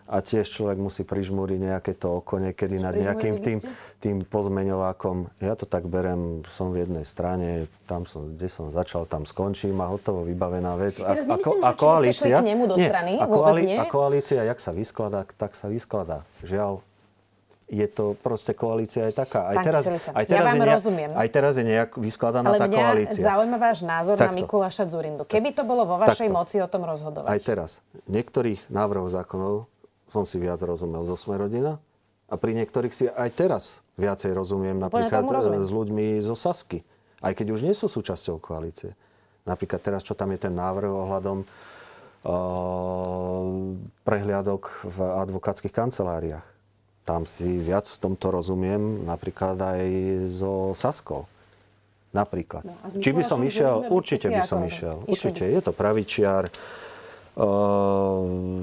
a 0.10 0.26
tiež 0.26 0.50
človek 0.50 0.82
musí 0.82 1.06
prižmúriť 1.06 1.60
nejaké 1.70 1.94
to 1.94 2.18
oko 2.18 2.42
niekedy 2.42 2.82
nad 2.82 2.98
nejakým 2.98 3.38
tým, 3.38 3.62
tým 4.02 4.26
pozmeňovákom. 4.26 5.30
Ja 5.38 5.54
to 5.54 5.70
tak 5.70 5.86
berem, 5.86 6.42
som 6.58 6.74
v 6.74 6.82
jednej 6.82 7.06
strane, 7.06 7.70
tam 7.86 8.10
som, 8.10 8.34
kde 8.34 8.50
som 8.50 8.74
začal, 8.74 9.06
tam 9.06 9.30
skončím 9.30 9.78
a 9.78 9.86
hotovo 9.86 10.26
vybavená 10.26 10.74
vec. 10.82 10.98
A, 10.98 11.14
nemyslím, 11.14 11.38
ako, 11.38 11.50
a 11.62 11.72
koalícia, 11.78 12.42
k 12.42 12.50
nemu 12.50 12.64
do 12.66 12.76
nie, 12.82 12.90
strany, 12.90 13.14
a, 13.22 13.26
koali, 13.30 13.62
nie? 13.62 13.78
a 13.78 13.86
koalícia, 13.86 14.42
jak 14.42 14.58
sa 14.58 14.74
vyskladá, 14.74 15.30
tak 15.38 15.54
sa 15.54 15.70
vyskladá. 15.70 16.26
Žiaľ, 16.42 16.82
je 17.70 17.86
to 17.86 18.18
proste 18.18 18.58
koalícia 18.58 19.06
je 19.06 19.14
taká. 19.14 19.46
Aj 19.46 19.62
teraz, 19.62 19.86
aj 19.86 20.26
teraz, 20.26 20.42
ja 20.42 20.42
vám 20.42 20.58
je 20.58 20.62
nejak, 20.66 20.78
rozumiem. 20.82 21.10
Aj 21.14 21.30
teraz 21.30 21.54
je 21.54 21.66
nejak 21.70 21.90
vyskladaná 22.02 22.50
Ale 22.50 22.58
tá 22.58 22.66
koalícia. 22.66 23.22
Ale 23.22 23.30
zaujíma 23.30 23.58
váš 23.62 23.80
názor 23.86 24.18
Takto. 24.18 24.34
na 24.34 24.38
Mikuláša 24.42 24.84
Zurindu. 24.90 25.22
Keby 25.30 25.54
to 25.54 25.62
bolo 25.62 25.86
vo 25.86 26.02
vašej 26.02 26.34
Takto. 26.34 26.38
moci 26.42 26.58
o 26.66 26.68
tom 26.68 26.90
rozhodovať. 26.90 27.30
Aj 27.30 27.38
teraz. 27.46 27.86
Niektorých 28.10 28.74
návrhov 28.74 29.14
zákonov 29.14 29.70
som 30.10 30.26
si 30.26 30.42
viac 30.42 30.60
rozumel 30.60 31.06
zo 31.06 31.16
Sme 31.16 31.38
rodina 31.38 31.78
a 32.30 32.38
pri 32.38 32.54
niektorých 32.58 32.94
si 32.94 33.06
aj 33.10 33.30
teraz 33.34 33.64
viacej 33.98 34.34
rozumiem 34.34 34.78
napríklad 34.78 35.26
rozumiem. 35.26 35.66
s 35.66 35.72
ľuďmi 35.74 36.06
zo 36.22 36.38
Sasky. 36.38 36.86
Aj 37.20 37.34
keď 37.34 37.48
už 37.54 37.62
nie 37.66 37.76
sú 37.76 37.90
súčasťou 37.90 38.40
koalície. 38.40 38.94
Napríklad 39.44 39.82
teraz, 39.82 40.02
čo 40.06 40.14
tam 40.14 40.32
je 40.32 40.40
ten 40.46 40.54
návrh 40.54 40.88
ohľadom 40.88 41.42
uh, 41.42 41.50
prehliadok 44.06 44.86
v 44.86 44.98
advokátskych 45.26 45.74
kanceláriách. 45.74 46.46
tam 47.04 47.26
si 47.26 47.58
viac 47.58 47.90
v 47.90 47.98
tomto 47.98 48.30
rozumiem, 48.30 49.02
napríklad 49.10 49.58
aj 49.58 49.82
so 50.30 50.78
Saskou. 50.78 51.26
Napríklad. 52.14 52.62
No, 52.66 52.78
Či 53.02 53.10
by 53.14 53.24
som 53.26 53.42
išiel? 53.42 53.90
Určite 53.90 54.30
by 54.30 54.42
som 54.46 54.62
išiel. 54.62 55.02
Určite. 55.10 55.50
Je 55.50 55.62
to 55.62 55.74
pravičiar. 55.74 56.50
Uh, 56.50 56.90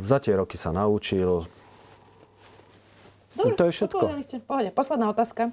za 0.05 0.19
tie 0.21 0.35
roky 0.37 0.61
sa 0.61 0.71
naučil. 0.71 1.49
Dobre, 3.37 3.57
to 3.57 3.65
je 3.69 3.73
všetko. 3.73 4.05
Ste. 4.21 4.37
Pohode. 4.45 4.71
Posledná 4.73 5.09
otázka. 5.13 5.53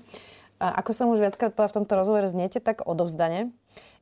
A 0.60 0.80
ako 0.80 0.92
som 0.96 1.12
už 1.12 1.20
viackrát 1.20 1.52
povedal 1.52 1.72
v 1.72 1.78
tomto 1.84 1.94
rozhovore, 2.00 2.28
zniete 2.32 2.64
tak 2.64 2.88
odovzdane. 2.88 3.52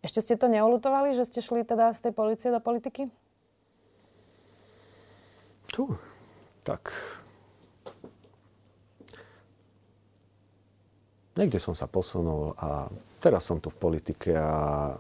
Ešte 0.05 0.22
ste 0.22 0.34
to 0.38 0.45
neolutovali, 0.49 1.17
že 1.17 1.26
ste 1.26 1.41
šli 1.41 1.65
teda 1.65 1.93
z 1.93 2.09
tej 2.09 2.13
policie 2.13 2.49
do 2.53 2.61
politiky? 2.61 3.09
Tu, 5.74 5.86
tak... 6.65 6.93
Niekde 11.32 11.63
som 11.63 11.72
sa 11.72 11.88
posunul 11.88 12.53
a 12.59 12.91
teraz 13.24 13.47
som 13.47 13.57
tu 13.63 13.72
v 13.72 13.80
politike 13.80 14.36
a 14.36 14.93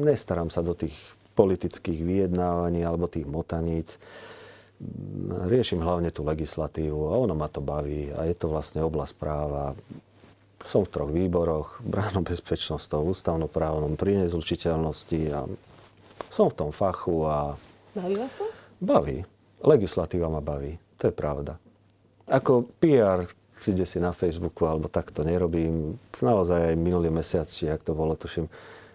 nestaram 0.00 0.48
sa 0.48 0.64
do 0.64 0.72
tých 0.72 0.96
politických 1.32 2.00
vyjednávaní 2.02 2.84
alebo 2.84 3.08
tých 3.08 3.24
motaníc 3.24 3.96
riešim 5.46 5.78
hlavne 5.78 6.10
tú 6.10 6.26
legislatívu 6.26 7.14
a 7.14 7.18
ono 7.18 7.38
ma 7.38 7.46
to 7.46 7.62
baví 7.62 8.10
a 8.10 8.26
je 8.26 8.34
to 8.34 8.50
vlastne 8.50 8.82
oblasť 8.82 9.14
práva. 9.14 9.78
Som 10.62 10.86
v 10.86 10.92
troch 10.94 11.10
výboroch, 11.10 11.82
bránom 11.82 12.22
bezpečnosťou, 12.22 13.10
ústavnoprávnom, 13.10 13.98
pri 13.98 14.26
nezlučiteľnosti 14.26 15.20
a 15.34 15.46
som 16.30 16.46
v 16.50 16.56
tom 16.58 16.70
fachu 16.70 17.26
a... 17.26 17.58
Baví 17.94 18.14
vás 18.14 18.34
to? 18.34 18.46
Baví. 18.78 19.26
Legislatíva 19.62 20.30
ma 20.30 20.42
baví. 20.42 20.78
To 20.98 21.10
je 21.10 21.14
pravda. 21.14 21.58
Ako 22.30 22.66
PR 22.78 23.26
si 23.62 23.74
si 23.86 23.98
na 24.02 24.10
Facebooku 24.10 24.66
alebo 24.66 24.90
takto 24.90 25.22
nerobím. 25.22 25.94
Naozaj 26.18 26.74
aj 26.74 26.76
minulý 26.78 27.14
mesiac, 27.14 27.46
či 27.46 27.70
ak 27.70 27.86
to 27.86 27.94
bolo, 27.94 28.18
tuším, 28.18 28.50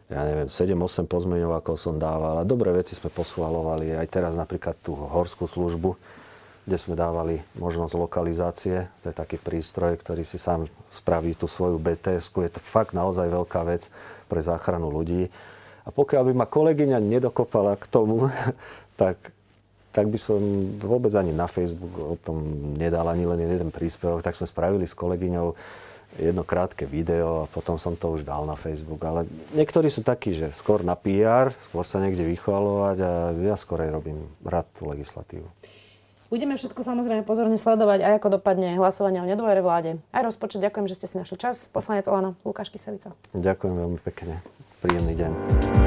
ja 0.08 0.24
neviem, 0.24 0.48
7-8 0.48 1.04
pozmeňovákov 1.04 1.76
som 1.76 2.00
dával 2.00 2.40
a 2.40 2.48
dobré 2.48 2.72
veci 2.72 2.96
sme 2.96 3.12
posvalovali. 3.12 3.92
Aj 3.92 4.08
teraz 4.08 4.40
napríklad 4.40 4.80
tú 4.80 4.96
horskú 4.96 5.52
službu, 5.52 6.00
kde 6.64 6.78
sme 6.80 6.96
dávali 6.96 7.44
možnosť 7.60 7.94
lokalizácie. 8.00 8.88
To 9.04 9.12
je 9.12 9.16
taký 9.16 9.36
prístroj, 9.36 10.00
ktorý 10.00 10.24
si 10.24 10.40
sám 10.40 10.72
spraví 10.88 11.36
tú 11.36 11.52
svoju 11.52 11.76
bts 11.76 12.32
-ku. 12.32 12.40
Je 12.44 12.56
to 12.56 12.64
fakt 12.64 12.96
naozaj 12.96 13.28
veľká 13.28 13.68
vec 13.68 13.92
pre 14.32 14.40
záchranu 14.40 14.88
ľudí. 14.88 15.28
A 15.84 15.92
pokiaľ 15.92 16.24
by 16.32 16.34
ma 16.40 16.48
kolegyňa 16.48 17.00
nedokopala 17.04 17.76
k 17.76 17.88
tomu, 17.88 18.32
tak, 19.02 19.32
tak 19.92 20.08
by 20.08 20.20
som 20.20 20.40
vôbec 20.80 21.12
ani 21.16 21.36
na 21.36 21.48
Facebook 21.48 21.96
o 22.00 22.16
tom 22.16 22.44
nedal 22.80 23.08
ani 23.12 23.28
len 23.28 23.44
jeden 23.44 23.72
príspevok. 23.72 24.24
Tak 24.24 24.40
sme 24.40 24.48
spravili 24.48 24.88
s 24.88 24.96
kolegyňou 24.96 25.52
jedno 26.18 26.42
krátke 26.42 26.90
video 26.90 27.46
a 27.46 27.50
potom 27.50 27.78
som 27.78 27.94
to 27.94 28.18
už 28.18 28.26
dal 28.26 28.44
na 28.44 28.58
Facebook. 28.58 29.00
Ale 29.06 29.30
niektorí 29.54 29.88
sú 29.88 30.02
takí, 30.02 30.34
že 30.34 30.52
skôr 30.52 30.82
na 30.82 30.98
PR, 30.98 31.54
skôr 31.70 31.86
sa 31.86 32.02
niekde 32.02 32.26
vychvalovať 32.26 32.98
a 33.02 33.12
ja 33.38 33.56
skorej 33.56 33.94
robím 33.94 34.28
rád 34.42 34.66
tú 34.76 34.90
legislatívu. 34.90 35.46
Budeme 36.28 36.60
všetko 36.60 36.84
samozrejme 36.84 37.24
pozorne 37.24 37.56
sledovať, 37.56 38.04
aj 38.04 38.14
ako 38.20 38.42
dopadne 38.42 38.76
hlasovanie 38.76 39.24
o 39.24 39.30
nedôvere 39.30 39.64
vláde. 39.64 39.96
Aj 40.12 40.20
rozpočet. 40.28 40.60
Ďakujem, 40.60 40.92
že 40.92 41.00
ste 41.00 41.08
si 41.08 41.16
našli 41.16 41.40
čas. 41.40 41.72
Poslanec 41.72 42.04
Olano, 42.12 42.36
Lukáš 42.44 42.68
Kyselica. 42.68 43.16
Ďakujem 43.32 43.76
veľmi 43.80 44.00
pekne. 44.04 44.44
Príjemný 44.84 45.16
deň. 45.16 45.87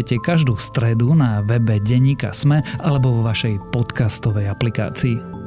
nájdete 0.01 0.25
každú 0.25 0.57
stredu 0.57 1.13
na 1.13 1.45
webe 1.45 1.77
Denníka 1.77 2.33
Sme 2.33 2.65
alebo 2.81 3.13
vo 3.13 3.21
vašej 3.21 3.69
podcastovej 3.69 4.49
aplikácii. 4.49 5.40